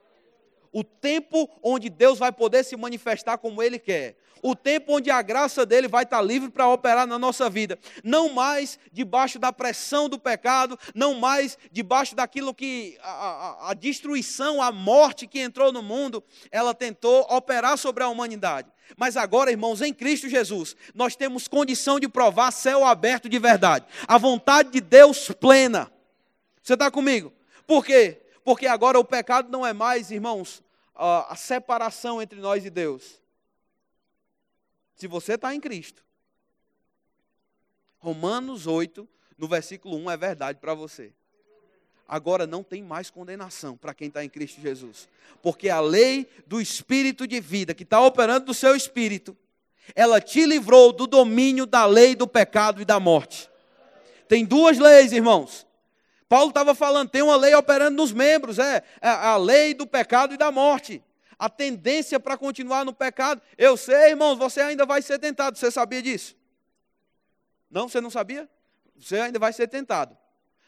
O 0.73 0.83
tempo 0.83 1.49
onde 1.61 1.89
Deus 1.89 2.19
vai 2.19 2.31
poder 2.31 2.65
se 2.65 2.75
manifestar 2.75 3.37
como 3.37 3.63
Ele 3.63 3.79
quer 3.79 4.17
o 4.43 4.53
tempo 4.53 4.97
onde 4.97 5.09
a 5.09 5.21
graça 5.21 5.65
dele 5.65 5.87
vai 5.87 6.03
estar 6.03 6.21
livre 6.21 6.51
para 6.51 6.67
operar 6.67 7.07
na 7.07 7.17
nossa 7.17 7.49
vida. 7.49 7.79
Não 8.03 8.29
mais 8.29 8.77
debaixo 8.91 9.39
da 9.39 9.53
pressão 9.53 10.09
do 10.09 10.19
pecado, 10.19 10.77
não 10.93 11.15
mais 11.15 11.57
debaixo 11.71 12.13
daquilo 12.13 12.53
que 12.53 12.97
a, 13.01 13.09
a, 13.09 13.71
a 13.71 13.73
destruição, 13.73 14.61
a 14.61 14.69
morte 14.69 15.25
que 15.25 15.39
entrou 15.39 15.71
no 15.71 15.81
mundo, 15.81 16.21
ela 16.51 16.73
tentou 16.73 17.21
operar 17.29 17.77
sobre 17.77 18.03
a 18.03 18.09
humanidade. 18.09 18.67
Mas 18.97 19.15
agora, 19.15 19.49
irmãos, 19.49 19.81
em 19.81 19.93
Cristo 19.93 20.27
Jesus, 20.27 20.75
nós 20.93 21.15
temos 21.15 21.47
condição 21.47 21.97
de 21.97 22.09
provar 22.09 22.51
céu 22.51 22.83
aberto 22.83 23.29
de 23.29 23.39
verdade, 23.39 23.85
a 24.05 24.17
vontade 24.17 24.71
de 24.71 24.81
Deus 24.81 25.31
plena. 25.39 25.89
Você 26.61 26.73
está 26.73 26.91
comigo? 26.91 27.31
Por 27.65 27.85
quê? 27.85 28.22
Porque 28.43 28.67
agora 28.67 28.99
o 28.99 29.05
pecado 29.05 29.49
não 29.49 29.65
é 29.65 29.73
mais, 29.73 30.11
irmãos, 30.11 30.63
a 30.95 31.35
separação 31.35 32.21
entre 32.21 32.39
nós 32.39 32.65
e 32.65 32.69
Deus 32.69 33.23
se 34.95 35.07
você 35.07 35.33
está 35.33 35.53
em 35.53 35.59
Cristo. 35.59 36.03
Romanos 37.97 38.67
8, 38.67 39.07
no 39.37 39.47
versículo 39.47 39.97
1, 39.97 40.11
é 40.11 40.17
verdade 40.17 40.59
para 40.59 40.73
você. 40.73 41.11
Agora 42.07 42.45
não 42.45 42.63
tem 42.63 42.83
mais 42.83 43.09
condenação 43.09 43.75
para 43.75 43.93
quem 43.93 44.07
está 44.07 44.23
em 44.23 44.29
Cristo 44.29 44.61
Jesus. 44.61 45.07
Porque 45.41 45.69
a 45.69 45.79
lei 45.79 46.29
do 46.45 46.61
Espírito 46.61 47.25
de 47.25 47.39
vida, 47.39 47.73
que 47.73 47.83
está 47.83 47.99
operando 48.01 48.47
no 48.47 48.53
seu 48.53 48.75
espírito, 48.75 49.35
ela 49.95 50.21
te 50.21 50.45
livrou 50.45 50.93
do 50.93 51.07
domínio 51.07 51.65
da 51.65 51.85
lei 51.85 52.15
do 52.15 52.27
pecado 52.27 52.81
e 52.81 52.85
da 52.85 52.99
morte. 52.99 53.49
Tem 54.27 54.45
duas 54.45 54.77
leis, 54.77 55.11
irmãos. 55.11 55.65
Paulo 56.33 56.49
estava 56.49 56.73
falando, 56.73 57.11
tem 57.11 57.21
uma 57.21 57.35
lei 57.35 57.53
operando 57.53 57.95
nos 57.95 58.11
membros, 58.11 58.57
é, 58.57 58.83
é 58.99 59.07
a 59.07 59.37
lei 59.37 59.71
do 59.75 59.85
pecado 59.85 60.33
e 60.33 60.37
da 60.37 60.51
morte 60.51 60.99
a 61.37 61.47
tendência 61.47 62.19
para 62.19 62.35
continuar 62.35 62.83
no 62.83 62.91
pecado. 62.91 63.39
Eu 63.55 63.77
sei, 63.77 64.09
irmãos, 64.09 64.35
você 64.35 64.59
ainda 64.59 64.83
vai 64.83 65.03
ser 65.03 65.19
tentado. 65.19 65.59
Você 65.59 65.69
sabia 65.69 66.01
disso? 66.01 66.35
Não, 67.69 67.87
você 67.87 68.01
não 68.01 68.09
sabia? 68.09 68.49
Você 68.97 69.19
ainda 69.19 69.37
vai 69.37 69.53
ser 69.53 69.67
tentado. 69.67 70.17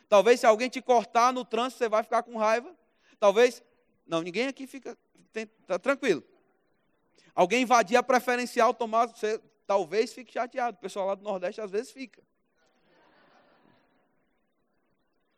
Talvez 0.07 0.39
se 0.39 0.45
alguém 0.45 0.69
te 0.69 0.83
cortar 0.83 1.33
no 1.33 1.43
trânsito, 1.43 1.79
você 1.79 1.89
vai 1.89 2.03
ficar 2.03 2.21
com 2.21 2.37
raiva. 2.37 2.71
Talvez. 3.19 3.63
Não, 4.05 4.21
ninguém 4.21 4.45
aqui 4.45 4.67
fica. 4.67 4.95
Está 5.33 5.79
tranquilo. 5.79 6.23
Alguém 7.33 7.63
invadir 7.63 7.97
a 7.97 8.03
preferencial, 8.03 8.71
tomar. 8.71 9.07
Você 9.07 9.41
talvez 9.65 10.13
fique 10.13 10.31
chateado. 10.31 10.77
O 10.77 10.79
pessoal 10.79 11.07
lá 11.07 11.15
do 11.15 11.23
Nordeste 11.23 11.59
às 11.59 11.71
vezes 11.71 11.91
fica. 11.91 12.21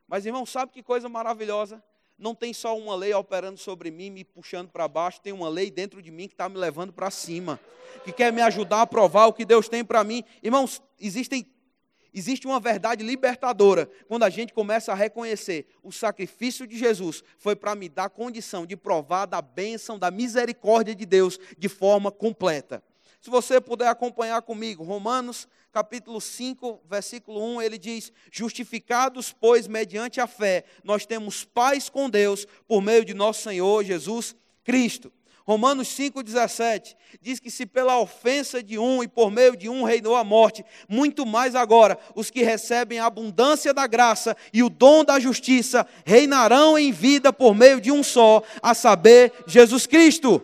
Mas, 0.08 0.26
irmão, 0.26 0.46
sabe 0.46 0.72
que 0.72 0.82
coisa 0.82 1.10
maravilhosa? 1.10 1.84
não 2.18 2.34
tem 2.34 2.54
só 2.54 2.78
uma 2.78 2.96
lei 2.96 3.14
operando 3.14 3.60
sobre 3.60 3.92
mim, 3.92 4.10
me 4.10 4.24
puxando 4.24 4.70
para 4.70 4.88
baixo, 4.88 5.22
tem 5.22 5.32
uma 5.32 5.48
lei 5.48 5.70
dentro 5.70 6.02
de 6.02 6.10
mim 6.10 6.28
que 6.28 6.34
está 6.34 6.50
me 6.50 6.58
levando 6.58 6.92
para 6.92 7.12
cima, 7.12 7.60
que 8.04 8.12
quer 8.12 8.34
me 8.34 8.42
ajudar 8.42 8.82
a 8.82 8.88
provar 8.88 9.28
o 9.28 9.34
que 9.34 9.46
Deus 9.46 9.70
tem 9.70 9.86
para 9.86 10.04
mim. 10.04 10.24
Irmãos, 10.42 10.82
existem, 11.00 11.46
existe 12.12 12.48
uma 12.48 12.60
verdade 12.60 13.04
libertadora 13.04 13.88
quando 14.08 14.24
a 14.24 14.30
gente 14.30 14.52
começa 14.52 14.92
a 14.92 14.96
reconhecer 14.96 15.68
o 15.84 15.92
sacrifício 15.92 16.66
de 16.66 16.78
Jesus 16.78 17.24
foi 17.38 17.56
para 17.56 17.76
me 17.76 17.88
dar 17.88 18.10
condição 18.10 18.66
de 18.66 18.76
provar 18.76 19.28
da 19.28 19.42
bênção, 19.42 20.00
da 20.00 20.10
misericórdia 20.10 20.96
de 20.96 21.06
Deus 21.06 21.40
de 21.58 21.70
forma 21.70 22.12
completa. 22.12 22.84
Se 23.22 23.30
você 23.30 23.62
puder 23.62 23.88
acompanhar 23.90 24.42
comigo, 24.42 24.84
Romanos 24.84 25.48
capítulo 25.78 26.20
5, 26.20 26.82
versículo 26.90 27.40
1, 27.58 27.62
ele 27.62 27.78
diz: 27.78 28.12
Justificados, 28.32 29.32
pois, 29.32 29.68
mediante 29.68 30.20
a 30.20 30.26
fé, 30.26 30.64
nós 30.84 31.06
temos 31.06 31.46
paz 31.46 31.88
com 31.88 32.10
Deus 32.10 32.48
por 32.68 32.82
meio 32.82 33.06
de 33.06 33.14
nosso 33.14 33.44
Senhor 33.44 33.84
Jesus 33.84 34.36
Cristo. 34.64 35.14
Romanos 35.46 35.90
5,17 35.90 36.96
diz 37.22 37.40
que 37.40 37.52
se 37.52 37.68
pela 37.68 38.00
ofensa 38.00 38.64
de 38.64 38.80
um 38.80 39.04
e 39.04 39.08
por 39.08 39.30
meio 39.30 39.56
de 39.56 39.70
um 39.70 39.84
reinou 39.84 40.16
a 40.16 40.24
morte, 40.24 40.66
muito 40.90 41.28
mais 41.28 41.54
agora 41.54 41.96
os 42.16 42.32
que 42.32 42.42
recebem 42.42 42.98
a 42.98 43.06
abundância 43.06 43.72
da 43.72 43.86
graça 43.86 44.36
e 44.52 44.64
o 44.64 44.70
dom 44.70 45.06
da 45.06 45.20
justiça 45.20 45.88
reinarão 46.04 46.78
em 46.78 46.92
vida 46.92 47.32
por 47.32 47.54
meio 47.54 47.80
de 47.80 47.92
um 47.92 48.02
só, 48.02 48.42
a 48.64 48.74
saber, 48.74 49.32
Jesus 49.46 49.86
Cristo. 49.86 50.44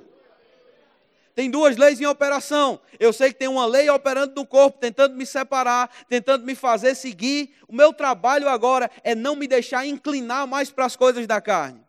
Tem 1.35 1.49
duas 1.49 1.77
leis 1.77 1.99
em 1.99 2.05
operação. 2.05 2.79
Eu 2.99 3.11
sei 3.11 3.33
que 3.33 3.39
tem 3.39 3.47
uma 3.47 3.65
lei 3.65 3.89
operando 3.89 4.33
no 4.35 4.45
corpo, 4.45 4.77
tentando 4.79 5.15
me 5.15 5.25
separar, 5.25 5.89
tentando 6.07 6.45
me 6.45 6.53
fazer 6.53 6.95
seguir. 6.95 7.55
O 7.67 7.75
meu 7.75 7.91
trabalho 7.91 8.47
agora 8.47 8.89
é 9.03 9.15
não 9.15 9.35
me 9.35 9.47
deixar 9.47 9.85
inclinar 9.85 10.45
mais 10.45 10.69
para 10.69 10.85
as 10.85 10.95
coisas 10.95 11.25
da 11.25 11.41
carne. 11.41 11.83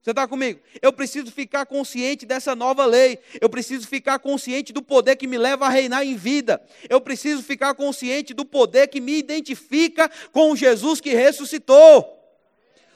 Você 0.00 0.10
está 0.10 0.28
comigo? 0.28 0.60
Eu 0.80 0.92
preciso 0.92 1.30
ficar 1.30 1.66
consciente 1.66 2.24
dessa 2.24 2.54
nova 2.54 2.86
lei. 2.86 3.18
Eu 3.40 3.48
preciso 3.50 3.86
ficar 3.86 4.18
consciente 4.20 4.72
do 4.72 4.80
poder 4.80 5.16
que 5.16 5.26
me 5.26 5.36
leva 5.36 5.66
a 5.66 5.68
reinar 5.68 6.06
em 6.06 6.14
vida. 6.14 6.62
Eu 6.88 7.00
preciso 7.00 7.42
ficar 7.42 7.74
consciente 7.74 8.32
do 8.32 8.44
poder 8.44 8.86
que 8.86 9.00
me 9.00 9.18
identifica 9.18 10.08
com 10.32 10.52
o 10.52 10.56
Jesus 10.56 11.00
que 11.00 11.14
ressuscitou. 11.14 12.17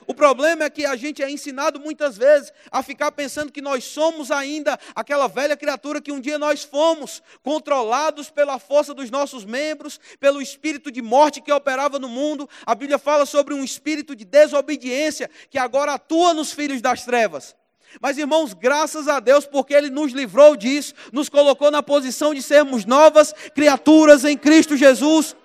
O 0.07 0.15
problema 0.15 0.65
é 0.65 0.71
que 0.71 0.85
a 0.85 0.97
gente 0.97 1.23
é 1.23 1.31
ensinado 1.31 1.79
muitas 1.79 2.17
vezes 2.17 2.53
a 2.71 2.83
ficar 2.83 3.13
pensando 3.13 3.53
que 3.53 3.61
nós 3.61 3.85
somos 3.85 4.31
ainda 4.31 4.79
aquela 4.95 5.29
velha 5.29 5.57
criatura 5.57 6.01
que 6.01 6.13
um 6.13 6.21
dia 6.21 6.39
nós 6.39 6.65
fomos, 6.65 7.23
controlados 7.43 8.31
pela 8.31 8.59
força 8.59 8.93
dos 8.93 9.11
nossos 9.11 9.45
membros, 9.45 10.01
pelo 10.19 10.43
espírito 10.43 10.91
de 10.91 11.01
morte 11.01 11.41
que 11.41 11.53
operava 11.53 11.99
no 11.99 12.09
mundo. 12.09 12.49
A 12.67 12.75
Bíblia 12.75 12.99
fala 12.99 13.27
sobre 13.27 13.55
um 13.55 13.63
espírito 13.63 14.17
de 14.17 14.25
desobediência 14.25 15.31
que 15.51 15.59
agora 15.59 15.95
atua 15.95 16.35
nos 16.35 16.53
filhos 16.53 16.81
das 16.81 17.05
trevas. 17.05 17.55
Mas, 18.01 18.17
irmãos, 18.17 18.55
graças 18.55 19.07
a 19.09 19.21
Deus, 19.21 19.45
porque 19.45 19.75
Ele 19.75 19.91
nos 19.91 20.13
livrou 20.13 20.57
disso, 20.57 20.95
nos 21.13 21.29
colocou 21.29 21.71
na 21.71 21.83
posição 21.83 22.33
de 22.33 22.43
sermos 22.43 22.85
novas 22.85 23.35
criaturas 23.55 24.25
em 24.25 24.37
Cristo 24.37 24.77
Jesus. 24.77 25.37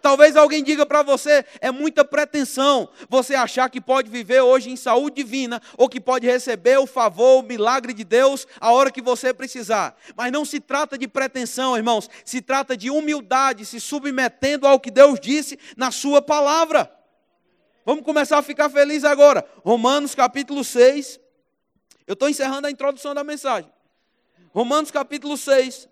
Talvez 0.00 0.36
alguém 0.36 0.64
diga 0.64 0.86
para 0.86 1.02
você, 1.02 1.44
é 1.60 1.70
muita 1.70 2.04
pretensão 2.04 2.88
você 3.08 3.34
achar 3.34 3.68
que 3.68 3.80
pode 3.80 4.08
viver 4.08 4.40
hoje 4.40 4.70
em 4.70 4.76
saúde 4.76 5.16
divina 5.16 5.60
ou 5.76 5.88
que 5.88 6.00
pode 6.00 6.26
receber 6.26 6.78
o 6.78 6.86
favor, 6.86 7.40
o 7.40 7.46
milagre 7.46 7.92
de 7.92 8.02
Deus 8.02 8.46
a 8.58 8.72
hora 8.72 8.90
que 8.90 9.02
você 9.02 9.34
precisar. 9.34 9.94
Mas 10.16 10.32
não 10.32 10.44
se 10.44 10.60
trata 10.60 10.96
de 10.96 11.06
pretensão, 11.06 11.76
irmãos, 11.76 12.08
se 12.24 12.40
trata 12.40 12.76
de 12.76 12.90
humildade, 12.90 13.66
se 13.66 13.78
submetendo 13.78 14.66
ao 14.66 14.80
que 14.80 14.90
Deus 14.90 15.20
disse 15.20 15.58
na 15.76 15.90
sua 15.90 16.22
palavra. 16.22 16.90
Vamos 17.84 18.04
começar 18.04 18.38
a 18.38 18.42
ficar 18.42 18.70
felizes 18.70 19.04
agora. 19.04 19.46
Romanos 19.62 20.14
capítulo 20.14 20.64
6. 20.64 21.20
Eu 22.06 22.14
estou 22.14 22.28
encerrando 22.28 22.66
a 22.66 22.70
introdução 22.70 23.14
da 23.14 23.22
mensagem. 23.22 23.70
Romanos 24.56 24.90
capítulo 24.90 25.36
6, 25.36 25.86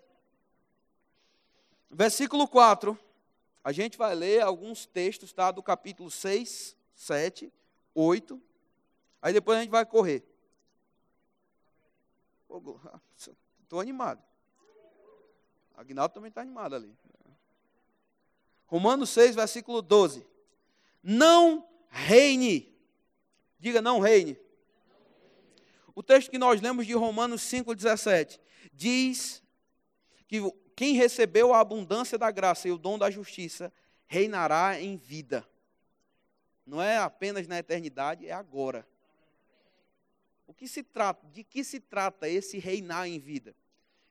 versículo 1.91 2.47
4. 2.47 2.97
A 3.65 3.71
gente 3.71 3.97
vai 3.97 4.13
ler 4.13 4.43
alguns 4.43 4.85
textos 4.85 5.33
tá, 5.33 5.49
do 5.49 5.63
capítulo 5.63 6.11
6, 6.11 6.77
7, 6.93 7.51
8. 7.95 8.39
Aí 9.19 9.33
depois 9.33 9.57
a 9.57 9.61
gente 9.61 9.71
vai 9.71 9.83
correr. 9.83 10.23
Estou 13.63 13.79
animado. 13.79 14.23
Agnaldo 15.73 16.13
também 16.13 16.29
está 16.29 16.41
animado 16.41 16.75
ali. 16.75 16.95
Romanos 18.67 19.09
6, 19.09 19.33
versículo 19.33 19.81
12. 19.81 20.23
Não 21.01 21.67
reine. 21.89 22.71
Diga, 23.57 23.81
não 23.81 23.99
reine. 23.99 24.37
O 25.95 26.03
texto 26.03 26.29
que 26.29 26.37
nós 26.37 26.61
lemos 26.61 26.85
de 26.85 26.93
Romanos 26.93 27.41
5,17 27.41 28.39
diz 28.71 29.41
que 30.27 30.39
quem 30.75 30.95
recebeu 30.95 31.53
a 31.53 31.59
abundância 31.59 32.17
da 32.17 32.29
graça 32.29 32.67
e 32.67 32.71
o 32.71 32.77
dom 32.77 32.97
da 32.97 33.09
justiça 33.09 33.71
reinará 34.07 34.79
em 34.79 34.97
vida. 34.97 35.47
Não 36.65 36.81
é 36.81 36.97
apenas 36.97 37.47
na 37.47 37.59
eternidade, 37.59 38.27
é 38.27 38.31
agora. 38.31 38.85
O 40.47 40.53
que 40.53 40.67
se 40.67 40.83
trata? 40.83 41.25
De 41.27 41.43
que 41.43 41.63
se 41.63 41.79
trata 41.79 42.27
esse 42.27 42.57
reinar 42.57 43.07
em 43.07 43.19
vida? 43.19 43.55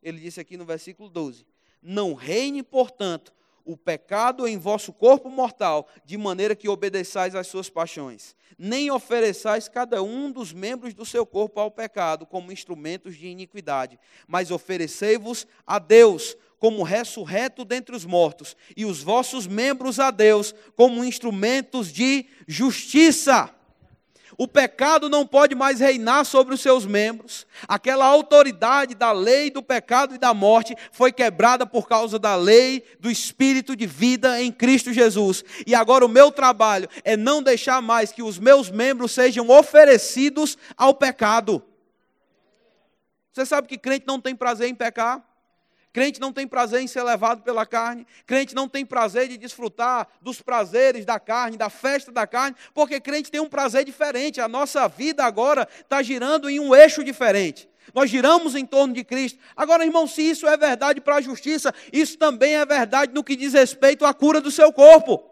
Ele 0.02 0.20
disse 0.20 0.40
aqui 0.40 0.56
no 0.56 0.64
versículo 0.64 1.08
12: 1.08 1.46
Não 1.82 2.14
reine, 2.14 2.62
portanto, 2.62 3.32
o 3.64 3.76
pecado 3.76 4.46
em 4.46 4.58
vosso 4.58 4.92
corpo 4.92 5.30
mortal, 5.30 5.88
de 6.04 6.18
maneira 6.18 6.54
que 6.54 6.68
obedeçais 6.68 7.34
às 7.34 7.46
suas 7.46 7.70
paixões. 7.70 8.36
Nem 8.58 8.90
ofereçais 8.90 9.68
cada 9.68 10.02
um 10.02 10.30
dos 10.30 10.52
membros 10.52 10.92
do 10.94 11.04
seu 11.04 11.24
corpo 11.24 11.58
ao 11.58 11.70
pecado 11.70 12.26
como 12.26 12.52
instrumentos 12.52 13.16
de 13.16 13.26
iniquidade, 13.26 13.98
mas 14.28 14.50
oferecei-vos 14.50 15.46
a 15.66 15.78
Deus 15.78 16.36
como 16.64 16.82
ressurreto 16.82 17.62
dentre 17.62 17.94
os 17.94 18.06
mortos, 18.06 18.56
e 18.74 18.86
os 18.86 19.02
vossos 19.02 19.46
membros 19.46 20.00
a 20.00 20.10
Deus 20.10 20.54
como 20.74 21.04
instrumentos 21.04 21.92
de 21.92 22.24
justiça. 22.48 23.50
O 24.38 24.48
pecado 24.48 25.10
não 25.10 25.26
pode 25.26 25.54
mais 25.54 25.78
reinar 25.78 26.24
sobre 26.24 26.54
os 26.54 26.62
seus 26.62 26.86
membros. 26.86 27.46
Aquela 27.68 28.06
autoridade 28.06 28.94
da 28.94 29.12
lei 29.12 29.50
do 29.50 29.62
pecado 29.62 30.14
e 30.14 30.18
da 30.18 30.32
morte 30.32 30.74
foi 30.90 31.12
quebrada 31.12 31.66
por 31.66 31.86
causa 31.86 32.18
da 32.18 32.34
lei 32.34 32.82
do 32.98 33.10
espírito 33.10 33.76
de 33.76 33.84
vida 33.84 34.40
em 34.40 34.50
Cristo 34.50 34.90
Jesus. 34.90 35.44
E 35.66 35.74
agora 35.74 36.06
o 36.06 36.08
meu 36.08 36.32
trabalho 36.32 36.88
é 37.04 37.14
não 37.14 37.42
deixar 37.42 37.82
mais 37.82 38.10
que 38.10 38.22
os 38.22 38.38
meus 38.38 38.70
membros 38.70 39.12
sejam 39.12 39.50
oferecidos 39.50 40.56
ao 40.78 40.94
pecado. 40.94 41.62
Você 43.34 43.44
sabe 43.44 43.68
que 43.68 43.76
crente 43.76 44.06
não 44.06 44.18
tem 44.18 44.34
prazer 44.34 44.66
em 44.66 44.74
pecar? 44.74 45.33
Crente 45.94 46.20
não 46.20 46.32
tem 46.32 46.44
prazer 46.44 46.80
em 46.80 46.88
ser 46.88 47.04
levado 47.04 47.42
pela 47.42 47.64
carne. 47.64 48.04
Crente 48.26 48.52
não 48.52 48.68
tem 48.68 48.84
prazer 48.84 49.28
de 49.28 49.38
desfrutar 49.38 50.08
dos 50.20 50.42
prazeres 50.42 51.04
da 51.04 51.20
carne, 51.20 51.56
da 51.56 51.70
festa 51.70 52.10
da 52.10 52.26
carne, 52.26 52.56
porque 52.74 52.98
crente 52.98 53.30
tem 53.30 53.40
um 53.40 53.48
prazer 53.48 53.84
diferente. 53.84 54.40
A 54.40 54.48
nossa 54.48 54.88
vida 54.88 55.24
agora 55.24 55.68
está 55.80 56.02
girando 56.02 56.50
em 56.50 56.58
um 56.58 56.74
eixo 56.74 57.04
diferente. 57.04 57.68
Nós 57.94 58.10
giramos 58.10 58.56
em 58.56 58.66
torno 58.66 58.92
de 58.92 59.04
Cristo. 59.04 59.38
Agora, 59.56 59.84
irmão, 59.84 60.04
se 60.04 60.20
isso 60.20 60.48
é 60.48 60.56
verdade 60.56 61.00
para 61.00 61.14
a 61.14 61.20
justiça, 61.20 61.72
isso 61.92 62.18
também 62.18 62.56
é 62.56 62.66
verdade 62.66 63.14
no 63.14 63.22
que 63.22 63.36
diz 63.36 63.52
respeito 63.52 64.04
à 64.04 64.12
cura 64.12 64.40
do 64.40 64.50
seu 64.50 64.72
corpo. 64.72 65.22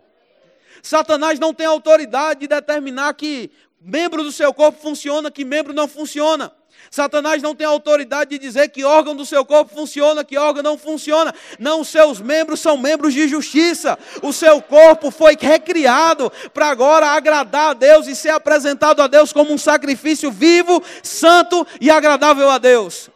Satanás 0.80 1.40
não 1.40 1.52
tem 1.52 1.66
autoridade 1.66 2.38
de 2.38 2.46
determinar 2.46 3.12
que 3.14 3.50
membro 3.80 4.22
do 4.22 4.30
seu 4.30 4.54
corpo 4.54 4.80
funciona, 4.80 5.28
que 5.28 5.44
membro 5.44 5.72
não 5.72 5.88
funciona. 5.88 6.52
Satanás 6.91 7.43
não 7.43 7.55
tem 7.55 7.66
autoridade 7.66 8.31
de 8.31 8.39
dizer 8.39 8.68
que 8.68 8.85
órgão 8.85 9.16
do 9.16 9.25
seu 9.25 9.45
corpo 9.45 9.75
funciona, 9.75 10.25
que 10.25 10.37
órgão 10.37 10.62
não 10.62 10.77
funciona. 10.77 11.35
Não, 11.59 11.81
os 11.81 11.89
seus 11.89 12.20
membros 12.20 12.61
são 12.61 12.77
membros 12.77 13.14
de 13.14 13.27
justiça. 13.29 13.99
O 14.23 14.33
seu 14.33 14.61
corpo 14.61 15.11
foi 15.11 15.37
recriado 15.41 16.31
para 16.53 16.68
agora 16.68 17.07
agradar 17.07 17.70
a 17.70 17.75
Deus 17.75 18.07
e 18.07 18.14
ser 18.14 18.31
apresentado 18.31 19.01
a 19.01 19.07
Deus 19.07 19.33
como 19.33 19.53
um 19.53 19.59
sacrifício 19.59 20.31
vivo, 20.31 20.83
santo 21.03 21.66
e 21.81 21.91
agradável 21.91 22.51
a 22.51 22.59
Deus. 22.59 23.09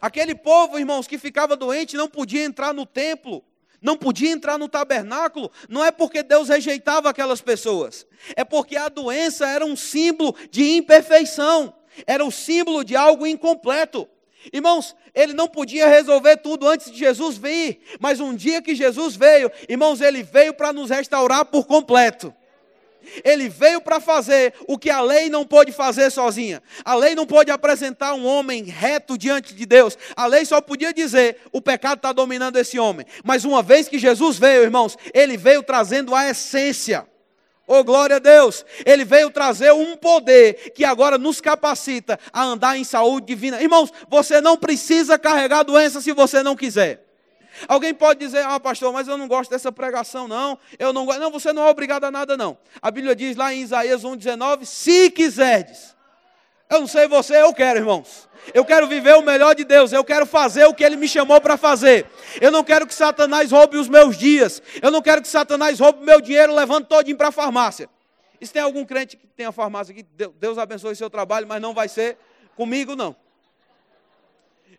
Aquele 0.00 0.34
povo, 0.34 0.78
irmãos, 0.78 1.06
que 1.06 1.16
ficava 1.16 1.56
doente 1.56 1.96
não 1.96 2.08
podia 2.08 2.44
entrar 2.44 2.74
no 2.74 2.84
templo 2.84 3.44
não 3.84 3.98
podia 3.98 4.30
entrar 4.30 4.56
no 4.56 4.66
tabernáculo, 4.66 5.52
não 5.68 5.84
é 5.84 5.90
porque 5.90 6.22
Deus 6.22 6.48
rejeitava 6.48 7.10
aquelas 7.10 7.42
pessoas, 7.42 8.06
é 8.34 8.42
porque 8.42 8.78
a 8.78 8.88
doença 8.88 9.46
era 9.46 9.62
um 9.62 9.76
símbolo 9.76 10.34
de 10.50 10.76
imperfeição 10.76 11.74
era 12.06 12.24
o 12.24 12.30
símbolo 12.30 12.84
de 12.84 12.96
algo 12.96 13.26
incompleto. 13.26 14.08
Irmãos, 14.52 14.94
ele 15.14 15.32
não 15.32 15.48
podia 15.48 15.88
resolver 15.88 16.36
tudo 16.38 16.68
antes 16.68 16.90
de 16.90 16.98
Jesus 16.98 17.38
vir, 17.38 17.80
mas 17.98 18.20
um 18.20 18.34
dia 18.34 18.60
que 18.60 18.74
Jesus 18.74 19.16
veio, 19.16 19.50
irmãos, 19.68 20.00
ele 20.00 20.22
veio 20.22 20.52
para 20.52 20.72
nos 20.72 20.90
restaurar 20.90 21.44
por 21.46 21.66
completo. 21.66 22.34
Ele 23.22 23.48
veio 23.48 23.80
para 23.80 24.00
fazer 24.00 24.54
o 24.66 24.78
que 24.78 24.90
a 24.90 25.00
lei 25.00 25.28
não 25.28 25.44
pôde 25.44 25.72
fazer 25.72 26.10
sozinha. 26.10 26.62
A 26.84 26.94
lei 26.94 27.14
não 27.14 27.26
pôde 27.26 27.50
apresentar 27.50 28.14
um 28.14 28.26
homem 28.26 28.64
reto 28.64 29.18
diante 29.18 29.54
de 29.54 29.66
Deus. 29.66 29.98
A 30.16 30.26
lei 30.26 30.44
só 30.44 30.60
podia 30.60 30.92
dizer: 30.92 31.36
o 31.52 31.60
pecado 31.60 31.98
está 31.98 32.12
dominando 32.12 32.56
esse 32.56 32.78
homem. 32.78 33.04
Mas 33.22 33.44
uma 33.44 33.62
vez 33.62 33.88
que 33.88 33.98
Jesus 33.98 34.38
veio, 34.38 34.62
irmãos, 34.62 34.96
ele 35.12 35.36
veio 35.36 35.62
trazendo 35.62 36.14
a 36.14 36.28
essência. 36.28 37.06
Oh, 37.66 37.82
glória 37.82 38.16
a 38.16 38.18
Deus! 38.18 38.64
Ele 38.84 39.04
veio 39.04 39.30
trazer 39.30 39.72
um 39.72 39.96
poder 39.96 40.72
que 40.74 40.84
agora 40.84 41.16
nos 41.16 41.40
capacita 41.40 42.18
a 42.32 42.42
andar 42.42 42.76
em 42.76 42.84
saúde 42.84 43.26
divina. 43.26 43.62
Irmãos, 43.62 43.90
você 44.08 44.40
não 44.40 44.56
precisa 44.56 45.18
carregar 45.18 45.62
doença 45.62 46.00
se 46.00 46.12
você 46.12 46.42
não 46.42 46.54
quiser. 46.54 47.04
Alguém 47.68 47.94
pode 47.94 48.20
dizer, 48.20 48.44
ah, 48.44 48.58
pastor, 48.58 48.92
mas 48.92 49.08
eu 49.08 49.16
não 49.16 49.28
gosto 49.28 49.50
dessa 49.50 49.70
pregação, 49.70 50.26
não. 50.28 50.58
Eu 50.78 50.92
não 50.92 51.06
gosto. 51.06 51.20
Não, 51.20 51.30
você 51.30 51.52
não 51.52 51.66
é 51.66 51.70
obrigado 51.70 52.04
a 52.04 52.10
nada, 52.10 52.36
não. 52.36 52.58
A 52.82 52.90
Bíblia 52.90 53.14
diz 53.14 53.36
lá 53.36 53.54
em 53.54 53.62
Isaías 53.62 54.02
1,19: 54.02 54.64
se 54.64 55.10
quiserdes. 55.10 55.94
Eu 56.68 56.80
não 56.80 56.86
sei 56.86 57.06
você, 57.06 57.40
eu 57.40 57.52
quero, 57.54 57.78
irmãos. 57.78 58.28
Eu 58.52 58.64
quero 58.64 58.86
viver 58.86 59.14
o 59.16 59.22
melhor 59.22 59.54
de 59.54 59.64
Deus. 59.64 59.92
Eu 59.92 60.04
quero 60.04 60.26
fazer 60.26 60.64
o 60.64 60.74
que 60.74 60.84
Ele 60.84 60.96
me 60.96 61.08
chamou 61.08 61.40
para 61.40 61.56
fazer. 61.56 62.06
Eu 62.40 62.50
não 62.50 62.62
quero 62.62 62.86
que 62.86 62.94
Satanás 62.94 63.50
roube 63.50 63.76
os 63.76 63.88
meus 63.88 64.16
dias. 64.16 64.62
Eu 64.82 64.90
não 64.90 65.00
quero 65.00 65.22
que 65.22 65.28
Satanás 65.28 65.78
roube 65.80 66.02
o 66.02 66.04
meu 66.04 66.20
dinheiro 66.20 66.54
levando 66.54 66.86
todinho 66.86 67.16
para 67.16 67.28
a 67.28 67.32
farmácia. 67.32 67.88
E 68.40 68.46
se 68.46 68.52
tem 68.52 68.60
algum 68.60 68.84
crente 68.84 69.16
que 69.16 69.26
tem 69.28 69.46
a 69.46 69.52
farmácia 69.52 69.92
aqui, 69.92 70.04
Deus 70.38 70.58
abençoe 70.58 70.94
seu 70.94 71.08
trabalho, 71.08 71.46
mas 71.46 71.62
não 71.62 71.72
vai 71.72 71.88
ser 71.88 72.18
comigo, 72.56 72.94
não. 72.94 73.16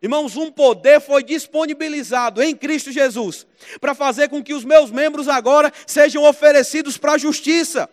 Irmãos, 0.02 0.36
um 0.36 0.52
poder 0.52 1.00
foi 1.00 1.24
disponibilizado 1.24 2.44
em 2.44 2.56
Cristo 2.56 2.92
Jesus 2.92 3.48
para 3.80 3.96
fazer 3.96 4.30
com 4.30 4.44
que 4.44 4.54
os 4.54 4.64
meus 4.64 4.92
membros 4.92 5.28
agora 5.28 5.74
sejam 5.88 6.24
oferecidos 6.24 6.98
para 6.98 7.14
a 7.14 7.18
justiça. 7.18 7.90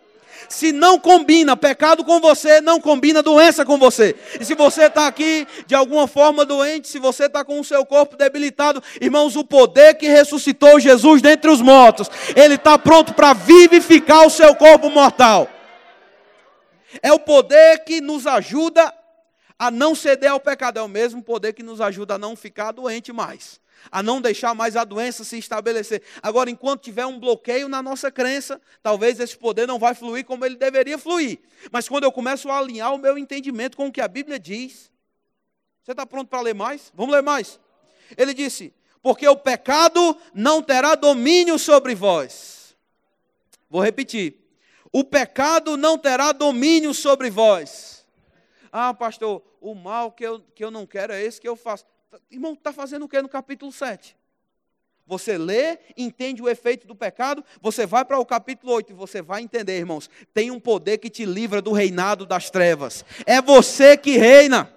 Se 0.48 0.72
não 0.72 0.98
combina 0.98 1.56
pecado 1.56 2.04
com 2.04 2.20
você, 2.20 2.60
não 2.60 2.80
combina 2.80 3.22
doença 3.22 3.64
com 3.64 3.78
você. 3.78 4.16
E 4.40 4.44
se 4.44 4.54
você 4.54 4.84
está 4.84 5.06
aqui 5.06 5.46
de 5.66 5.74
alguma 5.74 6.06
forma 6.06 6.44
doente, 6.44 6.88
se 6.88 6.98
você 6.98 7.26
está 7.26 7.44
com 7.44 7.60
o 7.60 7.64
seu 7.64 7.84
corpo 7.86 8.16
debilitado, 8.16 8.82
irmãos, 9.00 9.36
o 9.36 9.44
poder 9.44 9.94
que 9.94 10.08
ressuscitou 10.08 10.80
Jesus 10.80 11.22
dentre 11.22 11.50
os 11.50 11.60
mortos, 11.60 12.10
ele 12.36 12.54
está 12.54 12.78
pronto 12.78 13.14
para 13.14 13.32
vivificar 13.32 14.26
o 14.26 14.30
seu 14.30 14.54
corpo 14.54 14.90
mortal. 14.90 15.48
É 17.02 17.12
o 17.12 17.18
poder 17.18 17.84
que 17.84 18.00
nos 18.00 18.26
ajuda 18.26 18.92
a 19.58 19.70
não 19.70 19.94
ceder 19.94 20.30
ao 20.30 20.40
pecado, 20.40 20.78
é 20.78 20.82
o 20.82 20.88
mesmo 20.88 21.22
poder 21.22 21.52
que 21.52 21.62
nos 21.62 21.80
ajuda 21.80 22.14
a 22.14 22.18
não 22.18 22.34
ficar 22.34 22.72
doente 22.72 23.12
mais 23.12 23.61
a 23.90 24.02
não 24.02 24.20
deixar 24.20 24.54
mais 24.54 24.76
a 24.76 24.84
doença 24.84 25.24
se 25.24 25.38
estabelecer. 25.38 26.02
Agora, 26.22 26.50
enquanto 26.50 26.82
tiver 26.82 27.06
um 27.06 27.18
bloqueio 27.18 27.68
na 27.68 27.82
nossa 27.82 28.10
crença, 28.10 28.60
talvez 28.82 29.18
esse 29.18 29.36
poder 29.36 29.66
não 29.66 29.78
vai 29.78 29.94
fluir 29.94 30.24
como 30.24 30.44
ele 30.44 30.56
deveria 30.56 30.98
fluir. 30.98 31.40
Mas 31.70 31.88
quando 31.88 32.04
eu 32.04 32.12
começo 32.12 32.50
a 32.50 32.58
alinhar 32.58 32.94
o 32.94 32.98
meu 32.98 33.18
entendimento 33.18 33.76
com 33.76 33.86
o 33.86 33.92
que 33.92 34.00
a 34.00 34.08
Bíblia 34.08 34.38
diz, 34.38 34.90
você 35.82 35.92
está 35.92 36.06
pronto 36.06 36.28
para 36.28 36.40
ler 36.40 36.54
mais? 36.54 36.92
Vamos 36.94 37.12
ler 37.12 37.22
mais. 37.22 37.58
Ele 38.16 38.32
disse: 38.32 38.72
Porque 39.02 39.26
o 39.26 39.36
pecado 39.36 40.16
não 40.32 40.62
terá 40.62 40.94
domínio 40.94 41.58
sobre 41.58 41.94
vós. 41.94 42.76
Vou 43.68 43.82
repetir: 43.82 44.36
O 44.92 45.02
pecado 45.02 45.76
não 45.76 45.98
terá 45.98 46.30
domínio 46.30 46.94
sobre 46.94 47.30
vós. 47.30 48.06
Ah, 48.70 48.94
pastor, 48.94 49.42
o 49.60 49.74
mal 49.74 50.12
que 50.12 50.24
eu, 50.24 50.40
que 50.54 50.64
eu 50.64 50.70
não 50.70 50.86
quero 50.86 51.12
é 51.12 51.22
esse 51.22 51.40
que 51.40 51.48
eu 51.48 51.56
faço. 51.56 51.84
Irmão, 52.30 52.52
está 52.52 52.72
fazendo 52.72 53.04
o 53.04 53.08
que 53.08 53.20
no 53.22 53.28
capítulo 53.28 53.72
7? 53.72 54.16
Você 55.06 55.36
lê, 55.36 55.78
entende 55.96 56.42
o 56.42 56.48
efeito 56.48 56.86
do 56.86 56.94
pecado, 56.94 57.44
você 57.60 57.86
vai 57.86 58.04
para 58.04 58.18
o 58.18 58.24
capítulo 58.24 58.72
8 58.72 58.92
e 58.92 58.94
você 58.94 59.20
vai 59.20 59.42
entender, 59.42 59.78
irmãos. 59.78 60.08
Tem 60.32 60.50
um 60.50 60.60
poder 60.60 60.98
que 60.98 61.10
te 61.10 61.24
livra 61.24 61.60
do 61.60 61.72
reinado 61.72 62.24
das 62.24 62.50
trevas. 62.50 63.04
É 63.26 63.40
você 63.40 63.96
que 63.96 64.16
reina. 64.16 64.72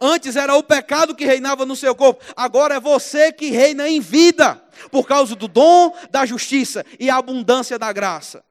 Antes 0.00 0.34
era 0.34 0.56
o 0.56 0.62
pecado 0.62 1.14
que 1.14 1.26
reinava 1.26 1.66
no 1.66 1.76
seu 1.76 1.94
corpo, 1.94 2.24
agora 2.34 2.76
é 2.76 2.80
você 2.80 3.30
que 3.30 3.50
reina 3.50 3.86
em 3.86 4.00
vida, 4.00 4.54
por 4.90 5.06
causa 5.06 5.36
do 5.36 5.46
dom 5.46 5.94
da 6.10 6.24
justiça 6.24 6.84
e 6.98 7.10
a 7.10 7.16
abundância 7.16 7.78
da 7.78 7.92
graça. 7.92 8.42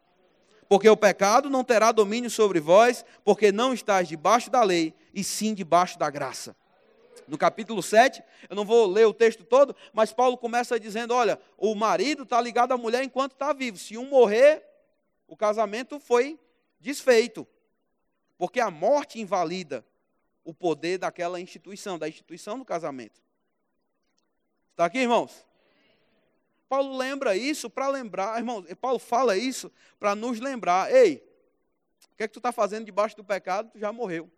Porque 0.69 0.87
o 0.87 0.95
pecado 0.95 1.49
não 1.49 1.63
terá 1.63 1.91
domínio 1.91 2.29
sobre 2.29 2.59
vós, 2.59 3.03
porque 3.25 3.51
não 3.51 3.73
estás 3.73 4.07
debaixo 4.07 4.51
da 4.51 4.61
lei, 4.61 4.93
e 5.11 5.23
sim 5.23 5.55
debaixo 5.55 5.97
da 5.97 6.09
graça 6.09 6.55
no 7.27 7.37
capítulo 7.37 7.81
7, 7.81 8.23
eu 8.49 8.55
não 8.55 8.65
vou 8.65 8.85
ler 8.85 9.05
o 9.05 9.13
texto 9.13 9.43
todo, 9.43 9.75
mas 9.91 10.11
Paulo 10.11 10.37
começa 10.37 10.79
dizendo: 10.79 11.13
olha, 11.13 11.39
o 11.57 11.73
marido 11.75 12.23
está 12.23 12.39
ligado 12.39 12.71
à 12.71 12.77
mulher 12.77 13.03
enquanto 13.03 13.33
está 13.33 13.53
vivo. 13.53 13.77
Se 13.77 13.97
um 13.97 14.07
morrer, 14.07 14.63
o 15.27 15.35
casamento 15.35 15.99
foi 15.99 16.39
desfeito. 16.79 17.47
Porque 18.37 18.59
a 18.59 18.69
morte 18.69 19.19
invalida 19.19 19.85
o 20.43 20.53
poder 20.53 20.97
daquela 20.97 21.39
instituição, 21.39 21.97
da 21.97 22.07
instituição 22.07 22.59
do 22.59 22.65
casamento. 22.65 23.21
Está 24.71 24.85
aqui, 24.85 24.99
irmãos? 24.99 25.45
Paulo 26.67 26.97
lembra 26.97 27.37
isso 27.37 27.69
para 27.69 27.87
lembrar, 27.87 28.37
irmãos, 28.37 28.65
Paulo 28.81 28.97
fala 28.97 29.37
isso 29.37 29.71
para 29.99 30.15
nos 30.15 30.39
lembrar: 30.39 30.91
ei, 30.93 31.23
o 32.11 32.15
que 32.15 32.23
é 32.23 32.27
que 32.27 32.33
tu 32.33 32.39
está 32.39 32.51
fazendo 32.51 32.85
debaixo 32.85 33.15
do 33.15 33.23
pecado? 33.23 33.69
Tu 33.71 33.79
já 33.79 33.91
morreu. 33.91 34.29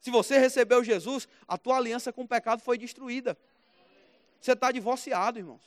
Se 0.00 0.10
você 0.10 0.38
recebeu 0.38 0.82
Jesus, 0.82 1.28
a 1.46 1.58
tua 1.58 1.76
aliança 1.76 2.12
com 2.12 2.22
o 2.22 2.28
pecado 2.28 2.62
foi 2.62 2.78
destruída. 2.78 3.36
Você 4.40 4.52
está 4.52 4.72
divorciado, 4.72 5.38
irmãos. 5.38 5.62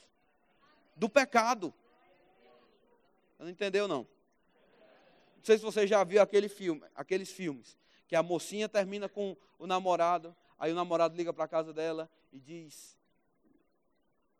Do 0.96 1.08
pecado. 1.08 1.74
Não 3.38 3.50
entendeu, 3.50 3.88
não? 3.88 4.08
Não 5.38 5.44
sei 5.44 5.58
se 5.58 5.64
você 5.64 5.86
já 5.86 6.04
viu 6.04 6.22
aquele 6.22 6.50
filme, 6.50 6.82
aqueles 6.96 7.30
filmes, 7.30 7.78
que 8.08 8.16
a 8.16 8.24
mocinha 8.24 8.70
termina 8.70 9.10
com 9.10 9.36
o 9.60 9.68
namorado, 9.68 10.36
aí 10.58 10.72
o 10.72 10.76
namorado 10.76 11.16
liga 11.16 11.34
para 11.34 11.44
a 11.44 11.48
casa 11.48 11.74
dela 11.74 12.10
e 12.32 12.40
diz: 12.40 12.98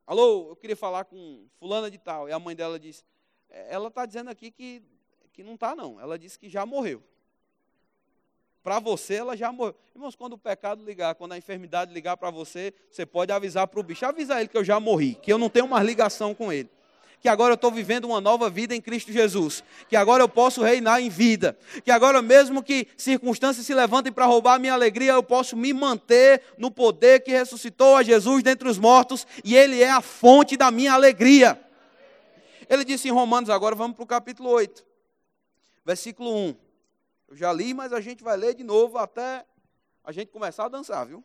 Alô, 0.06 0.50
eu 0.50 0.56
queria 0.56 0.76
falar 0.76 1.06
com 1.06 1.48
fulana 1.60 1.90
de 1.90 1.98
tal. 1.98 2.28
E 2.28 2.32
a 2.32 2.40
mãe 2.40 2.56
dela 2.56 2.80
disse, 2.80 3.04
é, 3.50 3.74
ela 3.74 3.88
está 3.88 4.06
dizendo 4.06 4.30
aqui 4.30 4.52
que, 4.52 4.84
que 5.32 5.44
não 5.44 5.54
está, 5.54 5.76
não. 5.76 6.00
Ela 6.00 6.20
disse 6.20 6.38
que 6.38 6.50
já 6.50 6.66
morreu. 6.66 7.02
Para 8.64 8.80
você, 8.80 9.16
ela 9.16 9.36
já 9.36 9.52
morreu. 9.52 9.76
Irmãos, 9.94 10.16
quando 10.16 10.34
o 10.34 10.38
pecado 10.38 10.84
ligar, 10.86 11.16
quando 11.16 11.34
a 11.34 11.38
enfermidade 11.38 11.94
ligar 11.94 12.16
para 12.16 12.32
você, 12.32 12.74
você 12.90 13.06
pode 13.06 13.32
avisar 13.32 13.68
para 13.68 13.80
o 13.80 13.84
bicho. 13.84 14.06
Avisa 14.06 14.40
ele 14.40 14.48
que 14.48 14.58
eu 14.58 14.64
já 14.64 14.80
morri, 14.80 15.16
que 15.16 15.32
eu 15.32 15.38
não 15.38 15.50
tenho 15.50 15.68
mais 15.68 15.86
ligação 15.86 16.34
com 16.34 16.52
ele. 16.52 16.70
Que 17.20 17.28
agora 17.28 17.52
eu 17.52 17.56
estou 17.56 17.72
vivendo 17.72 18.06
uma 18.06 18.20
nova 18.20 18.50
vida 18.50 18.74
em 18.76 18.82
Cristo 18.82 19.12
Jesus. 19.12 19.64
Que 19.90 19.96
agora 19.96 20.24
eu 20.24 20.30
posso 20.30 20.62
reinar 20.62 21.02
em 21.02 21.10
vida. 21.10 21.58
Que 21.84 21.92
agora, 21.92 22.22
mesmo 22.22 22.64
que 22.64 22.88
circunstâncias 22.98 23.66
se 23.66 23.74
levantem 23.74 24.12
para 24.12 24.26
roubar 24.26 24.56
a 24.56 24.60
minha 24.60 24.74
alegria, 24.74 25.14
eu 25.14 25.24
posso 25.24 25.56
me 25.56 25.74
manter 25.74 26.42
no 26.58 26.72
poder 26.72 27.22
que 27.22 27.32
ressuscitou 27.32 27.98
a 27.98 28.04
Jesus 28.04 28.44
dentre 28.44 28.68
os 28.68 28.78
mortos. 28.78 29.28
E 29.44 29.56
Ele 29.56 29.82
é 29.82 29.90
a 29.90 30.02
fonte 30.02 30.56
da 30.56 30.72
minha 30.72 30.94
alegria. 30.94 31.62
Ele 32.70 32.84
disse 32.86 33.08
em 33.10 33.12
Romanos, 33.12 33.50
agora 33.50 33.76
vamos 33.76 33.96
para 33.96 34.04
o 34.04 34.08
capítulo 34.08 34.50
8, 34.50 34.86
versículo 35.86 36.34
1. 36.34 36.63
Eu 37.34 37.38
já 37.38 37.52
li, 37.52 37.74
mas 37.74 37.92
a 37.92 38.00
gente 38.00 38.24
vai 38.24 38.38
ler 38.38 38.54
de 38.54 38.64
novo 38.64 39.00
até 39.00 39.44
a 40.04 40.12
gente 40.12 40.28
começar 40.28 40.66
a 40.66 40.70
dançar, 40.70 41.04
viu? 41.08 41.24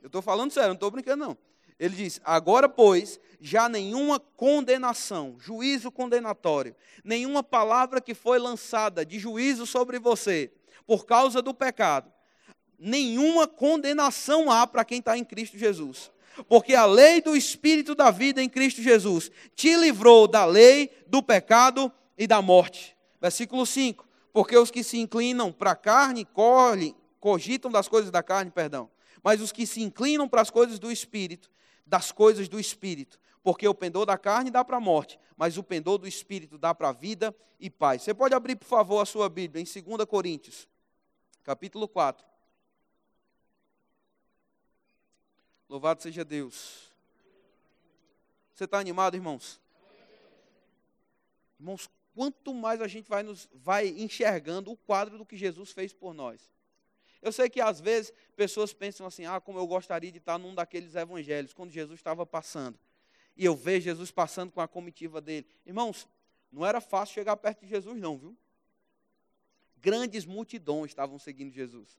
Eu 0.00 0.06
estou 0.06 0.22
falando 0.22 0.52
sério, 0.52 0.68
não 0.68 0.74
estou 0.74 0.92
brincando, 0.92 1.24
não. 1.24 1.38
Ele 1.76 1.96
diz: 1.96 2.20
Agora, 2.22 2.68
pois, 2.68 3.18
já 3.40 3.68
nenhuma 3.68 4.20
condenação, 4.20 5.34
juízo 5.40 5.90
condenatório, 5.90 6.76
nenhuma 7.02 7.42
palavra 7.42 8.00
que 8.00 8.14
foi 8.14 8.38
lançada 8.38 9.04
de 9.04 9.18
juízo 9.18 9.66
sobre 9.66 9.98
você 9.98 10.52
por 10.86 11.04
causa 11.04 11.42
do 11.42 11.52
pecado, 11.52 12.12
nenhuma 12.78 13.48
condenação 13.48 14.52
há 14.52 14.68
para 14.68 14.84
quem 14.84 15.00
está 15.00 15.18
em 15.18 15.24
Cristo 15.24 15.58
Jesus. 15.58 16.12
Porque 16.48 16.76
a 16.76 16.86
lei 16.86 17.20
do 17.20 17.36
Espírito 17.36 17.96
da 17.96 18.12
vida 18.12 18.40
em 18.40 18.48
Cristo 18.48 18.80
Jesus 18.80 19.32
te 19.56 19.74
livrou 19.74 20.28
da 20.28 20.44
lei, 20.44 20.92
do 21.08 21.20
pecado 21.20 21.92
e 22.16 22.28
da 22.28 22.40
morte. 22.40 22.96
Versículo 23.20 23.66
5 23.66 24.09
porque 24.32 24.56
os 24.56 24.70
que 24.70 24.82
se 24.84 24.98
inclinam 24.98 25.52
para 25.52 25.72
a 25.72 25.76
carne 25.76 26.26
cogitam 27.18 27.70
das 27.70 27.88
coisas 27.88 28.10
da 28.10 28.22
carne, 28.22 28.50
perdão. 28.50 28.90
Mas 29.22 29.40
os 29.40 29.52
que 29.52 29.66
se 29.66 29.82
inclinam 29.82 30.28
para 30.28 30.40
as 30.40 30.50
coisas 30.50 30.78
do 30.78 30.90
espírito, 30.90 31.50
das 31.84 32.12
coisas 32.12 32.48
do 32.48 32.58
espírito, 32.58 33.18
porque 33.42 33.66
o 33.66 33.74
pendor 33.74 34.06
da 34.06 34.16
carne 34.16 34.50
dá 34.50 34.64
para 34.64 34.76
a 34.76 34.80
morte, 34.80 35.18
mas 35.36 35.58
o 35.58 35.62
pendor 35.62 35.98
do 35.98 36.06
espírito 36.06 36.56
dá 36.56 36.74
para 36.74 36.90
a 36.90 36.92
vida 36.92 37.34
e 37.58 37.68
paz. 37.68 38.02
Você 38.02 38.14
pode 38.14 38.34
abrir, 38.34 38.56
por 38.56 38.66
favor, 38.66 39.00
a 39.00 39.06
sua 39.06 39.28
Bíblia 39.28 39.62
em 39.62 39.82
2 39.82 40.04
Coríntios, 40.06 40.68
capítulo 41.42 41.88
4. 41.88 42.24
Louvado 45.68 46.02
seja 46.02 46.24
Deus. 46.24 46.90
Você 48.54 48.64
está 48.64 48.78
animado, 48.78 49.14
irmãos? 49.14 49.60
Irmãos, 51.58 51.88
quanto 52.14 52.54
mais 52.54 52.80
a 52.80 52.88
gente 52.88 53.08
vai, 53.08 53.22
nos, 53.22 53.48
vai 53.52 53.88
enxergando 53.88 54.70
o 54.70 54.76
quadro 54.76 55.18
do 55.18 55.26
que 55.26 55.36
Jesus 55.36 55.70
fez 55.70 55.92
por 55.92 56.12
nós. 56.14 56.52
Eu 57.22 57.32
sei 57.32 57.50
que 57.50 57.60
às 57.60 57.80
vezes 57.80 58.12
pessoas 58.34 58.72
pensam 58.72 59.06
assim: 59.06 59.26
ah, 59.26 59.40
como 59.40 59.58
eu 59.58 59.66
gostaria 59.66 60.10
de 60.10 60.18
estar 60.18 60.38
num 60.38 60.54
daqueles 60.54 60.94
evangelhos, 60.94 61.52
quando 61.52 61.70
Jesus 61.70 61.98
estava 61.98 62.24
passando. 62.24 62.78
E 63.36 63.44
eu 63.44 63.54
vejo 63.54 63.84
Jesus 63.84 64.10
passando 64.10 64.50
com 64.50 64.60
a 64.60 64.68
comitiva 64.68 65.20
dele. 65.20 65.46
Irmãos, 65.64 66.08
não 66.50 66.66
era 66.66 66.80
fácil 66.80 67.14
chegar 67.14 67.36
perto 67.36 67.60
de 67.60 67.68
Jesus, 67.68 67.96
não, 67.96 68.18
viu? 68.18 68.36
Grandes 69.78 70.24
multidões 70.24 70.90
estavam 70.90 71.18
seguindo 71.18 71.52
Jesus. 71.52 71.98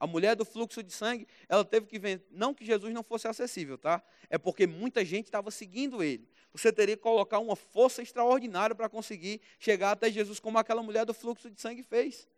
A 0.00 0.06
mulher 0.06 0.36
do 0.36 0.44
fluxo 0.44 0.82
de 0.82 0.92
sangue, 0.92 1.26
ela 1.48 1.64
teve 1.64 1.86
que 1.86 1.98
ver, 1.98 2.24
não 2.30 2.54
que 2.54 2.64
Jesus 2.64 2.94
não 2.94 3.02
fosse 3.02 3.26
acessível, 3.26 3.76
tá? 3.76 4.02
É 4.30 4.38
porque 4.38 4.66
muita 4.66 5.04
gente 5.04 5.24
estava 5.24 5.50
seguindo 5.50 6.02
ele. 6.02 6.28
Você 6.52 6.72
teria 6.72 6.96
que 6.96 7.02
colocar 7.02 7.40
uma 7.40 7.56
força 7.56 8.00
extraordinária 8.00 8.76
para 8.76 8.88
conseguir 8.88 9.40
chegar 9.58 9.90
até 9.90 10.10
Jesus, 10.10 10.38
como 10.38 10.56
aquela 10.56 10.82
mulher 10.82 11.04
do 11.04 11.12
fluxo 11.12 11.50
de 11.50 11.60
sangue 11.60 11.82
fez. 11.82 12.28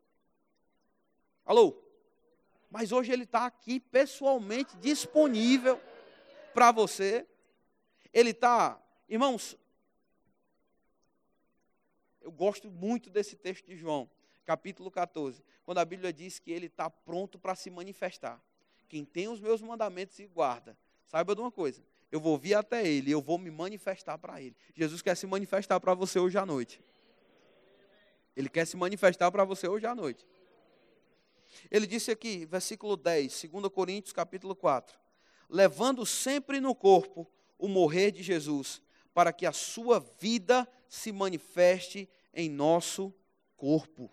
Alô? 1.44 1.82
Mas 2.70 2.92
hoje 2.92 3.12
ele 3.12 3.24
está 3.24 3.44
aqui 3.44 3.78
pessoalmente 3.78 4.76
disponível 4.78 5.78
para 6.54 6.72
você. 6.72 7.26
Ele 8.12 8.30
está, 8.30 8.80
irmãos, 9.08 9.56
eu 12.22 12.32
gosto 12.32 12.70
muito 12.70 13.10
desse 13.10 13.36
texto 13.36 13.66
de 13.66 13.76
João 13.76 14.08
capítulo 14.44 14.90
14, 14.90 15.42
quando 15.64 15.78
a 15.78 15.84
Bíblia 15.84 16.12
diz 16.12 16.38
que 16.38 16.50
ele 16.50 16.66
está 16.66 16.88
pronto 16.90 17.38
para 17.38 17.54
se 17.54 17.70
manifestar. 17.70 18.42
Quem 18.88 19.04
tem 19.04 19.28
os 19.28 19.40
meus 19.40 19.62
mandamentos 19.62 20.18
e 20.18 20.26
guarda, 20.26 20.76
saiba 21.04 21.34
de 21.34 21.40
uma 21.40 21.52
coisa, 21.52 21.82
eu 22.10 22.20
vou 22.20 22.36
vir 22.36 22.54
até 22.54 22.86
ele, 22.86 23.10
eu 23.10 23.20
vou 23.20 23.38
me 23.38 23.50
manifestar 23.50 24.18
para 24.18 24.42
ele. 24.42 24.56
Jesus 24.74 25.00
quer 25.00 25.16
se 25.16 25.26
manifestar 25.26 25.78
para 25.78 25.94
você 25.94 26.18
hoje 26.18 26.36
à 26.36 26.44
noite. 26.44 26.80
Ele 28.36 28.48
quer 28.48 28.66
se 28.66 28.76
manifestar 28.76 29.30
para 29.30 29.44
você 29.44 29.68
hoje 29.68 29.86
à 29.86 29.94
noite. 29.94 30.26
Ele 31.70 31.86
disse 31.86 32.10
aqui, 32.10 32.44
versículo 32.46 32.96
10, 32.96 33.48
2 33.50 33.68
Coríntios 33.68 34.12
capítulo 34.12 34.56
4, 34.56 34.98
levando 35.48 36.04
sempre 36.06 36.60
no 36.60 36.74
corpo 36.74 37.30
o 37.58 37.68
morrer 37.68 38.10
de 38.10 38.22
Jesus, 38.22 38.80
para 39.12 39.32
que 39.32 39.44
a 39.46 39.52
sua 39.52 40.00
vida 40.18 40.66
se 40.88 41.12
manifeste 41.12 42.08
em 42.32 42.48
nosso 42.48 43.14
corpo. 43.56 44.10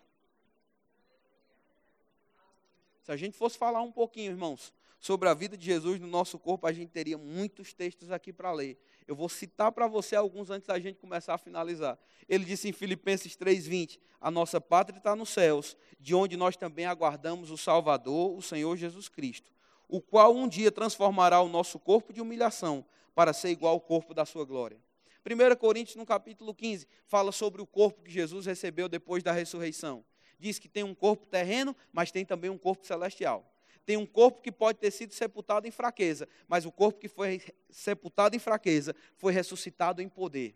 Se 3.08 3.12
a 3.12 3.16
gente 3.16 3.38
fosse 3.38 3.56
falar 3.56 3.80
um 3.80 3.90
pouquinho, 3.90 4.32
irmãos, 4.32 4.70
sobre 5.00 5.30
a 5.30 5.32
vida 5.32 5.56
de 5.56 5.64
Jesus 5.64 5.98
no 5.98 6.06
nosso 6.06 6.38
corpo, 6.38 6.66
a 6.66 6.72
gente 6.74 6.90
teria 6.90 7.16
muitos 7.16 7.72
textos 7.72 8.10
aqui 8.10 8.34
para 8.34 8.52
ler. 8.52 8.78
Eu 9.06 9.16
vou 9.16 9.30
citar 9.30 9.72
para 9.72 9.86
você 9.86 10.14
alguns 10.14 10.50
antes 10.50 10.66
da 10.66 10.78
gente 10.78 10.98
começar 10.98 11.32
a 11.32 11.38
finalizar. 11.38 11.98
Ele 12.28 12.44
disse 12.44 12.68
em 12.68 12.72
Filipenses 12.72 13.34
3:20: 13.34 13.98
"A 14.20 14.30
nossa 14.30 14.60
pátria 14.60 14.98
está 14.98 15.16
nos 15.16 15.30
céus, 15.30 15.74
de 15.98 16.14
onde 16.14 16.36
nós 16.36 16.54
também 16.54 16.84
aguardamos 16.84 17.50
o 17.50 17.56
Salvador, 17.56 18.36
o 18.36 18.42
Senhor 18.42 18.76
Jesus 18.76 19.08
Cristo, 19.08 19.50
o 19.88 20.02
qual 20.02 20.36
um 20.36 20.46
dia 20.46 20.70
transformará 20.70 21.40
o 21.40 21.48
nosso 21.48 21.78
corpo 21.78 22.12
de 22.12 22.20
humilhação 22.20 22.84
para 23.14 23.32
ser 23.32 23.48
igual 23.48 23.72
ao 23.72 23.80
corpo 23.80 24.12
da 24.12 24.26
sua 24.26 24.44
glória." 24.44 24.78
1 25.24 25.56
Coríntios, 25.56 25.96
no 25.96 26.04
capítulo 26.04 26.54
15, 26.54 26.86
fala 27.06 27.32
sobre 27.32 27.62
o 27.62 27.66
corpo 27.66 28.02
que 28.02 28.10
Jesus 28.10 28.44
recebeu 28.44 28.86
depois 28.86 29.22
da 29.22 29.32
ressurreição 29.32 30.04
diz 30.38 30.58
que 30.58 30.68
tem 30.68 30.84
um 30.84 30.94
corpo 30.94 31.26
terreno, 31.26 31.74
mas 31.92 32.10
tem 32.10 32.24
também 32.24 32.50
um 32.50 32.58
corpo 32.58 32.86
celestial. 32.86 33.44
Tem 33.84 33.96
um 33.96 34.06
corpo 34.06 34.42
que 34.42 34.52
pode 34.52 34.78
ter 34.78 34.90
sido 34.90 35.14
sepultado 35.14 35.66
em 35.66 35.70
fraqueza, 35.70 36.28
mas 36.46 36.66
o 36.66 36.70
corpo 36.70 37.00
que 37.00 37.08
foi 37.08 37.40
sepultado 37.70 38.36
em 38.36 38.38
fraqueza 38.38 38.94
foi 39.16 39.32
ressuscitado 39.32 40.02
em 40.02 40.08
poder. 40.08 40.54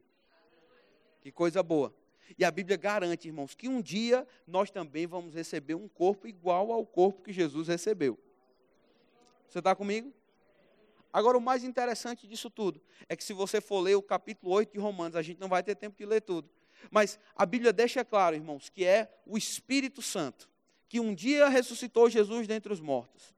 Que 1.21 1.33
coisa 1.33 1.63
boa. 1.63 1.95
E 2.39 2.45
a 2.45 2.51
Bíblia 2.51 2.77
garante, 2.77 3.29
irmãos, 3.29 3.55
que 3.55 3.69
um 3.69 3.81
dia 3.81 4.27
nós 4.47 4.71
também 4.71 5.07
vamos 5.07 5.35
receber 5.35 5.75
um 5.75 5.89
corpo 5.89 6.27
igual 6.27 6.73
ao 6.73 6.85
corpo 6.85 7.23
que 7.23 7.33
Jesus 7.33 7.69
recebeu. 7.69 8.19
Você 9.49 9.59
está 9.59 9.75
comigo? 9.75 10.13
Agora, 11.13 11.37
o 11.37 11.41
mais 11.41 11.63
interessante 11.63 12.27
disso 12.27 12.49
tudo 12.49 12.81
é 13.09 13.15
que 13.15 13.23
se 13.23 13.35
você 13.35 13.61
for 13.61 13.81
ler 13.81 13.95
o 13.97 14.03
capítulo 14.03 14.53
8 14.53 14.73
de 14.73 14.79
Romanos, 14.79 15.15
a 15.15 15.23
gente 15.23 15.39
não 15.39 15.49
vai 15.49 15.63
ter 15.63 15.75
tempo 15.75 15.97
de 15.97 16.07
ler 16.07 16.23
tudo. 16.23 16.49
Mas 16.91 17.19
a 17.35 17.47
Bíblia 17.47 17.73
deixa 17.73 18.05
claro, 18.05 18.37
irmãos, 18.37 18.69
que 18.69 18.85
é 18.85 19.13
o 19.27 19.39
Espírito 19.39 20.03
Santo, 20.03 20.49
que 20.89 21.01
um 21.01 21.15
dia 21.15 21.49
ressuscitou 21.49 22.11
Jesus 22.11 22.47
dentre 22.47 22.73
os 22.73 22.81
mortos 22.81 23.35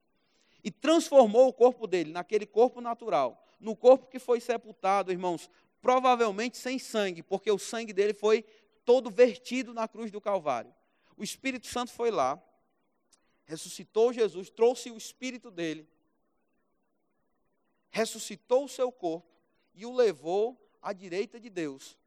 e 0.65 0.71
transformou 0.71 1.47
o 1.49 1.53
corpo 1.53 1.87
dele 1.87 2.11
naquele 2.11 2.47
corpo 2.47 2.81
natural, 2.81 3.47
no 3.61 3.77
corpo 3.77 4.07
que 4.07 4.19
foi 4.19 4.41
sepultado, 4.41 5.13
irmãos, 5.13 5.51
provavelmente 5.81 6.57
sem 6.57 6.79
sangue, 6.79 7.23
porque 7.23 7.51
o 7.51 7.59
sangue 7.59 7.93
dele 7.93 8.15
foi 8.15 8.43
todo 8.85 9.11
vertido 9.11 9.75
na 9.75 9.87
cruz 9.87 10.11
do 10.11 10.21
Calvário. 10.21 10.75
O 11.17 11.23
Espírito 11.23 11.67
Santo 11.67 11.93
foi 11.93 12.11
lá, 12.11 12.43
ressuscitou 13.45 14.13
Jesus, 14.13 14.49
trouxe 14.49 14.91
o 14.91 14.97
Espírito 14.97 15.51
dele, 15.51 15.87
ressuscitou 17.91 18.65
o 18.65 18.69
seu 18.69 18.91
corpo 18.91 19.31
e 19.75 19.85
o 19.85 19.93
levou 19.93 20.59
à 20.81 20.93
direita 20.93 21.39
de 21.39 21.51
Deus, 21.51 21.99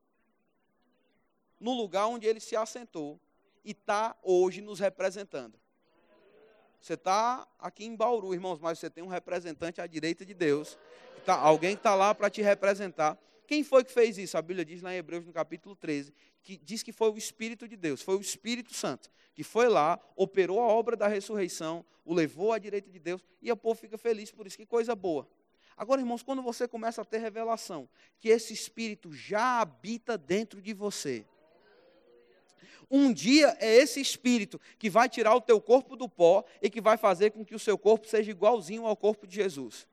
no 1.60 1.74
lugar 1.74 2.08
onde 2.08 2.28
ele 2.28 2.40
se 2.40 2.56
assentou 2.56 3.20
e 3.64 3.72
está 3.72 4.16
hoje 4.24 4.62
nos 4.62 4.80
representando. 4.80 5.60
Você 6.80 6.94
está 6.94 7.48
aqui 7.60 7.86
em 7.86 7.96
Bauru, 7.96 8.34
irmãos, 8.34 8.60
mas 8.60 8.80
você 8.80 8.90
tem 8.90 9.04
um 9.04 9.08
representante 9.08 9.82
à 9.82 9.88
direita 9.88 10.26
de 10.26 10.34
Deus. 10.34 10.78
Tá, 11.26 11.36
alguém 11.36 11.74
está 11.74 11.96
lá 11.96 12.16
para 12.16 12.30
te 12.30 12.42
representar. 12.42 13.18
Quem 13.48 13.64
foi 13.64 13.84
que 13.84 13.92
fez 13.92 14.18
isso? 14.18 14.38
A 14.38 14.42
Bíblia 14.42 14.64
diz 14.64 14.82
lá 14.82 14.94
em 14.94 14.98
Hebreus, 14.98 15.26
no 15.26 15.34
capítulo 15.34 15.76
13, 15.76 16.14
que 16.44 16.58
diz 16.58 16.84
que 16.84 16.92
foi 16.92 17.10
o 17.10 17.18
Espírito 17.18 17.68
de 17.68 17.76
Deus, 17.76 18.02
foi 18.02 18.16
o 18.16 18.22
Espírito 18.22 18.74
Santo, 18.74 19.10
que 19.34 19.44
foi 19.44 19.68
lá, 19.68 20.00
operou 20.16 20.62
a 20.62 20.68
obra 20.68 20.96
da 20.96 21.08
ressurreição, 21.08 21.86
o 22.06 22.14
levou 22.14 22.54
à 22.54 22.60
direita 22.60 22.90
de 22.90 23.00
Deus, 23.00 23.24
e 23.42 23.52
o 23.52 23.58
povo 23.58 23.80
fica 23.80 23.98
feliz 23.98 24.32
por 24.32 24.46
isso. 24.48 24.58
Que 24.58 24.66
coisa 24.66 24.96
boa. 24.96 25.28
Agora, 25.76 26.02
irmãos, 26.02 26.24
quando 26.24 26.42
você 26.42 26.68
começa 26.68 27.02
a 27.02 27.06
ter 27.06 27.20
revelação 27.20 27.88
que 28.20 28.30
esse 28.30 28.54
Espírito 28.54 29.12
já 29.14 29.62
habita 29.62 30.18
dentro 30.18 30.62
de 30.62 30.74
você, 30.74 31.26
um 32.90 33.12
dia 33.12 33.56
é 33.60 33.76
esse 33.76 34.00
espírito 34.00 34.60
que 34.80 34.90
vai 34.90 35.10
tirar 35.10 35.36
o 35.36 35.42
teu 35.42 35.60
corpo 35.60 35.96
do 35.96 36.08
pó 36.08 36.46
e 36.62 36.70
que 36.70 36.80
vai 36.80 36.98
fazer 36.98 37.32
com 37.32 37.44
que 37.46 37.56
o 37.56 37.60
seu 37.60 37.78
corpo 37.78 38.08
seja 38.08 38.32
igualzinho 38.32 38.86
ao 38.86 38.96
corpo 38.96 39.28
de 39.28 39.36
Jesus. 39.36 39.88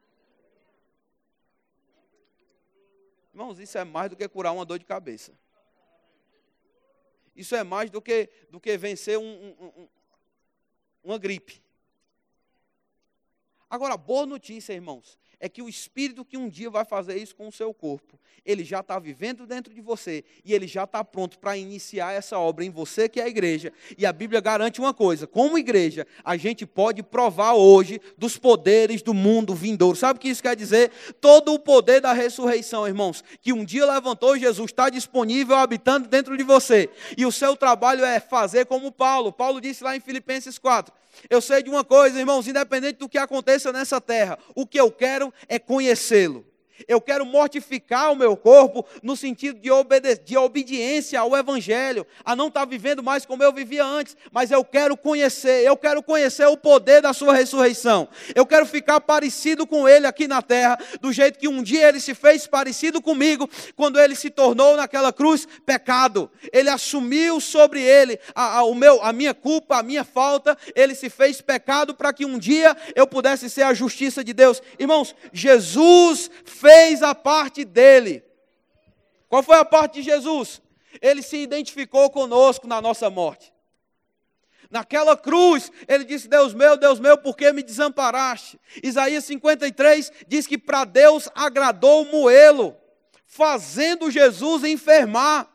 Irmãos, 3.32 3.58
isso 3.58 3.76
é 3.76 3.82
mais 3.82 4.10
do 4.10 4.16
que 4.16 4.28
curar 4.28 4.52
uma 4.52 4.64
dor 4.64 4.78
de 4.78 4.84
cabeça. 4.84 5.32
Isso 7.34 7.56
é 7.56 7.64
mais 7.64 7.90
do 7.90 8.00
que, 8.00 8.30
do 8.48 8.60
que 8.60 8.76
vencer 8.76 9.18
um, 9.18 9.24
um, 9.24 9.66
um, 9.66 9.88
uma 11.02 11.18
gripe. 11.18 11.60
Agora, 13.68 13.96
boa 13.96 14.24
notícia, 14.24 14.72
irmãos, 14.72 15.18
é 15.40 15.48
que 15.48 15.62
o 15.62 15.68
Espírito 15.68 16.24
que 16.24 16.36
um 16.36 16.48
dia 16.48 16.70
vai 16.70 16.84
fazer 16.84 17.16
isso 17.16 17.34
com 17.34 17.48
o 17.48 17.52
seu 17.52 17.72
corpo, 17.72 18.18
ele 18.44 18.62
já 18.62 18.80
está 18.80 18.98
vivendo 18.98 19.46
dentro 19.46 19.72
de 19.72 19.80
você 19.80 20.22
e 20.44 20.52
ele 20.52 20.66
já 20.66 20.84
está 20.84 21.02
pronto 21.02 21.38
para 21.38 21.56
iniciar 21.56 22.12
essa 22.12 22.38
obra 22.38 22.64
em 22.64 22.70
você 22.70 23.08
que 23.08 23.20
é 23.20 23.24
a 23.24 23.28
igreja. 23.28 23.72
E 23.96 24.04
a 24.04 24.12
Bíblia 24.12 24.40
garante 24.40 24.80
uma 24.80 24.92
coisa: 24.92 25.26
como 25.26 25.58
igreja, 25.58 26.06
a 26.22 26.36
gente 26.36 26.66
pode 26.66 27.02
provar 27.02 27.54
hoje 27.54 28.00
dos 28.18 28.36
poderes 28.36 29.02
do 29.02 29.14
mundo 29.14 29.54
vindouro. 29.54 29.96
Sabe 29.96 30.18
o 30.18 30.20
que 30.20 30.28
isso 30.28 30.42
quer 30.42 30.54
dizer? 30.56 30.90
Todo 31.20 31.54
o 31.54 31.58
poder 31.58 32.00
da 32.00 32.12
ressurreição, 32.12 32.86
irmãos, 32.86 33.24
que 33.40 33.52
um 33.52 33.64
dia 33.64 33.86
levantou 33.90 34.38
Jesus, 34.38 34.70
está 34.70 34.90
disponível, 34.90 35.56
habitando 35.56 36.08
dentro 36.08 36.36
de 36.36 36.42
você. 36.42 36.90
E 37.16 37.24
o 37.24 37.32
seu 37.32 37.56
trabalho 37.56 38.04
é 38.04 38.20
fazer 38.20 38.66
como 38.66 38.92
Paulo. 38.92 39.32
Paulo 39.32 39.60
disse 39.60 39.82
lá 39.82 39.96
em 39.96 40.00
Filipenses 40.00 40.58
4 40.58 41.03
eu 41.28 41.40
sei 41.40 41.62
de 41.62 41.70
uma 41.70 41.84
coisa, 41.84 42.18
irmãos, 42.18 42.46
independente 42.46 42.98
do 42.98 43.08
que 43.08 43.18
aconteça 43.18 43.72
nessa 43.72 44.00
terra, 44.00 44.38
o 44.54 44.66
que 44.66 44.78
eu 44.78 44.90
quero 44.90 45.32
é 45.48 45.58
conhecê-lo. 45.58 46.44
Eu 46.88 47.00
quero 47.00 47.24
mortificar 47.24 48.12
o 48.12 48.16
meu 48.16 48.36
corpo 48.36 48.84
no 49.02 49.16
sentido 49.16 49.60
de, 49.60 49.70
de 50.24 50.36
obediência 50.36 51.20
ao 51.20 51.36
Evangelho, 51.36 52.04
a 52.24 52.34
não 52.34 52.48
estar 52.48 52.60
tá 52.60 52.66
vivendo 52.66 53.02
mais 53.02 53.24
como 53.24 53.42
eu 53.42 53.52
vivia 53.52 53.84
antes, 53.84 54.16
mas 54.32 54.50
eu 54.50 54.64
quero 54.64 54.96
conhecer, 54.96 55.64
eu 55.64 55.76
quero 55.76 56.02
conhecer 56.02 56.46
o 56.46 56.56
poder 56.56 57.00
da 57.00 57.12
Sua 57.12 57.32
ressurreição. 57.32 58.08
Eu 58.34 58.44
quero 58.44 58.66
ficar 58.66 59.00
parecido 59.00 59.66
com 59.66 59.88
Ele 59.88 60.06
aqui 60.06 60.26
na 60.26 60.42
terra, 60.42 60.76
do 61.00 61.12
jeito 61.12 61.38
que 61.38 61.46
um 61.46 61.62
dia 61.62 61.88
Ele 61.88 62.00
se 62.00 62.12
fez 62.12 62.46
parecido 62.46 63.00
comigo, 63.00 63.48
quando 63.76 64.00
Ele 64.00 64.16
se 64.16 64.28
tornou 64.28 64.76
naquela 64.76 65.12
cruz 65.12 65.46
pecado. 65.64 66.28
Ele 66.52 66.68
assumiu 66.68 67.40
sobre 67.40 67.80
Ele 67.82 68.18
a, 68.34 68.58
a, 68.58 68.64
o 68.64 68.74
meu, 68.74 69.00
a 69.00 69.12
minha 69.12 69.32
culpa, 69.32 69.78
a 69.78 69.82
minha 69.82 70.02
falta, 70.02 70.58
Ele 70.74 70.94
se 70.94 71.08
fez 71.08 71.40
pecado 71.40 71.94
para 71.94 72.12
que 72.12 72.24
um 72.24 72.36
dia 72.36 72.76
eu 72.96 73.06
pudesse 73.06 73.48
ser 73.48 73.62
a 73.62 73.72
justiça 73.72 74.24
de 74.24 74.32
Deus. 74.32 74.60
Irmãos, 74.76 75.14
Jesus 75.32 76.30
fez 76.44 76.63
a 77.02 77.14
parte 77.14 77.64
dele. 77.64 78.24
Qual 79.28 79.42
foi 79.42 79.56
a 79.56 79.64
parte 79.64 79.94
de 79.94 80.02
Jesus? 80.02 80.62
Ele 81.00 81.22
se 81.22 81.36
identificou 81.36 82.08
conosco 82.10 82.66
na 82.66 82.80
nossa 82.80 83.10
morte. 83.10 83.52
Naquela 84.70 85.16
cruz, 85.16 85.70
ele 85.86 86.04
disse: 86.04 86.28
Deus 86.28 86.54
meu, 86.54 86.76
Deus 86.76 86.98
meu, 86.98 87.16
por 87.18 87.36
que 87.36 87.52
me 87.52 87.62
desamparaste? 87.62 88.58
Isaías 88.82 89.24
53 89.24 90.12
diz 90.26 90.46
que 90.46 90.58
para 90.58 90.84
Deus 90.84 91.28
agradou 91.34 92.04
moê-lo, 92.06 92.76
fazendo 93.26 94.10
Jesus 94.10 94.64
enfermar. 94.64 95.48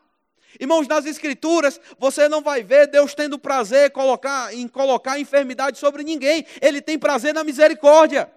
Irmãos, 0.58 0.88
nas 0.88 1.06
Escrituras, 1.06 1.80
você 1.98 2.28
não 2.28 2.42
vai 2.42 2.62
ver 2.62 2.86
Deus 2.86 3.14
tendo 3.14 3.38
prazer 3.38 3.90
colocar, 3.90 4.54
em 4.54 4.66
colocar 4.68 5.18
enfermidade 5.18 5.78
sobre 5.78 6.02
ninguém, 6.02 6.44
Ele 6.60 6.80
tem 6.80 6.98
prazer 6.98 7.32
na 7.32 7.44
misericórdia. 7.44 8.30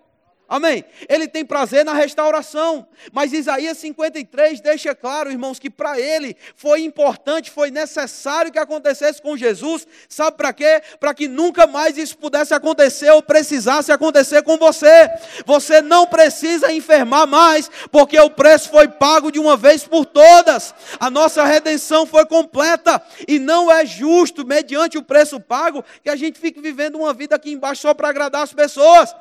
Amém? 0.48 0.84
Ele 1.08 1.28
tem 1.28 1.46
prazer 1.46 1.86
na 1.86 1.94
restauração. 1.94 2.86
Mas 3.12 3.32
Isaías 3.34 3.78
53 3.78 4.60
deixa 4.60 4.94
claro, 4.94 5.32
irmãos, 5.32 5.58
que 5.58 5.70
para 5.70 6.00
ele 6.00 6.36
foi 6.56 6.84
importante, 6.84 7.50
foi 7.50 7.72
necessário 7.72 8.52
que 8.52 8.60
acontecesse 8.60 9.22
com 9.22 9.38
Jesus. 9.38 9.88
Sabe 10.08 10.38
para 10.38 10.52
quê? 10.52 10.82
Para 11.00 11.14
que 11.14 11.28
nunca 11.28 11.66
mais 11.66 11.98
isso 11.98 12.18
pudesse 12.18 12.54
acontecer 12.54 13.10
ou 13.12 13.24
precisasse 13.24 13.92
acontecer 13.92 14.44
com 14.44 14.58
você. 14.58 15.10
Você 15.46 15.82
não 15.82 16.06
precisa 16.06 16.72
enfermar 16.72 17.26
mais, 17.26 17.72
porque 17.90 18.20
o 18.20 18.30
preço 18.30 18.70
foi 18.70 18.88
pago 18.88 19.32
de 19.32 19.40
uma 19.40 19.56
vez 19.56 19.86
por 19.86 20.06
todas. 20.06 20.76
A 21.00 21.10
nossa 21.10 21.46
redenção 21.46 22.06
foi 22.06 22.26
completa 22.26 23.02
e 23.28 23.40
não 23.40 23.72
é 23.72 23.86
justo, 23.86 24.46
mediante 24.46 24.98
o 24.98 25.04
preço 25.04 25.40
pago, 25.40 25.84
que 26.04 26.10
a 26.10 26.16
gente 26.16 26.38
fique 26.38 26.60
vivendo 26.60 27.00
uma 27.00 27.14
vida 27.14 27.36
aqui 27.36 27.52
embaixo 27.52 27.82
só 27.82 27.94
para 27.94 28.10
agradar 28.10 28.44
as 28.44 28.54
pessoas. 28.54 29.16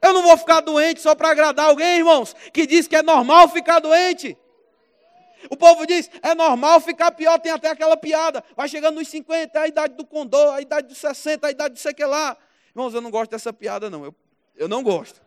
Eu 0.00 0.12
não 0.12 0.22
vou 0.22 0.36
ficar 0.36 0.60
doente 0.60 1.00
só 1.00 1.14
para 1.14 1.30
agradar 1.30 1.66
alguém, 1.66 1.98
irmãos, 1.98 2.34
que 2.52 2.66
diz 2.66 2.86
que 2.86 2.96
é 2.96 3.02
normal 3.02 3.48
ficar 3.48 3.78
doente. 3.80 4.36
O 5.50 5.56
povo 5.56 5.86
diz, 5.86 6.10
é 6.22 6.34
normal 6.34 6.80
ficar 6.80 7.12
pior, 7.12 7.38
tem 7.38 7.52
até 7.52 7.68
aquela 7.68 7.96
piada. 7.96 8.42
Vai 8.56 8.68
chegando 8.68 8.96
nos 8.96 9.08
50, 9.08 9.60
a 9.60 9.68
idade 9.68 9.94
do 9.94 10.04
condor, 10.04 10.54
a 10.54 10.60
idade 10.60 10.88
dos 10.88 10.98
60, 10.98 11.46
a 11.46 11.50
idade 11.50 11.74
do 11.74 11.80
sei 11.80 11.94
que 11.94 12.04
lá. 12.04 12.36
Irmãos, 12.70 12.92
eu 12.94 13.00
não 13.00 13.10
gosto 13.10 13.30
dessa 13.30 13.52
piada, 13.52 13.88
não. 13.88 14.04
Eu, 14.04 14.14
eu 14.56 14.68
não 14.68 14.82
gosto. 14.82 15.20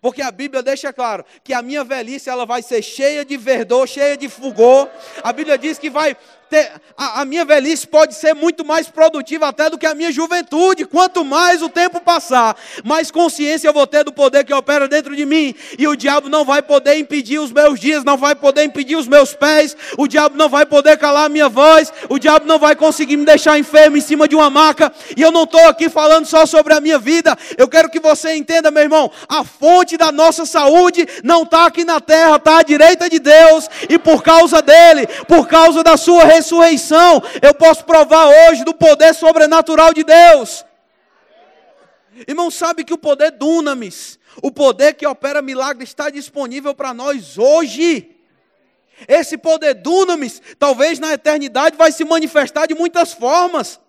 Porque 0.00 0.22
a 0.22 0.30
Bíblia 0.30 0.62
deixa 0.62 0.92
claro 0.92 1.24
que 1.44 1.52
a 1.52 1.60
minha 1.60 1.84
velhice 1.84 2.30
ela 2.30 2.46
vai 2.46 2.62
ser 2.62 2.82
cheia 2.82 3.24
de 3.24 3.36
verdor, 3.36 3.86
cheia 3.86 4.16
de 4.16 4.28
fulgor. 4.28 4.88
A 5.22 5.32
Bíblia 5.32 5.58
diz 5.58 5.78
que 5.78 5.90
vai 5.90 6.16
ter, 6.52 6.70
a, 6.98 7.22
a, 7.22 7.24
minha 7.24 7.46
velhice 7.46 7.86
pode 7.86 8.14
ser 8.14 8.34
muito 8.34 8.62
mais 8.62 8.86
produtiva 8.86 9.48
até 9.48 9.70
do 9.70 9.78
que 9.78 9.86
a 9.86 9.94
minha 9.94 10.12
juventude. 10.12 10.84
Quanto 10.84 11.24
mais 11.24 11.62
o 11.62 11.68
tempo 11.70 11.98
passar, 11.98 12.54
mais 12.84 13.10
consciência 13.10 13.66
eu 13.66 13.72
vou 13.72 13.86
ter 13.86 14.04
do 14.04 14.12
poder 14.12 14.44
que 14.44 14.52
opera 14.52 14.86
dentro 14.86 15.16
de 15.16 15.24
mim. 15.24 15.54
E 15.78 15.88
o 15.88 15.96
diabo 15.96 16.28
não 16.28 16.44
vai 16.44 16.60
poder 16.60 16.98
impedir 16.98 17.38
os 17.38 17.50
meus 17.50 17.80
dias, 17.80 18.04
não 18.04 18.18
vai 18.18 18.34
poder 18.34 18.64
impedir 18.64 18.96
os 18.96 19.08
meus 19.08 19.32
pés. 19.32 19.74
O 19.96 20.06
diabo 20.06 20.36
não 20.36 20.50
vai 20.50 20.66
poder 20.66 20.98
calar 20.98 21.24
a 21.24 21.28
minha 21.30 21.48
voz. 21.48 21.90
O 22.10 22.18
diabo 22.18 22.46
não 22.46 22.58
vai 22.58 22.76
conseguir 22.76 23.16
me 23.16 23.24
deixar 23.24 23.58
enfermo 23.58 23.96
em 23.96 24.02
cima 24.02 24.28
de 24.28 24.36
uma 24.36 24.50
maca. 24.50 24.92
E 25.16 25.22
eu 25.22 25.32
não 25.32 25.44
estou 25.44 25.66
aqui 25.68 25.88
falando 25.88 26.26
só 26.26 26.44
sobre 26.44 26.74
a 26.74 26.80
minha 26.82 26.98
vida. 26.98 27.34
Eu 27.56 27.66
quero 27.66 27.88
que 27.88 27.98
você 27.98 28.34
entenda, 28.34 28.70
meu 28.70 28.82
irmão, 28.82 29.10
a 29.26 29.42
fonte 29.42 29.96
da 29.96 30.12
nossa 30.12 30.44
saúde 30.44 31.08
não 31.24 31.44
está 31.44 31.64
aqui 31.64 31.82
na 31.82 31.98
terra, 31.98 32.36
está 32.36 32.58
à 32.58 32.62
direita 32.62 33.08
de 33.08 33.18
Deus. 33.18 33.70
E 33.88 33.98
por 33.98 34.22
causa 34.22 34.60
dele, 34.60 35.06
por 35.26 35.48
causa 35.48 35.82
da 35.82 35.96
sua 35.96 36.24
ressurreição, 36.24 36.41
ressurreição, 36.42 37.22
eu 37.40 37.54
posso 37.54 37.84
provar 37.84 38.26
hoje 38.26 38.64
do 38.64 38.74
poder 38.74 39.14
sobrenatural 39.14 39.94
de 39.94 40.02
Deus. 40.02 40.64
Irmão, 42.26 42.50
sabe 42.50 42.84
que 42.84 42.92
o 42.92 42.98
poder 42.98 43.30
dunamis, 43.30 44.18
o 44.42 44.50
poder 44.50 44.94
que 44.94 45.06
opera 45.06 45.40
milagre, 45.40 45.84
está 45.84 46.10
disponível 46.10 46.74
para 46.74 46.92
nós 46.92 47.38
hoje. 47.38 48.10
Esse 49.08 49.38
poder 49.38 49.74
dunamis, 49.74 50.42
talvez 50.58 50.98
na 50.98 51.14
eternidade, 51.14 51.76
vai 51.76 51.90
se 51.90 52.04
manifestar 52.04 52.66
de 52.66 52.74
muitas 52.74 53.12
formas. 53.12 53.80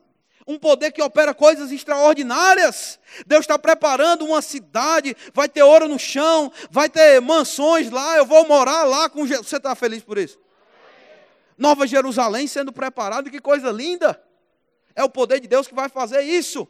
Um 0.46 0.60
poder 0.60 0.92
que 0.92 1.02
opera 1.02 1.34
coisas 1.34 1.72
extraordinárias. 1.72 3.00
Deus 3.26 3.42
está 3.42 3.58
preparando 3.58 4.26
uma 4.26 4.42
cidade, 4.42 5.16
vai 5.34 5.48
ter 5.48 5.64
ouro 5.64 5.88
no 5.88 5.98
chão, 5.98 6.52
vai 6.70 6.90
ter 6.90 7.22
mansões 7.22 7.90
lá, 7.90 8.18
eu 8.18 8.26
vou 8.26 8.46
morar 8.46 8.84
lá 8.84 9.10
com 9.10 9.26
Jesus. 9.26 9.48
Você 9.48 9.58
está 9.58 9.74
feliz 9.76 10.04
por 10.04 10.18
isso? 10.18 10.43
Nova 11.58 11.86
Jerusalém 11.88 12.48
sendo 12.48 12.72
preparado, 12.72 13.30
que 13.30 13.40
coisa 13.40 13.72
linda! 13.72 14.22
É 14.96 15.04
o 15.04 15.10
poder 15.10 15.40
de 15.40 15.48
Deus 15.48 15.68
que 15.68 15.74
vai 15.74 15.90
fazer 15.90 16.22
isso. 16.22 16.68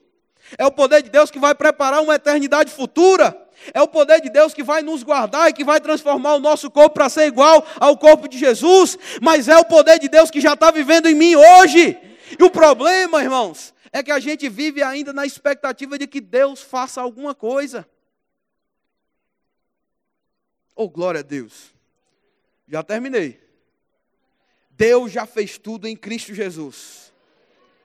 É 0.57 0.65
o 0.65 0.71
poder 0.71 1.01
de 1.01 1.09
Deus 1.09 1.31
que 1.31 1.39
vai 1.39 1.55
preparar 1.55 2.01
uma 2.01 2.15
eternidade 2.15 2.71
futura. 2.71 3.38
É 3.73 3.81
o 3.81 3.88
poder 3.88 4.21
de 4.21 4.29
Deus 4.29 4.53
que 4.53 4.63
vai 4.63 4.81
nos 4.81 5.03
guardar 5.03 5.49
e 5.49 5.53
que 5.53 5.63
vai 5.63 5.79
transformar 5.79 6.36
o 6.36 6.39
nosso 6.39 6.69
corpo 6.69 6.95
para 6.95 7.09
ser 7.09 7.27
igual 7.27 7.65
ao 7.79 7.97
corpo 7.97 8.27
de 8.27 8.38
Jesus. 8.38 8.97
Mas 9.21 9.47
é 9.47 9.57
o 9.57 9.65
poder 9.65 9.99
de 9.99 10.09
Deus 10.09 10.29
que 10.29 10.41
já 10.41 10.53
está 10.53 10.71
vivendo 10.71 11.07
em 11.07 11.15
mim 11.15 11.36
hoje. 11.36 11.97
E 12.38 12.43
o 12.43 12.49
problema, 12.49 13.21
irmãos, 13.21 13.73
é 13.91 14.01
que 14.01 14.11
a 14.11 14.19
gente 14.19 14.49
vive 14.49 14.81
ainda 14.81 15.13
na 15.13 15.25
expectativa 15.25 15.97
de 15.97 16.07
que 16.07 16.19
Deus 16.19 16.61
faça 16.61 17.01
alguma 17.01 17.34
coisa. 17.36 17.88
Oh, 20.75 20.89
glória 20.89 21.19
a 21.19 21.23
Deus. 21.23 21.73
Já 22.67 22.81
terminei. 22.81 23.42
Deus 24.76 25.11
já 25.11 25.26
fez 25.26 25.57
tudo 25.57 25.88
em 25.88 25.95
Cristo 25.95 26.34
Jesus. 26.34 27.13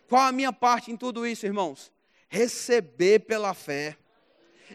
Qual 0.08 0.22
a 0.22 0.32
minha 0.32 0.52
parte 0.52 0.90
em 0.90 0.96
tudo 0.96 1.26
isso, 1.26 1.44
irmãos? 1.44 1.92
Receber 2.28 3.20
pela 3.20 3.52
fé. 3.54 3.96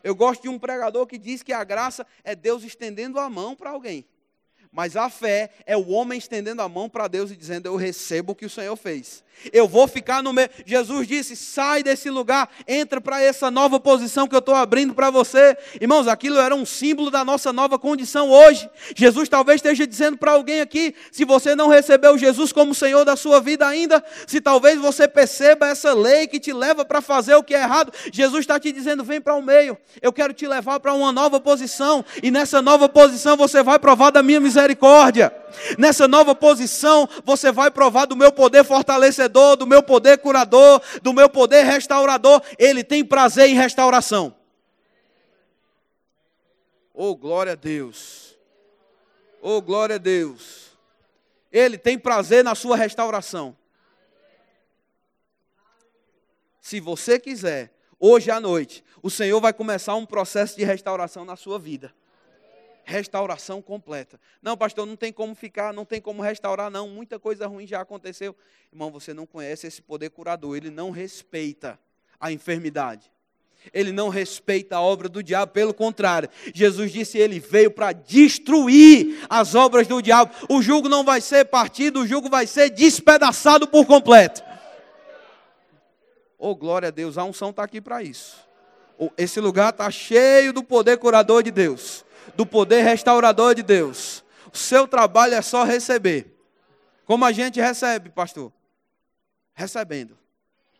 Eu 0.03 0.15
gosto 0.15 0.43
de 0.43 0.49
um 0.49 0.59
pregador 0.59 1.05
que 1.07 1.17
diz 1.17 1.43
que 1.43 1.53
a 1.53 1.63
graça 1.63 2.05
é 2.23 2.35
Deus 2.35 2.63
estendendo 2.63 3.19
a 3.19 3.29
mão 3.29 3.55
para 3.55 3.71
alguém. 3.71 4.05
Mas 4.73 4.97
a 4.97 5.07
fé 5.07 5.51
é 5.67 5.77
o 5.77 5.89
homem 5.89 6.17
estendendo 6.17 6.63
a 6.63 6.67
mão 6.67 6.89
para 6.89 7.07
Deus 7.07 7.29
e 7.29 7.37
dizendo: 7.37 7.67
Eu 7.67 7.75
recebo 7.75 8.31
o 8.31 8.35
que 8.35 8.45
o 8.45 8.49
Senhor 8.49 8.75
fez. 8.75 9.23
Eu 9.51 9.67
vou 9.67 9.87
ficar 9.87 10.23
no 10.23 10.31
meio. 10.31 10.49
Jesus 10.65 11.07
disse: 11.07 11.35
sai 11.35 11.83
desse 11.83 12.09
lugar, 12.09 12.49
entra 12.67 13.01
para 13.01 13.21
essa 13.21 13.51
nova 13.51 13.79
posição 13.79 14.27
que 14.27 14.33
eu 14.33 14.39
estou 14.39 14.55
abrindo 14.55 14.93
para 14.93 15.09
você. 15.09 15.57
Irmãos, 15.81 16.07
aquilo 16.07 16.39
era 16.39 16.55
um 16.55 16.65
símbolo 16.65 17.11
da 17.11 17.25
nossa 17.25 17.51
nova 17.51 17.77
condição 17.77 18.29
hoje. 18.29 18.69
Jesus 18.95 19.27
talvez 19.27 19.57
esteja 19.57 19.85
dizendo 19.85 20.17
para 20.17 20.31
alguém 20.31 20.61
aqui: 20.61 20.95
se 21.11 21.25
você 21.25 21.55
não 21.55 21.67
recebeu 21.67 22.17
Jesus 22.17 22.53
como 22.53 22.73
Senhor 22.73 23.03
da 23.03 23.15
sua 23.15 23.41
vida 23.41 23.67
ainda, 23.67 24.03
se 24.25 24.39
talvez 24.39 24.79
você 24.79 25.07
perceba 25.07 25.67
essa 25.67 25.93
lei 25.93 26.25
que 26.25 26.39
te 26.39 26.53
leva 26.53 26.85
para 26.85 27.01
fazer 27.01 27.35
o 27.35 27.43
que 27.43 27.53
é 27.53 27.61
errado, 27.61 27.91
Jesus 28.11 28.41
está 28.41 28.59
te 28.59 28.71
dizendo: 28.71 29.03
vem 29.03 29.19
para 29.19 29.35
o 29.35 29.41
meio, 29.41 29.77
eu 30.01 30.13
quero 30.13 30.33
te 30.33 30.47
levar 30.47 30.79
para 30.79 30.93
uma 30.93 31.11
nova 31.11 31.39
posição, 31.39 32.05
e 32.21 32.31
nessa 32.31 32.61
nova 32.61 32.87
posição 32.87 33.35
você 33.35 33.61
vai 33.61 33.77
provar 33.77 34.09
da 34.09 34.23
minha 34.23 34.39
misericórdia. 34.39 34.62
Nessa 35.77 36.07
nova 36.07 36.33
posição, 36.33 37.07
você 37.23 37.51
vai 37.51 37.69
provar 37.69 38.05
do 38.05 38.15
meu 38.15 38.31
poder 38.31 38.63
fortalecedor, 38.63 39.55
do 39.55 39.67
meu 39.67 39.83
poder 39.83 40.17
curador, 40.17 40.81
do 41.01 41.13
meu 41.13 41.29
poder 41.29 41.63
restaurador. 41.63 42.41
Ele 42.57 42.83
tem 42.83 43.03
prazer 43.03 43.49
em 43.49 43.55
restauração. 43.55 44.35
Oh, 46.93 47.15
glória 47.15 47.53
a 47.53 47.55
Deus. 47.55 48.37
Oh, 49.41 49.61
glória 49.61 49.95
a 49.95 49.99
Deus. 49.99 50.71
Ele 51.51 51.77
tem 51.77 51.97
prazer 51.97 52.43
na 52.43 52.55
sua 52.55 52.75
restauração. 52.75 53.55
Se 56.61 56.79
você 56.79 57.19
quiser, 57.19 57.73
hoje 57.99 58.31
à 58.31 58.39
noite, 58.39 58.83
o 59.01 59.09
Senhor 59.09 59.41
vai 59.41 59.51
começar 59.51 59.95
um 59.95 60.05
processo 60.05 60.55
de 60.55 60.63
restauração 60.63 61.25
na 61.25 61.35
sua 61.35 61.59
vida. 61.59 61.93
Restauração 62.83 63.61
completa. 63.61 64.19
Não, 64.41 64.57
pastor, 64.57 64.85
não 64.85 64.95
tem 64.95 65.11
como 65.11 65.33
ficar, 65.33 65.73
não 65.73 65.85
tem 65.85 66.01
como 66.01 66.21
restaurar, 66.21 66.69
não. 66.69 66.87
Muita 66.87 67.17
coisa 67.17 67.47
ruim 67.47 67.65
já 67.65 67.81
aconteceu. 67.81 68.35
Irmão, 68.71 68.91
você 68.91 69.13
não 69.13 69.25
conhece 69.25 69.67
esse 69.67 69.81
poder 69.81 70.09
curador, 70.09 70.57
ele 70.57 70.69
não 70.69 70.91
respeita 70.91 71.79
a 72.19 72.31
enfermidade. 72.31 73.11
Ele 73.71 73.91
não 73.91 74.09
respeita 74.09 74.75
a 74.75 74.81
obra 74.81 75.07
do 75.07 75.23
diabo, 75.23 75.51
pelo 75.51 75.73
contrário, 75.73 76.29
Jesus 76.53 76.91
disse: 76.91 77.17
ele 77.17 77.39
veio 77.39 77.71
para 77.71 77.93
destruir 77.93 79.25
as 79.29 79.55
obras 79.55 79.87
do 79.87 80.01
diabo. 80.01 80.33
O 80.49 80.61
jugo 80.61 80.89
não 80.89 81.03
vai 81.05 81.21
ser 81.21 81.45
partido, 81.45 82.01
o 82.01 82.07
jugo 82.07 82.29
vai 82.29 82.47
ser 82.47 82.69
despedaçado 82.69 83.67
por 83.67 83.85
completo. 83.85 84.43
Oh, 86.37 86.55
glória 86.55 86.89
a 86.89 86.91
Deus, 86.91 87.17
a 87.17 87.23
unção 87.23 87.51
está 87.51 87.63
aqui 87.63 87.79
para 87.79 88.03
isso. 88.03 88.35
Esse 89.17 89.39
lugar 89.39 89.69
está 89.69 89.89
cheio 89.89 90.51
do 90.51 90.63
poder 90.63 90.97
curador 90.97 91.41
de 91.41 91.51
Deus, 91.51 92.02
do 92.35 92.45
poder 92.45 92.81
restaurador 92.83 93.55
de 93.55 93.63
Deus. 93.63 94.23
O 94.51 94.57
seu 94.57 94.87
trabalho 94.87 95.33
é 95.33 95.41
só 95.41 95.63
receber. 95.63 96.37
Como 97.05 97.25
a 97.25 97.31
gente 97.31 97.59
recebe, 97.59 98.09
pastor? 98.09 98.51
Recebendo. 99.53 100.17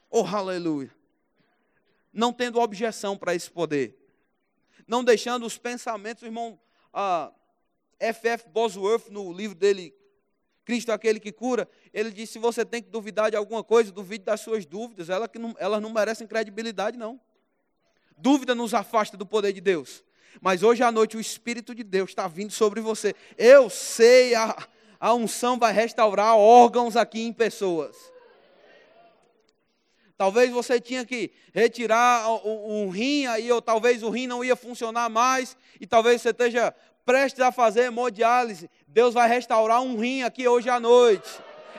Oh, 0.09 0.25
aleluia. 0.25 0.91
Não 2.11 2.31
tendo 2.31 2.59
objeção 2.59 3.17
para 3.17 3.33
esse 3.33 3.49
poder. 3.49 3.97
Não 4.87 5.03
deixando 5.03 5.45
os 5.45 5.57
pensamentos, 5.57 6.23
irmão 6.23 6.59
F.F. 7.99 8.49
Bosworth, 8.49 9.09
no 9.09 9.31
livro 9.33 9.55
dele, 9.55 9.93
Cristo 10.65 10.91
é 10.91 10.93
aquele 10.93 11.19
que 11.19 11.31
cura, 11.31 11.67
ele 11.93 12.11
disse: 12.11 12.33
se 12.33 12.39
você 12.39 12.65
tem 12.65 12.81
que 12.81 12.89
duvidar 12.89 13.31
de 13.31 13.37
alguma 13.37 13.63
coisa, 13.63 13.91
duvide 13.91 14.23
das 14.23 14.41
suas 14.41 14.65
dúvidas, 14.65 15.09
elas, 15.09 15.29
não, 15.35 15.55
elas 15.57 15.81
não 15.81 15.91
merecem 15.91 16.27
credibilidade, 16.27 16.97
não. 16.97 17.19
Dúvida 18.17 18.53
nos 18.53 18.73
afasta 18.73 19.17
do 19.17 19.25
poder 19.25 19.51
de 19.53 19.61
Deus. 19.61 20.03
Mas 20.41 20.63
hoje 20.63 20.83
à 20.83 20.91
noite 20.91 21.17
o 21.17 21.21
Espírito 21.21 21.73
de 21.73 21.83
Deus 21.83 22.09
está 22.09 22.27
vindo 22.27 22.51
sobre 22.51 22.81
você. 22.81 23.15
Eu 23.37 23.69
sei, 23.69 24.35
a, 24.35 24.55
a 24.99 25.13
unção 25.13 25.57
vai 25.57 25.73
restaurar 25.73 26.37
órgãos 26.37 26.95
aqui 26.95 27.21
em 27.21 27.33
pessoas. 27.33 27.95
Talvez 30.17 30.51
você 30.51 30.79
tinha 30.79 31.05
que 31.05 31.31
retirar 31.53 32.29
um 32.45 32.89
rim 32.89 33.25
aí, 33.25 33.51
ou 33.51 33.61
talvez 33.61 34.03
o 34.03 34.09
rim 34.09 34.27
não 34.27 34.43
ia 34.43 34.55
funcionar 34.55 35.09
mais, 35.09 35.57
e 35.81 35.87
talvez 35.87 36.21
você 36.21 36.29
esteja 36.29 36.73
prestes 37.05 37.41
a 37.41 37.51
fazer 37.51 37.81
hemodiálise, 37.85 38.69
Deus 38.87 39.13
vai 39.13 39.27
restaurar 39.27 39.81
um 39.81 39.97
rim 39.97 40.23
aqui 40.23 40.47
hoje 40.47 40.69
à 40.69 40.79
noite. 40.79 41.29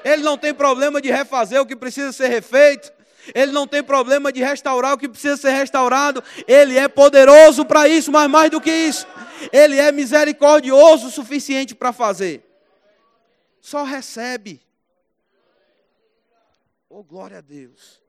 Ele 0.04 0.22
não 0.22 0.36
tem 0.36 0.52
problema 0.52 1.00
de 1.00 1.10
refazer 1.10 1.60
o 1.60 1.66
que 1.66 1.74
precisa 1.74 2.12
ser 2.12 2.28
refeito. 2.28 2.92
Ele 3.34 3.52
não 3.52 3.66
tem 3.66 3.82
problema 3.82 4.32
de 4.32 4.42
restaurar 4.42 4.94
o 4.94 4.98
que 4.98 5.08
precisa 5.08 5.36
ser 5.36 5.52
restaurado. 5.52 6.22
Ele 6.46 6.76
é 6.76 6.88
poderoso 6.88 7.64
para 7.64 7.88
isso, 7.88 8.10
mas 8.10 8.28
mais 8.28 8.50
do 8.50 8.60
que 8.60 8.70
isso, 8.70 9.06
ele 9.52 9.78
é 9.78 9.92
misericordioso 9.92 11.06
o 11.06 11.10
suficiente 11.10 11.74
para 11.74 11.92
fazer. 11.92 12.42
Só 13.60 13.84
recebe. 13.84 14.60
Oh, 16.88 17.02
glória 17.02 17.38
a 17.38 17.40
Deus. 17.40 18.03